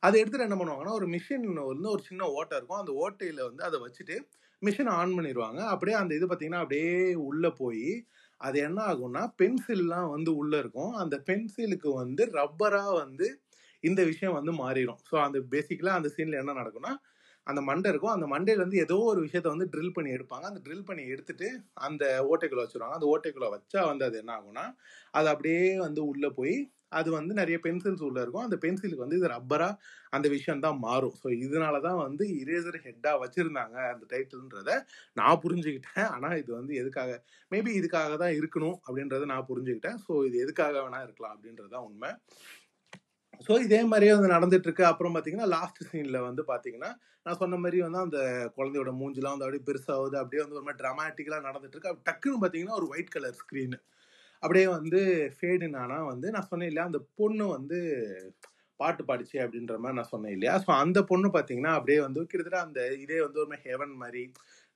அதை 0.04 0.16
எடுத்துட்டு 0.22 0.48
என்ன 0.48 0.58
பண்ணுவாங்கன்னா 0.60 0.94
ஒரு 1.00 1.08
மிஷின் 1.16 1.48
வந்து 1.72 1.90
ஒரு 1.96 2.04
சின்ன 2.10 2.24
ஓட்டை 2.38 2.56
இருக்கும். 2.58 2.82
அந்த 2.84 2.94
ஓட்டையில் 3.04 3.42
வந்து 3.50 3.64
அதை 3.64 3.80
வச்சுட்டு 3.86 4.18
மிஷினை 4.62 4.92
ஆன் 5.02 5.16
பண்ணிடுவாங்க. 5.18 5.60
அப்படியே 5.74 5.98
அந்த 5.98 6.14
இது 6.16 6.26
பார்த்தீங்கன்னா 6.28 6.64
அப்படியே 6.64 6.94
உள்ளே 7.30 7.52
போய் 7.62 7.86
அது 8.42 8.58
என்ன 8.60 8.80
ஆகும்னா 8.92 9.24
பென்சில்லாம் 9.42 10.10
வந்து 10.10 10.32
உள்ளே 10.42 10.58
இருக்கும். 10.60 10.94
அந்த 10.96 11.16
பென்சிலுக்கு 11.30 11.90
வந்து 12.02 12.24
ரப்பராக 12.40 12.92
வந்து 13.04 13.28
இந்த 13.84 14.02
விஷயம் 14.04 14.38
வந்து 14.40 14.54
மாறிடும். 14.64 15.02
ஸோ 15.10 15.16
அந்த 15.26 15.40
பேசிக்கலாக 15.54 16.00
அந்த 16.00 16.10
சீனில் 16.16 16.42
என்ன 16.42 16.54
நடக்கும்னா 16.54 16.94
அந்த 17.50 17.62
மண்டை 17.70 17.90
இருக்கும். 17.94 18.16
அந்த 18.16 18.28
மண்டையில 18.34 18.66
வந்து 18.66 18.82
ஏதோ 18.86 18.98
ஒரு 19.12 19.22
விஷயத்த 19.28 19.54
வந்து 19.54 19.70
ட்ரில் 19.74 19.96
பண்ணி 19.98 20.10
எடுப்பாங்க. 20.18 20.46
அந்த 20.52 20.62
ட்ரில் 20.66 20.88
பண்ணி 20.90 21.04
எடுத்துட்டு 21.14 21.48
அந்த 21.88 22.04
ஓட்டைக்குள்ள 22.32 22.66
வச்சிருவாங்க. 22.66 22.98
அந்த 23.00 23.08
ஓட்டைக்குள்ள 23.14 23.50
வச்சா 23.56 23.82
வந்து 23.92 24.06
அது 24.10 24.18
என்ன 24.24 24.34
ஆகும்னா 24.40 24.66
அது 25.20 25.30
அப்படியே 25.34 25.64
வந்து 25.88 26.02
உள்ள 26.12 26.28
போய் 26.42 26.58
அது 26.98 27.10
வந்து 27.16 27.34
நிறைய 27.40 27.58
பென்சில்ஸ் 27.66 28.04
உள்ள 28.06 28.20
இருக்கும். 28.24 28.46
அந்த 28.48 28.58
பென்சிலுக்கு 28.64 29.04
வந்து 29.06 29.18
இது 29.20 29.28
ரப்பரா 29.34 29.68
அந்த 30.16 30.28
விஷயம் 30.36 30.64
தான் 30.64 30.80
மாறும். 30.86 31.16
ஸோ 31.22 31.28
இதனால 31.46 31.76
தான் 31.88 32.00
வந்து 32.06 32.24
இரேசர் 32.42 32.78
ஹெட்டா 32.86 33.12
வச்சிருந்தாங்க 33.24 33.78
அந்த 33.94 34.06
டைட்டில்ன்றத 34.14 34.72
நான் 35.20 35.42
புரிஞ்சுக்கிட்டேன். 35.44 36.08
ஆனா 36.16 36.30
இது 36.42 36.52
வந்து 36.60 36.74
எதுக்காக 36.82 37.12
மேபி 37.52 37.74
இதுக்காக 37.82 38.16
தான் 38.24 38.36
இருக்கணும் 38.40 38.78
அப்படின்றத 38.88 39.28
நான் 39.34 39.48
புரிஞ்சுக்கிட்டேன். 39.52 40.00
ஸோ 40.06 40.14
இது 40.30 40.38
எதுக்காக 40.46 40.76
வேணா 40.86 41.02
இருக்கலாம் 41.08 41.36
அப்படின்றது 41.36 41.72
தான் 41.76 41.88
உண்மை. 41.90 42.12
ஸோ 43.42 43.54
இதே 43.66 43.80
மாதிரியே 43.84 44.14
வந்து 44.16 44.32
நடந்துட்டு 44.34 44.68
இருக்கு 44.68 44.84
அப்புறம் 44.86 45.14
பார்த்தீங்கன்னா 45.16 45.48
லாஸ்ட் 45.54 45.80
சீனில் 45.90 46.26
வந்து 46.26 46.44
பார்த்தீங்கன்னா 46.50 46.90
நான் 47.26 47.40
சொன்ன 47.42 47.58
மாதிரி 47.58 47.78
வந்து 47.86 48.00
அந்த 48.00 48.20
குழந்தையோட 48.58 48.92
மூஞ்சிலாம் 49.00 49.34
வந்து 49.36 49.46
அப்படியே 49.46 49.64
பெருசாகுது. 49.70 50.16
அப்படியே 50.22 50.42
வந்து 50.44 50.58
ஒரு 50.58 50.66
மாதிரி 50.68 50.82
ட்ராமாட்டிக்கலாக 50.84 51.46
நடந்துட்டு 51.48 51.76
இருக்கு 51.78 52.04
டக்குன்னு 52.10 52.42
பார்த்தீங்கன்னா 52.42 52.78
ஒரு 52.80 52.88
ஒயிட் 52.94 53.14
கலர் 53.16 53.38
ஸ்க்ரீனு 53.42 53.80
அப்படியே 54.44 54.68
வந்து 54.78 55.00
ஃபேடுனானா 55.36 55.98
வந்து 56.12 56.28
நான் 56.36 56.50
சொன்னேன் 56.52 56.70
இல்லையா 56.72 56.88
அந்த 56.90 57.00
பொண்ணு 57.20 57.46
வந்து 57.58 57.78
பாட்டு 58.80 59.04
பாடிச்சு 59.08 59.38
அப்படின்ற 59.44 59.76
மாதிரி 59.78 59.98
நான் 59.98 60.12
சொன்னேன் 60.12 60.34
இல்லையா. 60.36 60.54
ஸோ 60.64 60.70
அந்த 60.84 61.00
பொண்ணு 61.10 61.28
பார்த்தீங்கன்னா 61.30 61.74
அப்படியே 61.78 62.00
வந்து 62.06 62.22
கிட்டத்தட்ட 62.32 62.60
அந்த 62.68 62.82
இதே 63.04 63.20
வந்து 63.26 63.42
ஒரு 63.42 63.50
மாதிரி 63.52 63.68
ஹெவன் 63.70 63.96
மாதிரி 64.04 64.22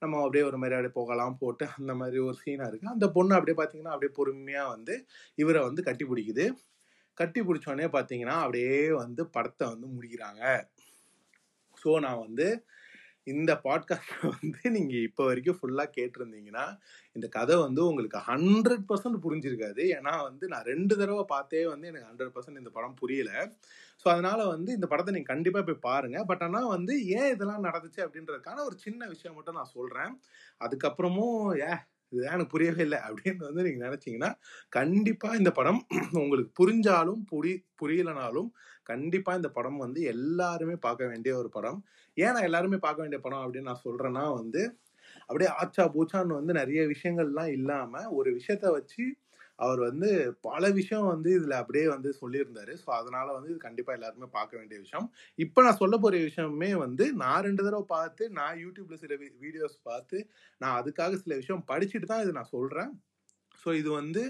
நம்ம 0.02 0.20
அப்படியே 0.24 0.44
ஒரு 0.50 0.58
மாதிரி 0.62 0.76
அப்படியே 0.78 0.96
போகலாம் 1.00 1.38
போட்டு 1.42 1.66
அந்த 1.78 1.94
மாதிரி 2.02 2.18
ஒரு 2.28 2.38
சீனாக 2.42 2.70
இருக்குது 2.70 2.94
அந்த 2.96 3.08
பொண்ணு 3.18 3.38
அப்படியே 3.38 3.58
பார்த்தீங்கன்னா 3.60 3.94
அப்படியே 3.96 4.14
பொறுமையாக 4.18 4.74
வந்து 4.76 4.96
இவரை 5.38 5.62
வந்து 5.68 5.84
கட்டி 5.84 6.06
பிடிக்குது 6.06 6.46
கட்டி 7.18 7.42
பிடிச்சோடனே 7.42 7.88
பார்த்தீங்கன்னா 7.96 8.36
அப்படியே 8.44 8.78
வந்து 9.04 9.24
படத்தை 9.36 9.66
வந்து 9.74 9.88
முடிக்கிறாங்க. 9.96 10.44
ஸோ 11.82 11.92
நான் 12.06 12.24
வந்து 12.26 12.48
இந்த 13.28 13.52
பாட்காஸ்ட் 13.66 14.14
வந்து 14.32 14.62
நீங்கள் 14.76 15.04
இப்போ 15.08 15.24
வரைக்கும் 15.28 15.58
ஃபுல்லாக 15.60 15.94
கேட்டிருந்தீங்கன்னா 15.98 16.64
இந்த 17.16 17.28
கதை 17.36 17.56
வந்து 17.66 17.82
உங்களுக்கு 17.90 18.20
ஹண்ட்ரட் 18.30 18.84
பர்சன்ட் 18.90 19.24
புரிஞ்சிருக்காது. 19.26 19.84
ஏன்னா 19.98 20.14
வந்து 20.28 20.46
நான் 20.54 20.68
ரெண்டு 20.72 20.94
தடவை 21.02 21.24
பார்த்தே 21.34 21.62
வந்து 21.74 21.90
எனக்கு 21.92 22.10
ஹண்ட்ரட் 22.10 22.34
பர்சன்ட் 22.36 22.62
இந்த 22.62 22.74
படம் 22.78 23.00
புரியல. 23.02 23.32
ஸோ 24.02 24.08
அதனால் 24.14 24.44
வந்து 24.46 24.70
இந்த 24.74 24.88
படத்தை 24.92 25.14
நீங்கள் 25.14 25.34
கண்டிப்பாக 25.34 25.66
போய் 25.68 25.86
பாருங்கள் 25.88 26.28
பட் 26.32 26.44
ஆனால் 26.48 26.72
வந்து 26.76 26.94
ஏன் 27.20 27.32
இதெல்லாம் 27.36 27.66
நடந்துச்சு 27.68 28.02
அப்படின்றதுக்கான 28.06 28.64
ஒரு 28.70 28.78
சின்ன 28.86 29.08
விஷயம் 29.08 29.38
மட்டும் 29.38 29.60
நான் 29.60 29.74
சொல்கிறேன் 29.78 30.14
அதுக்கப்புறமும் 30.66 31.40
ஏ 31.62 31.72
இதுதான் 32.14 32.36
எனக்கு 32.38 32.54
புரியவே 32.54 32.84
இல்லை 32.86 33.00
அப்படின்னு 33.08 33.44
வந்து 33.48 33.66
நீங்கள் 33.68 33.86
நினச்சிங்கன்னா 33.88 34.30
கண்டிப்பாக 34.74 35.40
இந்த 35.42 35.52
படம் 35.60 35.82
உங்களுக்கு 36.22 36.52
புரிஞ்சாலும் 36.62 37.22
புரி 37.32 37.54
புரியலனாலும் 37.82 38.50
கண்டிப்பாக 38.84 39.40
இந்த 39.40 39.50
படம் 39.58 39.80
வந்து 39.84 40.00
எல்லாருமே 40.14 40.76
பார்க்க 40.86 41.12
வேண்டிய 41.12 41.34
ஒரு 41.42 41.50
படம். 41.52 41.80
ஏன் 42.18 42.34
நான் 42.36 42.48
எல்லாருமே 42.50 42.80
பார்க்க 42.86 43.06
வேண்டிய 43.06 43.22
படம் 43.26 43.44
அப்படின்னு 43.44 43.70
நான் 43.72 43.86
சொல்கிறேன்னா 43.86 44.26
வந்து 44.42 44.64
அப்படியே 45.30 45.50
ஆச்சா 45.62 45.84
பூச்சான்னு 45.94 46.40
வந்து 46.40 46.54
நிறைய 46.60 46.82
விஷயங்கள்லாம் 46.94 47.52
இல்லாமல் 47.58 48.10
ஒரு 48.20 48.30
விஷயத்த 48.38 48.68
வச்சு 48.78 49.04
அவர் 49.60 49.80
வந்து 49.88 50.10
பல 50.48 50.70
விஷயம் 50.80 51.08
வந்து 51.12 51.30
இதில் 51.38 51.60
அப்படியே 51.60 51.86
வந்து 51.94 52.10
சொல்லியிருந்தாரு. 52.22 52.74
ஸோ 52.84 52.90
அதனால 53.00 53.28
வந்து 53.36 53.50
இது 53.52 53.60
கண்டிப்பாக 53.66 53.98
எல்லாருமே 54.00 54.28
பார்க்க 54.38 54.60
வேண்டிய 54.60 54.78
விஷயம். 54.86 55.08
இப்போ 55.40 55.60
நான் 55.66 55.80
சொல்ல 55.82 55.98
போற 56.04 56.18
விஷயமே 56.30 56.72
வந்து 56.86 57.06
நான் 57.24 57.46
ரெண்டு 57.48 57.66
தடவை 57.68 57.86
பார்த்து 57.96 58.24
நான் 58.40 58.60
யூடியூப்ல 58.64 58.98
சில 59.04 59.16
வீடியோஸ் 59.46 59.78
பார்த்து 59.90 60.20
நான் 60.62 60.78
அதுக்காக 60.82 61.20
சில 61.24 61.36
விஷயம் 61.42 61.66
படிச்சுட்டு 61.72 62.10
தான் 62.12 62.24
இது 62.26 62.38
நான் 62.40 62.54
சொல்கிறேன் 62.58 62.92
ஸோ 63.64 63.72
இது 63.82 63.90
வந்து 64.02 64.24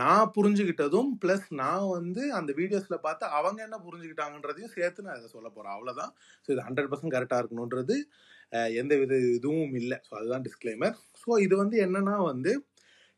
நான் 0.00 0.32
புரிஞ்சுக்கிட்டதும் 0.36 1.08
ப்ளஸ் 1.22 1.46
நான் 1.62 1.86
வந்து 1.96 2.22
அந்த 2.38 2.50
வீடியோஸில் 2.60 3.04
பார்த்து 3.06 3.24
அவங்க 3.38 3.58
என்ன 3.66 3.78
புரிஞ்சுக்கிட்டாங்கன்றதையும் 3.86 4.74
சேர்த்து 4.76 5.06
நான் 5.06 5.18
இதை 5.20 5.30
சொல்ல 5.36 5.48
போகிறேன் 5.48 5.74
அவ்வளோதான் 5.76 6.12
ஸோ 6.44 6.48
இது 6.54 6.62
ஹண்ட்ரட் 6.68 6.90
பர்சன்ட் 6.92 7.14
கரெக்டாக 7.16 7.42
இருக்கணுன்றது 7.42 7.96
எந்த 8.80 8.94
வித 9.00 9.14
இதுவும் 9.36 9.74
இல்லை. 9.80 9.98
ஸோ 10.08 10.12
அதுதான் 10.18 10.44
டிஸ்க்ளைமர் 10.46 10.94
ஸோ 11.22 11.38
இது 11.46 11.54
வந்து 11.62 11.76
என்னன்னா 11.86 12.16
வந்து 12.32 12.52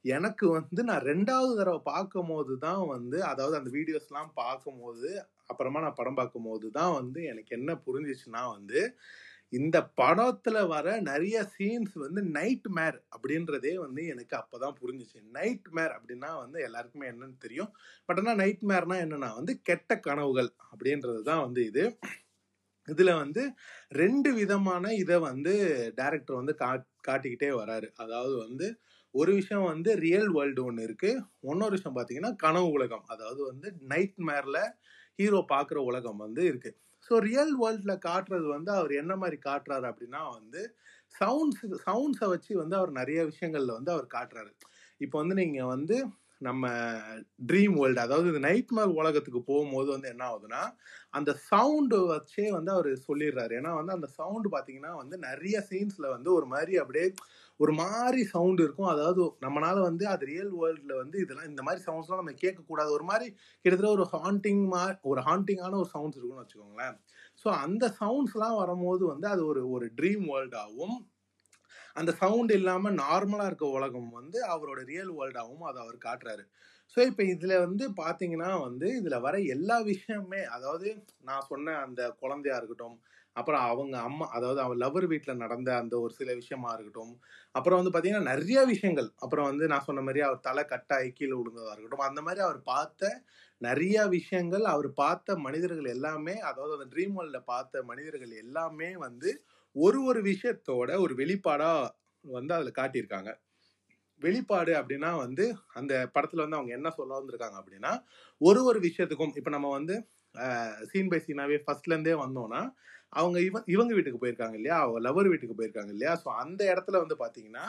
எனக்கு 0.05 0.47
வந்து 0.49 0.81
நான் 0.85 1.07
ரெண்டாவது 1.11 1.53
தடவை 1.57 1.81
பார்க்கும் 1.83 2.31
போது 2.33 2.55
தான் 2.59 2.83
வந்து 2.87 3.19
அதாவது 3.23 3.55
அந்த 3.57 3.71
வீடியோஸ்லாம் 3.71 4.33
பார்க்கும் 4.35 4.81
போது 4.81 5.11
அப்புறமா 5.47 5.81
நான் 5.81 6.01
படம் 6.01 6.19
பார்க்கும் 6.21 6.49
போது 6.49 6.67
தான் 6.71 6.93
வந்து 6.93 7.21
எனக்கு 7.25 7.53
என்ன 7.59 7.71
புரிஞ்சிச்சுன்னா 7.87 8.43
வந்து 8.57 8.81
இந்த 9.53 9.79
படத்துல 10.01 10.59
வர 10.67 10.87
நிறைய 11.01 11.37
சீன்ஸ் 11.55 11.95
வந்து 11.95 12.21
நைட் 12.37 12.69
மேர் 12.69 12.97
அப்படின்றதே 13.15 13.73
வந்து 13.85 14.03
எனக்கு 14.07 14.35
அப்பதான் 14.41 14.79
புரிஞ்சிச்சு. 14.81 15.19
நைட் 15.33 15.69
மேர் 15.69 15.93
அப்படின்னா 15.97 16.31
வந்து 16.41 16.59
எல்லாருக்குமே 16.61 17.07
என்னன்னு 17.13 17.37
தெரியும். 17.39 17.71
பட் 18.09 18.21
ஆனால் 18.23 18.41
நைட் 18.43 18.65
மேர்னா 18.71 18.97
என்னன்னா 19.05 19.31
வந்து 19.35 19.55
கெட்ட 19.63 19.99
கனவுகள் 20.01 20.51
அப்படின்றது 20.73 21.23
தான் 21.23 21.45
வந்து 21.47 21.63
இது. 21.71 21.85
இதுல 22.89 23.11
வந்து 23.17 23.43
ரெண்டு 23.89 24.31
விதமான 24.33 24.95
இதை 24.95 25.19
வந்து 25.21 25.53
டேரக்டர் 26.01 26.41
வந்து 26.41 26.55
காட் 26.55 26.89
காட்டிக்கிட்டே 27.09 27.51
வராரு. 27.63 27.89
அதாவது 27.97 28.35
வந்து 28.47 28.67
ஒரு 29.15 29.33
விஷயம் 29.33 29.67
வந்து 29.73 29.91
ரியல் 30.05 30.31
வேர்ல்டு 30.37 30.63
ஒன்று 30.65 30.87
இருக்குது 30.89 31.21
இன்னொரு 31.51 31.75
விஷயம் 31.77 31.97
பார்த்தீங்கன்னா 31.97 32.33
கனவு 32.37 32.69
உலகம். 32.77 33.05
அதாவது 33.07 33.41
வந்து 33.51 33.69
நைட் 33.93 34.19
மேரில் 34.29 34.61
ஹீரோ 35.19 35.41
பார்க்குற 35.53 35.79
உலகம் 35.91 36.23
வந்து 36.25 36.43
இருக்குது 36.51 36.77
ஸோ 37.07 37.15
ரியல் 37.29 37.55
வேர்ல்டில் 37.63 38.03
காட்டுறது 38.09 38.47
வந்து 38.57 38.71
அவர் 38.79 38.93
என்ன 39.03 39.13
மாதிரி 39.17 39.39
காட்டுறாரு 39.49 39.87
அப்படின்னா 39.91 40.21
வந்து 40.37 40.61
சவுண்ட்ஸ் 41.15 41.65
சவுண்ட்ஸை 41.87 42.29
வச்சு 42.35 42.53
வந்து 42.63 42.77
அவர் 42.81 42.93
நிறைய 43.01 43.21
விஷயங்களில் 43.25 43.77
வந்து 43.79 43.93
அவர் 43.97 44.09
காட்டுறாரு. 44.17 44.53
இப்போ 45.01 45.17
வந்து 45.23 45.37
நீங்கள் 45.43 45.71
வந்து 45.75 45.97
நம்ம 46.41 46.65
ட்ரீம் 47.47 47.75
வேர்ல்டு 47.79 48.01
அதாவது 48.01 48.31
இந்த 48.33 48.41
நைட்மேர் 48.47 48.97
உலகத்துக்கு 48.99 49.41
போகும்போது 49.43 49.89
வந்து 49.91 50.09
என்ன 50.09 50.25
ஆகுதுன்னா 50.29 50.63
அந்த 51.13 51.31
சவுண்டு 51.49 51.99
வச்சே 52.11 52.47
வந்து 52.51 52.71
அவர் 52.73 52.89
சொல்லிடுறாரு. 53.07 53.53
ஏன்னா 53.61 53.73
வந்து 53.75 53.93
அந்த 53.93 54.09
சவுண்டு 54.19 54.49
பார்த்தீங்கன்னா 54.49 54.93
வந்து 54.97 55.17
நிறைய 55.19 55.57
சீன்ஸில் 55.71 56.13
வந்து 56.15 56.31
ஒரு 56.33 56.47
மாதிரி 56.47 56.75
அப்படியே 56.79 57.07
ஒரு 57.61 57.73
மாதிரி 57.73 58.23
சவுண்ட் 58.33 58.61
இருக்கும். 58.61 58.91
அதாவது 58.95 59.23
நம்மளால 59.43 59.77
வந்து 59.81 60.05
அது 60.07 60.25
ரியல் 60.27 60.53
வேர்ல்டில் 60.61 61.01
வந்து 61.03 61.19
இதெல்லாம் 61.25 61.51
இந்த 61.53 61.63
மாதிரி 61.63 61.83
சவுண்ட்ஸ்லாம் 61.87 62.23
நம்ம 62.23 62.37
கேட்கக்கூடாது. 62.45 62.91
ஒரு 62.91 63.05
மாதிரி 63.05 63.29
கிட்டத்தட்ட 63.65 63.91
ஒரு 63.97 64.07
ஹாண்டிங் 64.15 64.65
மா 64.67 64.83
ஒரு 65.05 65.23
ஹாண்டிங்கான 65.29 65.79
ஒரு 65.83 65.91
சவுண்ட்ஸ் 65.95 66.19
இருக்கும்னு 66.19 66.45
வச்சுக்கோங்களேன். 66.45 66.97
ஸோ 67.45 67.49
அந்த 67.65 67.85
சவுண்ட்ஸ்லாம் 68.01 68.61
வரும்போது 68.63 69.05
வந்து 69.07 69.29
அது 69.29 69.43
ஒரு 69.47 69.63
ஒரு 69.71 69.87
ட்ரீம் 69.99 70.25
வேர்ல்டாகவும் 70.33 70.97
அந்த 71.97 72.11
சவுண்ட் 72.21 72.53
இல்லாமல் 72.53 72.99
நார்மலாக 72.99 73.47
இருக்க 73.47 73.67
உலகம் 73.71 74.11
வந்து 74.11 74.39
அவரோட 74.49 74.81
ரியல் 74.85 75.13
வேர்ல்டாகவும் 75.13 75.67
அதை 75.67 75.79
அவர் 75.83 75.99
காட்டுறாரு. 76.07 76.45
ஸோ 76.97 77.01
இப்போ 77.07 77.23
இதில் 77.25 77.57
வந்து 77.59 77.85
பார்த்தீங்கன்னா 78.01 78.51
வந்து 78.61 78.87
இதில் 78.97 79.19
வர 79.21 79.37
எல்லா 79.49 79.77
விஷயமே 79.85 80.41
அதாவது 80.55 80.89
நான் 81.23 81.49
சொன்ன 81.49 81.77
அந்த 81.79 82.03
குழந்தையா 82.21 82.57
இருக்கட்டும் 82.57 82.97
அப்புறம் 83.37 83.63
அவங்க 83.69 83.95
அம்மா 84.01 84.27
அதாவது 84.33 84.61
அவன் 84.61 84.81
லவர் 84.83 85.07
வீட்டில் 85.07 85.41
நடந்த 85.43 85.71
அந்த 85.77 85.95
ஒரு 86.01 86.13
சில 86.15 86.31
விஷயமா 86.35 86.69
இருக்கட்டும் 86.73 87.15
அப்புறம் 87.55 87.79
வந்து 87.81 87.93
பார்த்தீங்கன்னா 87.93 88.31
நிறைய 88.33 88.59
விஷயங்கள் 88.65 89.09
அப்புறம் 89.19 89.49
வந்து 89.49 89.65
நான் 89.67 89.87
சொன்ன 89.87 90.03
மாதிரி 90.03 90.21
அவர் 90.21 90.39
தலை 90.41 90.65
கட்டாகி 90.65 91.09
கீழே 91.13 91.35
விழுந்ததாக 91.37 91.75
இருக்கட்டும் 91.75 92.07
அந்த 92.09 92.23
மாதிரி 92.23 92.43
அவர் 92.43 92.61
பார்த்த 92.65 93.11
நிறைய 93.61 94.07
விஷயங்கள் 94.09 94.65
அவர் 94.65 94.89
பார்த்த 94.95 95.37
மனிதர்கள் 95.39 95.89
எல்லாமே 95.89 96.37
அதாவது 96.43 96.77
அந்த 96.79 96.89
ட்ரீம் 96.95 97.17
வேர்ல்டில் 97.17 97.49
பார்த்த 97.49 97.83
மனிதர்கள் 97.83 98.33
எல்லாமே 98.37 98.91
வந்து 98.99 99.33
ஒரு 99.77 99.99
ஒரு 100.05 100.21
விஷயத்தோட 100.29 100.91
ஒரு 101.05 101.15
வெளிப்பாடா 101.21 101.71
வந்து 102.25 102.53
அதில் 102.57 102.79
காட்டியிருக்காங்க. 102.79 103.31
வெளிப்பாடு 104.21 104.73
அப்படின்னா 104.81 105.11
வந்து 105.19 105.45
அந்த 105.75 105.93
படத்துல 106.15 106.45
வந்து 106.45 106.59
அவங்க 106.59 106.73
என்ன 106.73 106.89
சொல்ல 106.91 107.19
வந்திருக்காங்க 107.19 107.57
அப்படின்னா 107.61 107.93
ஒரு 108.41 108.61
ஒரு 108.65 108.79
விஷயத்துக்கும் 108.81 109.35
இப்ப 109.37 109.51
நம்ம 109.51 109.71
வந்து 109.71 109.95
சீன் 110.91 111.11
பை 111.13 111.21
சீனாவே 111.27 111.59
ஃபர்ஸ்ட்ல 111.65 111.95
இருந்தே 111.95 112.15
வந்தோம்னா 112.23 112.63
அவங்க 113.13 113.39
இவ 113.41 113.59
இவங்க 113.67 113.93
வீட்டுக்கு 113.95 114.23
போயிருக்காங்க 114.23 114.57
இல்லையா? 114.59 114.79
அவங்க 114.83 115.01
லவர் 115.07 115.31
வீட்டுக்கு 115.33 115.59
போயிருக்காங்க 115.59 115.93
இல்லையா? 115.95 116.13
ஸோ 116.23 116.29
அந்த 116.43 116.61
இடத்துல 116.73 117.01
வந்து 117.03 117.17
பாத்தீங்கன்னா 117.21 117.67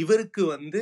இவருக்கு 0.00 0.42
வந்து 0.54 0.80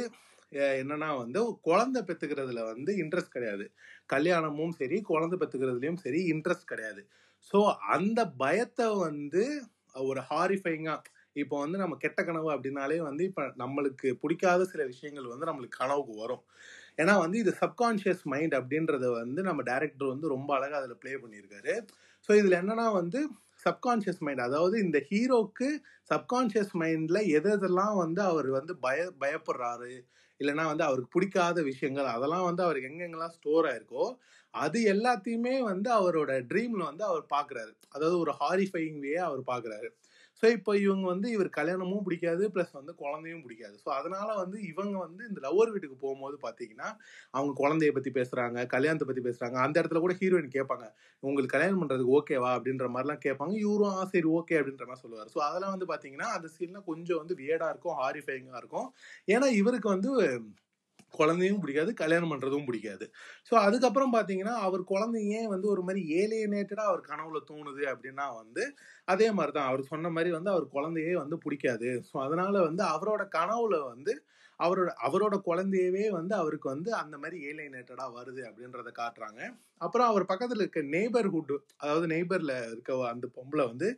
என்னன்னா 0.74 1.08
வந்து 1.22 1.40
குழந்தை 1.62 2.00
பெத்துக்கிறதுல 2.02 2.60
வந்து 2.72 2.90
இன்ட்ரெஸ்ட் 3.02 3.36
கிடையாது. 3.36 3.64
கல்யாணமும் 4.06 4.74
சரி 4.80 4.98
குழந்தை 5.10 5.36
பெற்றுக்கிறதுலையும் 5.38 6.02
சரி 6.04 6.20
இன்ட்ரெஸ்ட் 6.32 6.70
கிடையாது. 6.72 7.02
ஸோ 7.50 7.58
அந்த 7.94 8.20
பயத்தை 8.38 8.86
வந்து 9.06 9.44
ஒரு 9.94 10.20
ஹாரிஃபைங்கா 10.30 10.94
இப்போ 11.36 11.56
வந்து 11.60 11.78
நம்ம 11.78 11.94
கெட்ட 11.96 12.20
கனவு 12.22 12.48
அப்படின்னாலே 12.54 12.98
வந்து 13.00 13.22
இப்போ 13.24 13.42
நம்மளுக்கு 13.62 14.08
பிடிக்காத 14.22 14.64
சில 14.64 14.82
விஷயங்கள் 14.84 15.32
வந்து 15.32 15.48
நம்மளுக்கு 15.48 15.80
கனவுக்கு 15.82 16.14
வரும். 16.22 16.42
ஏன்னா 16.98 17.14
வந்து 17.18 17.36
இது 17.38 17.52
சப்கான்ஷியஸ் 17.62 18.22
மைண்ட் 18.32 18.54
அப்படின்றத 18.58 19.06
வந்து 19.12 19.40
நம்ம 19.42 19.62
டேரக்டர் 19.70 20.12
வந்து 20.12 20.28
ரொம்ப 20.28 20.50
அழகாக 20.56 20.80
அதில் 20.80 21.00
ப்ளே 21.02 21.12
பண்ணியிருக்காரு. 21.22 21.74
ஸோ 22.28 22.30
இதில் 22.40 22.60
என்னன்னா 22.60 22.86
வந்து 22.92 23.20
சப்கான்ஷியஸ் 23.66 24.22
மைண்ட் 24.26 24.46
அதாவது 24.46 24.76
இந்த 24.84 24.98
ஹீரோக்கு 25.10 25.68
சப்கான்ஷியஸ் 26.10 26.72
மைண்டில் 26.80 27.20
எது 27.36 27.50
எதெல்லாம் 27.54 27.96
வந்து 27.96 28.20
அவர் 28.22 28.48
வந்து 28.50 28.72
பய 28.80 29.06
பயப்படுறாரு 29.22 29.92
இல்லைன்னா 30.40 30.64
வந்து 30.70 30.84
அவருக்கு 30.86 31.14
பிடிக்காத 31.14 31.58
விஷயங்கள் 31.62 32.08
அதெல்லாம் 32.14 32.46
வந்து 32.48 32.62
அவருக்கு 32.64 32.90
எங்கெங்கெல்லாம் 32.90 33.34
ஸ்டோர் 33.36 33.66
ஆயிருக்கோ 33.70 34.04
அது 34.54 34.78
எல்லாத்தையுமே 34.94 35.54
வந்து 35.62 35.88
அவரோட 35.90 36.32
ட்ரீம்ல 36.50 36.82
வந்து 36.84 37.04
அவர் 37.04 37.24
பார்க்குறாரு 37.34 37.72
அதாவது 37.94 38.16
ஒரு 38.18 38.32
ஹாரிஃபைங் 38.40 38.98
வே 39.00 39.14
அவர் 39.28 39.42
பார்க்குறாரு 39.52 39.88
ஸோ 40.42 40.44
இப்போ 40.50 40.72
இவங்க 40.76 41.04
வந்து 41.06 41.28
இவர் 41.30 41.48
கல்யாணமும் 41.50 42.04
பிடிக்காது 42.06 42.44
ப்ளஸ் 42.54 42.72
வந்து 42.72 42.92
குழந்தையும் 42.94 43.42
பிடிக்காது. 43.44 43.76
ஸோ 43.84 43.88
அதனால 43.90 44.28
வந்து 44.40 44.58
இவங்க 44.70 44.96
வந்து 44.98 45.22
இந்த 45.28 45.40
லவ்வர் 45.40 45.72
வீட்டுக்கு 45.74 45.96
போகும்போது 46.02 46.36
பார்த்தீங்கன்னா 46.42 46.88
அவங்க 47.34 47.52
குழந்தைய 47.60 47.92
பற்றி 47.92 48.10
பேசுகிறாங்க 48.10 48.66
கல்யாணத்தை 48.66 49.06
பற்றி 49.08 49.22
பேசுகிறாங்க 49.22 49.58
அந்த 49.64 49.76
இடத்துல 49.80 50.02
கூட 50.04 50.14
ஹீரோயின் 50.20 50.54
கேட்பாங்க 50.56 50.86
உங்களுக்கு 51.22 51.54
கல்யாணம் 51.54 51.80
பண்ணுறதுக்கு 51.82 52.16
ஓகேவா 52.18 52.50
அப்படின்ற 52.56 52.88
மாதிரிலாம் 52.94 53.22
கேட்பாங்க. 53.26 53.54
இவரும் 53.64 53.96
ஆ 54.00 54.04
சரி 54.14 54.28
ஓகே 54.38 54.58
அப்படின்ற 54.60 54.86
மாதிரி 54.86 55.04
சொல்லுவார். 55.04 55.30
ஸோ 55.34 55.40
அதெல்லாம் 55.48 55.74
வந்து 55.76 55.88
பார்த்தீங்கன்னா 55.92 56.28
அந்த 56.36 56.50
சீன்லாம் 56.56 56.88
கொஞ்சம் 56.90 57.20
வந்து 57.22 57.36
வியடாக 57.42 57.72
இருக்கும் 57.74 57.98
ஹாரிஃபைங்காக 58.02 58.62
இருக்கும். 58.62 58.88
ஏன்னா 59.34 59.48
இவருக்கு 59.62 59.90
வந்து 59.96 60.12
குழந்தையும் 61.16 61.60
பிடிக்காது 61.62 61.92
கல்யாணம் 62.00 62.32
பண்ணுறதும் 62.32 62.66
பிடிக்காது. 62.66 63.06
ஸோ 63.48 63.54
அதுக்கப்புறம் 63.64 64.14
பார்த்தீங்கன்னா 64.14 64.54
அவர் 64.66 64.82
குழந்தைங்க 64.92 65.40
வந்து 65.54 65.68
ஒரு 65.74 65.82
மாதிரி 65.86 66.02
ஏலியனேட்டடாக 66.20 66.90
அவர் 66.90 67.02
கனவுல 67.10 67.40
தோணுது 67.50 67.84
அப்படின்னா 67.92 68.26
வந்து 68.40 68.64
அதே 69.08 69.28
மாதிரி 69.32 69.52
தான் 69.52 69.70
அவர் 69.70 69.90
சொன்ன 69.90 70.10
மாதிரி 70.10 70.32
வந்து 70.36 70.52
அவர் 70.54 70.66
குழந்தையே 70.76 71.14
வந்து 71.22 71.38
பிடிக்காது. 71.44 71.90
ஸோ 72.08 72.16
அதனால 72.26 72.54
வந்து 72.68 72.84
அவரோட 72.94 73.24
கனவுல 73.36 73.78
வந்து 73.92 74.14
அவரோட 74.60 74.90
அவரோட 75.06 75.36
குழந்தையவே 75.46 76.04
வந்து 76.16 76.34
அவருக்கு 76.40 76.68
வந்து 76.72 76.90
அந்த 77.00 77.14
மாதிரி 77.18 77.38
ஏலியனேட்டடாக 77.48 78.14
வருது 78.18 78.42
அப்படின்றத 78.48 78.90
காட்டுறாங்க. 78.98 79.40
அப்புறம் 79.80 80.08
அவர் 80.10 80.24
பக்கத்தில் 80.24 80.62
இருக்க 80.62 80.82
நெய்பர்ஹுட் 80.94 81.54
அதாவது 81.82 82.06
நெய்பரில் 82.14 82.54
இருக்க 82.68 82.98
அந்த 83.10 83.28
பொம்பளை 83.36 83.64
வந்து 83.72 83.88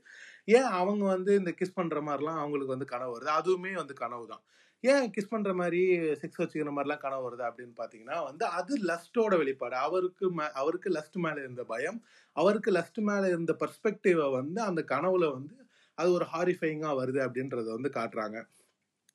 ஏன் 0.49 0.71
அவங்க 0.79 1.05
வந்து 1.15 1.33
இந்த 1.41 1.53
கிஸ் 1.59 1.79
பண்ணுற 1.79 2.01
மாதிரிலாம் 2.09 2.41
அவங்களுக்கு 2.43 2.75
வந்து 2.75 2.93
கனவு 2.93 3.15
வருது? 3.15 3.31
அதுவுமே 3.39 3.73
வந்து 3.81 3.95
கனவு 4.03 4.25
தான் 4.33 4.45
ஏன் 4.81 5.11
கிஸ் 5.11 5.29
பண்ற 5.29 5.55
மாதிரி 5.55 5.99
செக்ஸ் 5.99 6.39
வச்சுக்கிற 6.39 6.71
மாதிரிலாம் 6.77 6.99
கனவு 6.99 7.31
வருது 7.31 7.41
அப்படின்னு 7.41 7.73
பாத்தீங்கன்னா 7.77 8.25
வந்து 8.25 8.45
அது 8.45 8.77
லஸ்டோட 8.77 9.37
வெளிப்பாடு. 9.37 9.77
அவருக்கு 9.77 10.31
மே- 10.31 10.51
அவருக்கு 10.51 10.91
லஸ்ட் 10.91 11.13
மேல 11.13 11.41
இருந்த 11.41 11.65
பயம் 11.65 12.05
அவருக்கு 12.33 12.73
லஸ்ட் 12.73 13.01
மேல 13.01 13.27
இருந்த 13.27 13.57
பர்ஸ்பெக்டிவை 13.61 14.33
வந்து 14.33 14.61
அந்த 14.61 14.85
கனவுல 14.89 15.33
வந்து 15.33 15.67
அது 15.95 16.13
ஒரு 16.13 16.27
ஹாரிஃபைங்கா 16.33 16.89
வருது 16.89 17.21
அப்படின்றத 17.25 17.81
வந்து 17.81 17.91
காட்டுறாங்க. 17.95 18.47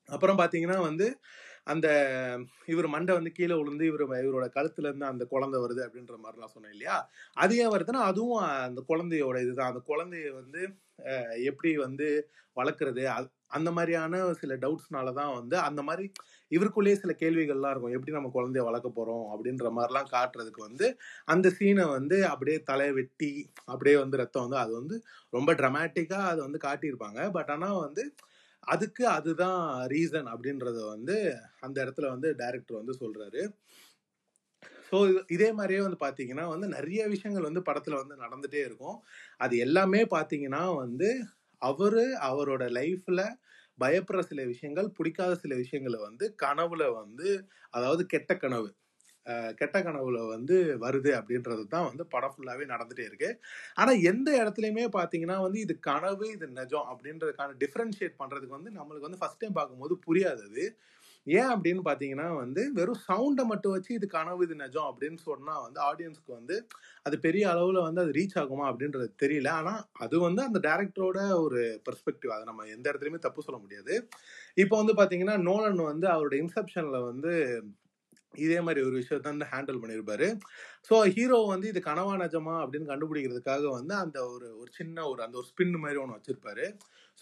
அப்புறம் 0.06 0.38
பாத்தீங்கன்னா 0.38 0.82
வந்து 0.82 1.20
அந்த 1.64 1.88
இவர் 2.66 2.88
மண்டை 2.88 3.16
வந்து 3.16 3.32
கீழே 3.32 3.56
விழுந்து 3.56 3.86
இவர் 3.86 4.10
இவரோட 4.10 4.58
கழுத்துல 4.58 4.80
இருந்து 4.80 5.06
அந்த 5.06 5.26
குழந்தை 5.26 5.62
வருது 5.62 5.90
அப்படின்ற 5.90 6.16
மாதிரிலாம் 6.24 6.46
சொன்னேன் 6.46 6.72
இல்லையா? 6.72 7.10
அது 7.34 7.58
ஏன் 7.58 7.70
வருதுன்னா 7.70 8.02
அதுவும் 8.02 8.44
அந்த 8.44 8.84
குழந்தையோட 8.90 9.42
இதுதான். 9.42 9.74
அந்த 9.74 9.82
குழந்தைய 9.88 10.32
வந்து 10.32 10.70
எப்படி 11.44 11.78
வந்து 11.78 12.30
வளர்க்குறது 12.56 13.12
அது- 13.20 13.32
அந்த 13.52 13.70
மாதிரியான 13.72 14.22
சில 14.42 14.56
டவுட்ஸ்னால 14.64 15.14
தான் 15.14 15.34
வந்து 15.40 15.56
அந்த 15.60 15.82
மாதிரி 15.82 16.06
இவருக்குள்ளேயே 16.52 16.98
சில 17.04 17.12
கேள்விகள்லாம் 17.22 17.74
இருக்கும். 17.74 17.96
எப்படி 17.98 18.16
நம்ம 18.18 18.32
குழந்தைய 18.34 18.64
வளர்க்க 18.70 18.90
போகிறோம் 18.90 19.26
அப்படின்ற 19.34 19.68
மாதிரிலாம் 19.78 20.12
காட்டுறதுக்கு 20.14 20.62
வந்து 20.62 20.88
அந்த 21.28 21.50
சீனை 21.58 21.86
வந்து 21.90 22.18
அப்படியே 22.28 22.58
தலையை 22.64 22.94
வெட்டி 22.94 23.32
அப்படியே 23.66 23.96
வந்து 23.96 24.22
ரத்தம் 24.24 24.46
வந்து 24.48 24.62
அது 24.64 24.74
வந்து 24.80 24.98
ரொம்ப 25.34 25.54
ட்ரமேட்டிக்காக 25.54 26.32
அது 26.34 26.42
வந்து 26.42 26.62
காட்டியிருப்பாங்க. 26.68 27.20
பட் 27.32 27.52
ஆனால் 27.56 27.82
வந்து 27.86 28.06
அதுக்கு 28.68 29.04
அதுதான் 29.18 29.62
ரீசன் 29.94 30.28
அப்படின்றத 30.34 30.80
வந்து 30.94 31.16
அந்த 31.60 31.78
இடத்துல 31.86 32.10
வந்து 32.10 32.30
டைரக்டர் 32.36 32.82
வந்து 32.82 32.96
சொல்கிறாரு 33.02 33.42
ஸோ 34.90 34.98
இதே 35.28 35.50
மாதிரியே 35.52 35.82
வந்து 35.82 36.00
பார்த்தீங்கன்னா 36.02 36.46
வந்து 36.48 36.68
நிறைய 36.68 37.02
விஷயங்கள் 37.08 37.48
வந்து 37.50 37.62
படத்தில் 37.62 38.02
வந்து 38.02 38.16
நடந்துகிட்டே 38.24 38.62
இருக்கும். 38.66 38.98
அது 39.38 39.54
எல்லாமே 39.58 40.02
பார்த்தீங்கன்னா 40.16 40.64
வந்து 40.76 41.10
அவரு 41.62 42.06
அவரோட 42.30 42.64
லைஃப்ல 42.72 43.22
பயப்படுற 43.80 44.22
சில 44.22 44.42
விஷயங்கள் 44.44 44.90
பிடிக்காத 44.90 45.34
சில 45.36 45.54
விஷயங்களை 45.56 46.00
வந்து 46.00 46.26
கனவுல 46.44 46.84
வந்து 46.94 47.30
அதாவது 47.70 48.04
கெட்ட 48.06 48.32
கனவு 48.38 48.70
கெட்ட 49.56 49.78
கனவுல 49.80 50.20
வந்து 50.28 50.56
வருது 50.80 51.12
அப்படின்றது 51.18 51.64
தான் 51.68 51.88
வந்து 51.90 52.04
படம் 52.08 52.34
ஃபுல்லாவே 52.36 52.66
நடந்துட்டே 52.66 53.04
இருக்கு. 53.06 53.30
ஆனா 53.76 53.92
எந்த 54.12 54.30
இடத்துலயுமே 54.42 54.86
பாத்தீங்கன்னா 54.96 55.38
வந்து 55.42 55.60
இது 55.60 55.74
கனவு 55.80 56.28
இது 56.32 56.48
நிஜம் 56.52 56.88
அப்படின்றதுக்கான 56.92 57.56
டிஃபரன்ஷியேட் 57.60 58.20
பண்றதுக்கு 58.20 58.58
வந்து 58.58 58.72
நம்மளுக்கு 58.72 59.08
வந்து 59.10 59.22
ஃபர்ஸ்ட் 59.22 59.42
டைம் 59.42 59.58
பார்க்கும்போது 59.60 59.96
புரியாது 60.08 60.64
ஏன் 61.28 61.50
அப்படின்னு 61.54 61.82
பார்த்தீங்கன்னா 61.88 62.28
வந்து 62.36 62.62
வெறும் 62.78 63.02
சவுண்டை 63.08 63.44
மட்டும் 63.52 63.74
வச்சு 63.76 63.92
இது 63.98 64.08
கனவு 64.16 64.46
இது 64.48 64.56
நிஜம் 64.64 64.88
அப்படின்னு 64.90 65.20
சொன்னால் 65.26 65.64
வந்து 65.66 65.80
ஆடியன்ஸ்க்கு 65.90 66.32
வந்து 66.40 66.56
அது 67.06 67.16
பெரிய 67.26 67.44
அளவில் 67.52 67.86
வந்து 67.88 68.04
அது 68.04 68.12
ரீச் 68.20 68.38
ஆகுமா 68.44 68.66
அப்படின்றது 68.72 69.08
தெரியல. 69.24 69.50
ஆனால் 69.60 69.82
அது 70.06 70.16
வந்து 70.28 70.42
அந்த 70.48 70.62
டேரக்டரோட 70.68 71.20
ஒரு 71.46 71.60
பெர்ஸ்பெக்டிவ் 71.88 72.34
அதை 72.36 72.46
நம்ம 72.52 72.68
எந்த 72.76 72.86
இடத்துலையுமே 72.92 73.22
தப்பு 73.28 73.46
சொல்ல 73.48 73.60
முடியாது. 73.66 73.96
இப்போ 74.58 74.76
வந்து 74.82 74.96
பார்த்தீங்கன்னா 75.00 75.38
நோலன் 75.50 75.84
வந்து 75.92 76.10
அவரோட 76.16 76.36
இன்செப்ஷனில் 76.44 77.08
வந்து 77.12 77.34
இதே 78.34 78.60
மாதிரி 78.66 78.82
ஒரு 78.88 78.96
விஷயத்த 79.00 79.32
வந்து 79.32 79.48
ஹேண்டில் 79.54 79.80
பண்ணியிருப்பாரு. 79.82 80.28
ஸோ 80.90 80.96
ஹீரோ 81.16 81.40
வந்து 81.54 81.68
இது 81.72 81.80
கனவா 81.88 82.14
நிஜமா 82.24 82.56
அப்படின்னு 82.64 82.92
கண்டுபிடிக்கிறதுக்காக 82.92 83.66
வந்து 83.80 83.94
அந்த 84.04 84.20
ஒரு 84.34 84.48
ஒரு 84.62 84.70
சின்ன 84.80 85.06
ஒரு 85.12 85.22
அந்த 85.26 85.36
ஒரு 85.42 85.48
ஸ்பின் 85.52 85.82
மாதிரி 85.84 86.02
ஒன்று 86.04 86.18
வச்சிருப்பாரு. 86.18 86.66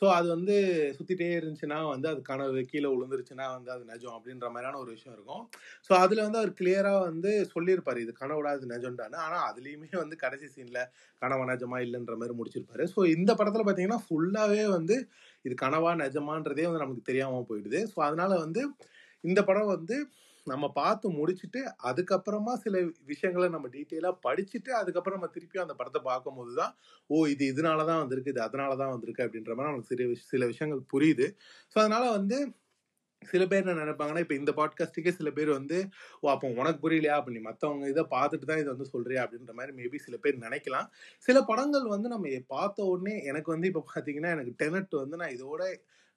ஸோ 0.01 0.05
அது 0.09 0.27
வந்து 0.27 0.55
சுற்றிட்டே 0.97 1.27
இருந்துச்சுன்னா 1.37 1.77
வந்து 1.89 2.07
அது 2.07 2.21
கனவு 2.21 2.61
கீழே 2.65 2.89
விழுந்துருச்சுன்னா 2.91 3.45
வந்து 3.55 3.71
அது 3.71 3.83
நிஜம் 3.83 4.15
அப்படின்ற 4.17 4.47
மாதிரியான 4.49 4.79
ஒரு 4.79 4.91
விஷயம் 4.91 5.15
இருக்கும். 5.17 5.43
ஸோ 5.89 5.91
அதில் 5.95 6.21
வந்து 6.21 6.39
அவர் 6.41 6.53
கிளியராக 6.59 7.01
வந்து 7.01 7.31
சொல்லியிருப்பார் 7.53 7.99
இது 7.99 8.13
கனவுடா 8.21 8.51
அது 8.57 8.71
நிஜம்டான்னு. 8.75 9.17
ஆனால் 9.17 9.45
அதுலேயுமே 9.49 9.89
வந்து 9.93 10.17
கடைசி 10.17 10.47
சீனில் 10.47 10.81
கனவா 11.21 11.45
நிஜமா 11.51 11.79
இல்லைன்ற 11.85 12.15
மாதிரி 12.15 12.37
முடிச்சிருப்பாரு. 12.39 12.85
ஸோ 12.95 12.99
இந்த 13.15 13.31
படத்தில் 13.33 13.65
பார்த்தீங்கன்னா 13.65 14.01
ஃபுல்லாகவே 14.05 14.63
வந்து 14.69 14.97
இது 15.45 15.55
கனவா 15.55 15.91
நிஜமான்றதே 16.05 16.65
வந்து 16.69 16.83
நமக்கு 16.85 17.03
தெரியாமல் 17.03 17.47
போயிடுது. 17.49 17.81
ஸோ 17.93 17.99
அதனால 18.01 18.31
வந்து 18.37 18.63
இந்த 19.23 19.39
படம் 19.43 19.73
வந்து 19.75 19.95
நம்ம 20.49 20.67
பார்த்து 20.75 21.07
முடிச்சுட்டு 21.15 21.61
அதுக்கப்புறமா 21.89 22.53
சில 22.63 22.75
விஷயங்களை 23.09 23.49
நம்ம 23.53 23.69
டீட்டெயிலாக 23.73 24.15
படிச்சுட்டு 24.25 24.71
அதுக்கப்புறம் 24.79 25.17
நம்ம 25.17 25.31
திருப்பியும் 25.35 25.65
அந்த 25.65 25.75
படத்தை 25.79 26.01
பார்க்கும்போது 26.07 26.53
தான் 26.55 26.73
ஓ 27.09 27.25
இது 27.33 27.45
இதனால 27.51 27.85
தான் 27.87 28.01
வந்திருக்கு 28.01 28.33
இது 28.33 28.41
அதனால 28.47 28.77
தான் 28.77 28.93
வந்திருக்கு 28.93 29.25
அப்படின்ற 29.25 29.53
மாதிரி 29.53 29.71
நமக்கு 29.71 29.91
சில 29.91 30.07
விஷ- 30.11 30.27
சில 30.31 30.45
விஷயங்கள் 30.51 30.81
புரியுது. 30.93 31.27
ஸோ 31.75 31.83
அதனால 31.83 32.05
வந்து 32.17 32.39
சில 33.21 33.43
பேர் 33.47 33.63
என்ன 33.63 33.73
நினைப்பாங்கன்னா 33.79 34.21
இப்போ 34.23 34.35
இந்த 34.35 34.51
பாட்காஸ்ட்டுக்கே 34.57 35.11
சில 35.15 35.29
பேர் 35.37 35.49
வந்து 35.55 35.77
ஓ 36.19 36.29
அப்போ 36.33 36.47
உனக்கு 36.55 36.79
புரியலையா? 36.83 37.15
அப்போ 37.17 37.31
நீ 37.33 37.41
மற்றவங்க 37.47 37.87
இதை 37.91 38.03
பார்த்துட்டு 38.13 38.49
தான் 38.49 38.61
இதை 38.61 38.69
வந்து 38.73 38.87
சொல்கிறியா 38.91 39.23
அப்படின்ற 39.25 39.53
மாதிரி 39.57 39.73
மேபி 39.79 39.99
சில 40.05 40.17
பேர் 40.23 40.37
நினைக்கலாம். 40.43 40.87
சில 41.25 41.37
படங்கள் 41.49 41.87
வந்து 41.93 42.09
நம்ம 42.13 42.25
பார்த்த 42.53 42.87
உடனே 42.91 43.15
எனக்கு 43.29 43.51
வந்து 43.53 43.69
இப்போ 43.71 43.83
பார்த்தீங்கன்னா 43.89 44.31
எனக்கு 44.35 44.53
டெனட் 44.61 44.95
வந்து 45.01 45.19
நான் 45.21 45.35
இதோட 45.37 45.61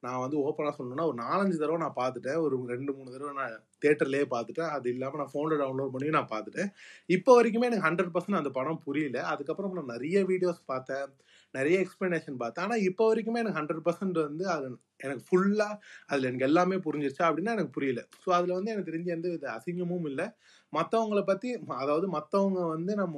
நான் 0.04 0.22
வந்து 0.24 0.36
ஓப்பனாக 0.46 0.74
சொல்லணும்னா 0.76 1.06
ஒரு 1.10 1.18
நாலஞ்சு 1.24 1.56
தடவை 1.60 1.78
நான் 1.84 1.98
பார்த்துட்டேன். 2.00 2.38
ஒரு 2.44 2.54
ரெண்டு 2.72 2.92
மூணு 2.96 3.12
தடவை 3.14 3.32
நான் 3.40 3.56
தேட்டர்லேயே 3.84 4.26
பார்த்துட்டேன். 4.34 4.70
அது 4.76 4.86
இல்லாமல் 4.94 5.20
நான் 5.22 5.32
ஃபோனில் 5.34 5.60
டவுன்லோட் 5.62 5.92
பண்ணி 5.94 6.08
நான் 6.18 6.32
பார்த்துட்டேன். 6.32 6.70
இப்போ 7.16 7.30
வரைக்குமே 7.38 7.68
எனக்கு 7.70 7.86
ஹண்ட்ரட் 7.88 8.12
பர்சன்ட் 8.14 8.40
அந்த 8.40 8.52
படம் 8.58 8.82
புரியல. 8.86 9.20
அதுக்கப்புறம் 9.34 9.78
நான் 9.80 9.92
நிறைய 9.94 10.18
வீடியோஸ் 10.32 10.60
பார்த்தேன். 10.72 11.06
நிறைய 11.54 11.76
எக்ஸ்ப்ளனேஷன் 11.84 12.40
பார்த்தேன். 12.42 12.64
ஆனால் 12.66 12.84
இப்போ 12.88 13.06
வரைக்குமே 13.10 13.40
எனக்கு 13.42 13.58
ஹண்ட்ரட் 13.60 13.84
பர்சன்ட் 13.86 14.18
வந்து 14.26 14.44
அது 14.54 14.66
எனக்கு 15.04 15.24
ஃபுல்லாக 15.28 15.74
அதில் 16.10 16.28
எனக்கு 16.30 16.48
எல்லாமே 16.50 16.76
புரிஞ்சிருச்சா 16.86 17.24
அப்படின்னா 17.28 17.54
எனக்கு 17.56 17.74
புரியல. 17.78 18.02
ஸோ 18.22 18.28
அதில் 18.38 18.56
வந்து 18.58 18.72
எனக்கு 18.74 18.90
தெரிஞ்ச 18.90 19.10
எந்த 19.16 19.28
வித 19.34 19.48
அசிங்கமும் 19.56 20.08
இல்லை. 20.12 20.26
மற்றவங்கள 20.72 21.22
பற்றி 21.32 21.48
அதாவது 21.84 22.08
மற்றவங்க 22.18 22.60
வந்து 22.74 22.94
நம்ம 23.02 23.16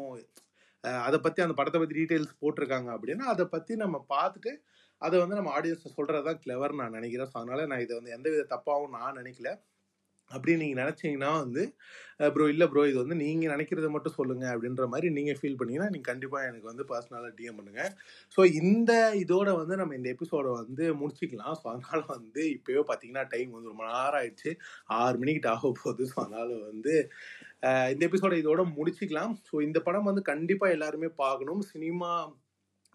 அதை 1.06 1.18
பற்றி 1.24 1.40
அந்த 1.44 1.54
படத்தை 1.58 1.78
பற்றி 1.80 1.94
டீட்டெயில்ஸ் 1.98 2.32
போட்டிருக்காங்க 2.42 2.88
அப்படின்னா 2.96 3.26
அதை 3.34 3.44
பற்றி 3.52 3.72
நம்ம 3.82 3.96
பார்த்துட்டு 4.14 4.52
அதை 5.06 5.16
வந்து 5.24 5.38
நம்ம 5.38 5.52
ஆடியன்ஸ் 5.58 5.96
சொல்கிறது 5.98 6.26
தான் 6.30 6.42
கிளவர் 6.44 6.78
நான் 6.80 6.96
நினைக்கிறேன். 6.98 7.30
ஸோ 7.32 7.38
அதனால் 7.42 7.70
நான் 7.72 7.84
இதை 7.86 7.94
வந்து 8.00 8.16
எந்த 8.18 8.26
வித 8.34 8.48
தப்பாகவும் 8.54 8.96
நான் 8.98 9.18
நினைக்கல. 9.22 9.50
அப்படின்னு 10.30 10.62
நீங்கள் 10.62 10.80
நினச்சிங்கன்னா 10.82 11.30
வந்து 11.42 11.62
ப்ரோ 12.34 12.44
இல்லை 12.52 12.66
ப்ரோ 12.72 12.82
இது 12.90 12.98
வந்து 13.02 13.16
நீங்கள் 13.22 13.52
நினைக்கிறத 13.54 13.88
மட்டும் 13.94 14.14
சொல்லுங்கள் 14.18 14.52
அப்படின்ற 14.52 14.84
மாதிரி 14.92 15.08
நீங்கள் 15.16 15.38
ஃபீல் 15.40 15.58
பண்ணிங்கன்னா 15.60 15.88
நீங்கள் 15.94 16.10
கண்டிப்பாக 16.10 16.48
எனக்கு 16.50 16.70
வந்து 16.70 16.84
பர்சனலாக 16.90 17.32
டிஎம் 17.38 17.58
பண்ணுங்கள் 17.58 17.90
ஸோ 18.36 18.40
இந்த 18.60 18.92
இதோட 19.22 19.48
வந்து 19.60 19.74
நம்ம 19.80 19.94
இந்த 19.98 20.08
எபிசோடை 20.14 20.52
வந்து 20.60 20.86
முடிச்சிக்கலாம். 21.00 21.56
ஸோ 21.60 21.66
அதனால் 21.72 22.04
வந்து 22.16 22.42
இப்போயோ 22.56 22.82
பார்த்தீங்கன்னா 22.90 23.24
டைம் 23.34 23.50
வந்து 23.56 23.72
ரொம்ப 23.72 23.84
நேரம் 23.90 24.18
ஆயிடுச்சு. 24.20 24.52
ஆறு 25.00 25.18
மணிக்கிட்ட 25.22 25.50
ஆக 25.56 25.72
போகுது. 25.82 26.06
ஸோ 26.12 26.16
அதனால் 26.24 26.54
வந்து 26.70 26.94
இந்த 27.94 28.02
எபிசோட 28.08 28.34
இதோட 28.42 28.64
முடிச்சிக்கலாம். 28.78 29.34
ஸோ 29.50 29.54
இந்த 29.68 29.80
படம் 29.88 30.08
வந்து 30.10 30.24
கண்டிப்பாக 30.32 30.76
எல்லாருமே 30.78 31.10
பார்க்கணும். 31.24 31.62
சினிமா 31.74 32.12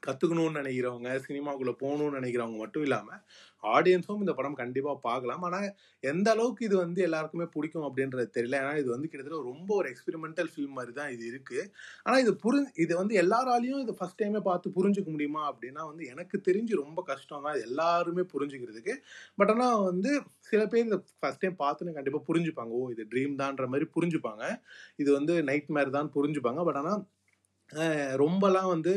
கற்றுக்கணும்னு 0.08 0.62
நினைக்கிறவங்க 0.62 1.12
சினிமாக்குள்ளே 1.28 1.74
போகணும்னு 1.84 2.18
நினைக்கிறவங்க 2.20 2.60
மட்டும் 2.64 2.86
இல்லாமல் 2.88 3.22
ஆடியன்ஸும் 3.64 4.22
இந்த 4.24 4.34
படம் 4.36 4.58
கண்டிப்பாக 4.60 4.98
பார்க்கலாம். 5.06 5.42
ஆனால் 5.48 5.66
எந்த 6.12 6.28
அளவுக்கு 6.34 6.62
இது 6.68 6.76
வந்து 6.84 7.00
எல்லாருக்குமே 7.08 7.46
பிடிக்கும் 7.56 7.86
அப்படின்றது 7.88 8.26
தெரியல. 8.38 8.60
ஏன்னா 8.64 8.74
இது 8.82 8.90
வந்து 8.94 9.08
கிட்டத்தட்ட 9.10 9.40
ரொம்ப 9.52 9.70
ஒரு 9.80 9.88
எக்ஸ்பெரிமெண்டல் 9.94 10.50
ஃபில்ம் 10.54 10.78
மாதிரி 10.78 10.94
தான் 11.00 11.12
இது 11.16 11.24
இருக்குது 11.32 11.64
ஆனால் 12.06 12.22
இது 12.24 12.34
புரி 12.44 12.60
இது 12.84 12.94
வந்து 13.02 13.16
எல்லாராலையும் 13.24 13.82
இது 13.86 13.96
ஃபஸ்ட் 14.00 14.20
டைமே 14.22 14.42
பார்த்து 14.50 14.76
புரிஞ்சுக்க 14.78 15.10
முடியுமா 15.16 15.42
அப்படின்னா 15.52 15.84
வந்து 15.92 16.06
எனக்கு 16.14 16.38
தெரிஞ்சு 16.48 16.76
ரொம்ப 16.84 17.00
கஷ்டம் 17.12 17.46
தான். 17.48 17.60
எல்லாருமே 17.68 18.26
புரிஞ்சுக்கிறதுக்கு. 18.34 18.96
பட் 19.40 19.52
ஆனால் 19.56 19.84
வந்து 19.90 20.12
சில 20.52 20.62
பேர் 20.74 20.90
இதை 20.90 21.00
ஃபஸ்ட் 21.22 21.44
டைம் 21.44 21.58
பார்த்துன்னு 21.66 21.98
கண்டிப்பாக 21.98 22.24
புரிஞ்சுப்பாங்க. 22.30 22.72
ஓ 22.80 22.90
இது 22.96 23.06
ட்ரீம் 23.14 23.36
தான்ற 23.44 23.68
மாதிரி 23.74 23.88
புரிஞ்சுப்பாங்க. 23.98 24.46
இது 25.04 25.10
வந்து 25.20 25.36
நைட் 25.52 25.72
மேர் 25.78 25.96
தான் 25.98 26.14
புரிஞ்சுப்பாங்க. 26.18 26.64
பட் 26.70 26.80
ஆனால் 26.84 27.02
ரொம்பலாம் 28.24 28.72
வந்து 28.76 28.94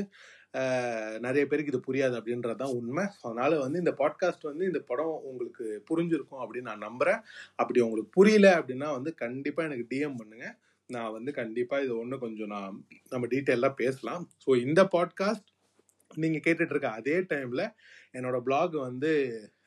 நிறைய 1.25 1.43
பேருக்கு 1.47 1.73
இது 1.73 1.87
புரியாது 1.87 2.15
அப்படின்றது 2.19 2.61
தான் 2.63 2.75
உண்மை. 2.79 3.05
ஸோ 3.19 3.23
அதனால 3.29 3.59
வந்து 3.59 3.79
இந்த 3.79 3.93
பாட்காஸ்ட் 4.01 4.51
வந்து 4.51 4.65
இந்த 4.71 4.81
படம் 4.91 5.15
உங்களுக்கு 5.31 5.67
புரிஞ்சிருக்கும் 5.91 6.43
அப்படின்னு 6.45 6.71
நான் 6.73 6.87
நம்புறேன். 6.89 7.23
அப்படி 7.57 7.81
உங்களுக்கு 7.81 8.17
புரியல 8.19 8.49
அப்படின்னா 8.59 8.91
வந்து 8.99 9.13
கண்டிப்பாக 9.15 9.69
எனக்கு 9.69 9.87
டிஎம் 9.93 10.19
பண்ணுங்க. 10.21 10.49
நான் 10.91 11.15
வந்து 11.17 11.33
கண்டிப்பாக 11.33 11.85
இது 11.85 11.95
ஒன்று 12.03 12.19
கொஞ்சம் 12.19 12.53
நான் 12.57 12.77
நம்ம 13.11 13.27
டீட்டெயிலாக 13.35 13.81
பேசலாம். 13.83 14.23
ஸோ 14.45 14.51
இந்த 14.67 14.83
பாட்காஸ்ட் 14.97 15.49
நீங்கள் 16.11 16.45
கேட்டுட்டு 16.47 16.75
இருக்க 16.75 16.89
அதே 16.91 17.17
டைமில் 17.31 17.65
என்னோட 18.19 18.39
பிளாக் 18.47 18.75
வந்து 18.89 19.11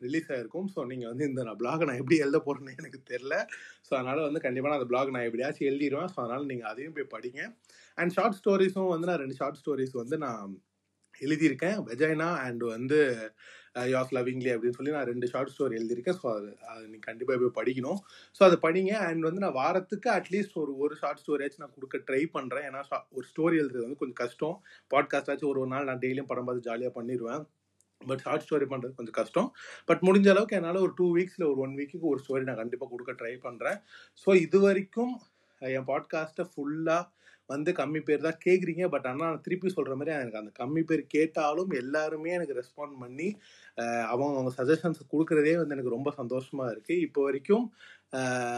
ரிலீஸ் 0.06 0.30
ஆயிருக்கும். 0.34 0.68
ஸோ 0.74 0.80
நீங்கள் 0.92 1.12
வந்து 1.12 1.26
இந்த 1.30 1.44
நான் 1.44 1.60
பிளாக் 1.62 1.86
நான் 1.90 2.02
எப்படி 2.02 2.18
எழுத 2.26 2.38
போகிறேன்னு 2.48 2.76
எனக்கு 2.82 3.00
தெரில 3.12 3.34
ஸோ 3.88 3.92
அதனால் 4.00 4.22
வந்து 4.28 4.44
கண்டிப்பாக 4.44 4.72
நான் 4.72 4.80
அந்த 4.80 4.90
பிளாக் 4.92 5.14
நான் 5.16 5.28
எப்படியாச்சும் 5.30 5.70
எழுதிடுவேன். 5.72 6.12
ஸோ 6.14 6.20
அதனால் 6.24 6.46
நீங்கள் 6.52 6.70
அதையும் 6.72 6.96
போய் 6.98 7.14
படிங்க. 7.16 7.42
அண்ட் 7.98 8.14
ஷார்ட் 8.18 8.38
ஸ்டோரிஸும் 8.42 8.94
வந்து 8.94 9.10
நான் 9.10 9.22
ரெண்டு 9.24 9.40
ஷார்ட் 9.42 9.60
ஸ்டோரிஸ் 9.62 9.96
வந்து 10.02 10.18
நான் 10.18 10.54
எழுதியிருக்கேன். 11.26 11.78
வெஜைனா 11.90 12.30
அண்ட் 12.46 12.64
வந்து 12.76 13.00
uh, 13.78 13.86
யாஸ் 13.94 14.14
லவ்விங்லி 14.16 14.52
அப்படின்னு 14.54 14.78
சொல்லி 14.78 14.94
நான் 14.96 15.10
ரெண்டு 15.12 15.30
ஷார்ட் 15.32 15.52
ஸ்டோரி 15.54 15.76
எழுதியிருக்கேன். 15.80 16.18
ஸோ 16.22 16.28
அது 16.38 16.50
அது 16.72 16.84
நீங்கள் 16.92 17.08
கண்டிப்பாக 17.08 17.38
போய் 17.42 17.56
படிக்கணும். 17.60 18.00
ஸோ 18.38 18.44
அதை 18.48 18.58
படிங்க. 18.66 18.94
அண்ட் 19.08 19.28
வந்து 19.28 19.44
நான் 19.46 19.58
வாரத்துக்கு 19.62 20.10
அட்லீஸ்ட் 20.18 20.56
ஒரு 20.64 20.74
ஒரு 20.86 20.96
ஷார்ட் 21.02 21.22
ஸ்டோரியாச்சும் 21.24 21.64
நான் 21.66 21.76
கொடுக்க 21.78 22.04
ட்ரை 22.10 22.22
பண்ணுறேன் 22.38 22.68
ஏன்னா 22.70 22.82
ஒரு 23.18 23.26
ஸ்டோரி 23.32 23.58
எழுதுறது 23.62 23.86
வந்து 23.88 24.02
கொஞ்சம் 24.04 24.22
கஷ்டம். 24.24 24.58
பாட்காஸ்டாச்சும் 24.96 25.52
ஒரு 25.52 25.62
ஒரு 25.64 25.72
நாள் 25.76 25.90
நான் 25.92 26.04
டெய்லியும் 26.06 26.32
படம் 26.32 26.50
பார்த்து 26.50 26.68
ஜாலியாக 26.70 26.94
பண்ணிடுவேன் 27.00 27.44
பட் 28.02 28.24
ஷார்ட் 28.26 28.46
ஸ்டோரி 28.46 28.66
பண்ணுறது 28.72 28.98
கொஞ்சம் 28.98 29.18
கஷ்டம். 29.20 29.48
பட் 29.90 30.02
முடிஞ்ச 30.08 30.28
அளவுக்கு 30.34 30.58
என்னால் 30.58 30.84
ஒரு 30.86 30.94
டூ 31.00 31.08
வீக்ஸில் 31.18 31.50
ஒரு 31.52 31.60
ஒன் 31.66 31.78
வீக்குக்கு 31.80 32.12
ஒரு 32.14 32.22
ஸ்டோரி 32.24 32.44
நான் 32.50 32.62
கண்டிப்பாக 32.62 32.90
கொடுக்க 32.92 33.14
ட்ரை 33.22 33.34
பண்ணுறேன் 33.48 33.80
ஸோ 34.24 34.30
இது 34.46 34.60
வரைக்கும் 34.66 35.14
என் 35.62 35.88
பாட்காஸ்ட்டை 35.92 36.46
ஃபுல்லாக 36.52 37.04
வந்து 37.50 37.72
கம்மி 37.72 38.00
பேர் 38.00 38.26
தான் 38.28 38.40
கேட்குறீங்க 38.46 38.86
பட் 38.88 39.08
ஆனால் 39.08 39.30
நான் 39.30 39.42
திருப்பி 39.42 39.70
சொல்கிற 39.70 39.96
மாதிரி 39.96 40.14
எனக்கு 40.16 40.40
அந்த 40.40 40.52
கம்மி 40.60 40.82
பேர் 40.84 41.04
கேட்டாலும் 41.08 41.72
எல்லாருமே 41.74 42.32
எனக்கு 42.32 42.58
ரெஸ்பாண்ட் 42.60 42.96
பண்ணி 43.00 43.28
அவங்க 44.10 44.32
அவங்க 44.32 44.54
சஜஷன்ஸ் 44.60 45.02
கொடுக்குறதே 45.14 45.54
வந்து 45.58 45.76
எனக்கு 45.76 45.96
ரொம்ப 45.98 46.12
சந்தோஷமாக 46.12 46.74
இருக்குது 46.74 47.04
இப்போ 47.08 47.22
வரைக்கும் 47.24 47.66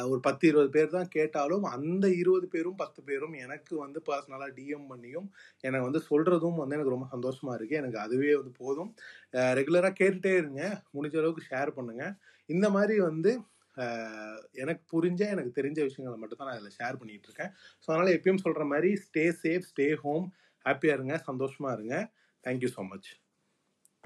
ஒரு 0.10 0.20
பத்து 0.20 0.44
இருபது 0.48 0.70
பேர் 0.70 0.90
தான் 0.90 1.10
கேட்டாலும் 1.10 1.64
அந்த 1.68 2.06
இருபது 2.14 2.48
பேரும் 2.48 2.78
பத்து 2.78 3.00
பேரும் 3.04 3.36
எனக்கு 3.44 3.74
வந்து 3.78 4.00
பர்சனலாக 4.10 4.52
டிஎம் 4.58 4.88
பண்ணியும் 4.90 5.28
எனக்கு 5.64 5.88
வந்து 5.90 6.02
சொல்கிறதும் 6.10 6.60
வந்து 6.62 6.78
எனக்கு 6.78 6.96
ரொம்ப 6.96 7.08
சந்தோஷமாக 7.16 7.58
இருக்குது 7.58 7.82
எனக்கு 7.82 8.00
அதுவே 8.00 8.34
வந்து 8.36 8.54
போதும். 8.62 8.92
ரெகுலராக 9.60 9.94
கேட்டுகிட்டே 10.02 10.34
இருங்க. 10.42 10.62
முடிஞ்ச 10.96 11.18
அளவுக்கு 11.22 11.50
ஷேர் 11.52 11.72
பண்ணுங்கள் 11.78 12.14
இந்த 12.50 12.68
மாதிரி 12.70 12.98
வந்து 13.10 13.32
எனக்கு 14.54 14.84
புரிஞ்ச 14.94 15.22
எனக்கு 15.30 15.52
தெரிஞ்ச 15.62 15.80
விஷயங்களை 15.84 16.18
மட்டும் 16.20 16.38
தான் 16.38 16.48
நான் 16.48 16.58
அதில் 16.58 16.78
ஷேர் 16.80 17.00
பண்ணிகிட்டு 17.00 17.28
இருக்கேன் 17.30 17.52
ஸோ 17.84 17.86
அதனால் 17.86 18.16
எப்பயும் 18.18 18.44
சொல்கிற 18.46 18.66
மாதிரி 18.66 18.92
ஸ்டே 18.96 19.26
சேஃப் 19.44 19.68
ஸ்டே 19.72 19.94
ஹோம் 19.96 20.28
ஹாப்பியாக 20.66 20.98
இருங்க 20.98 21.18
சந்தோஷமாக 21.18 21.74
இருங்க. 21.74 21.96
Thank you 22.44 22.70
so 22.76 22.84
much 22.88 23.10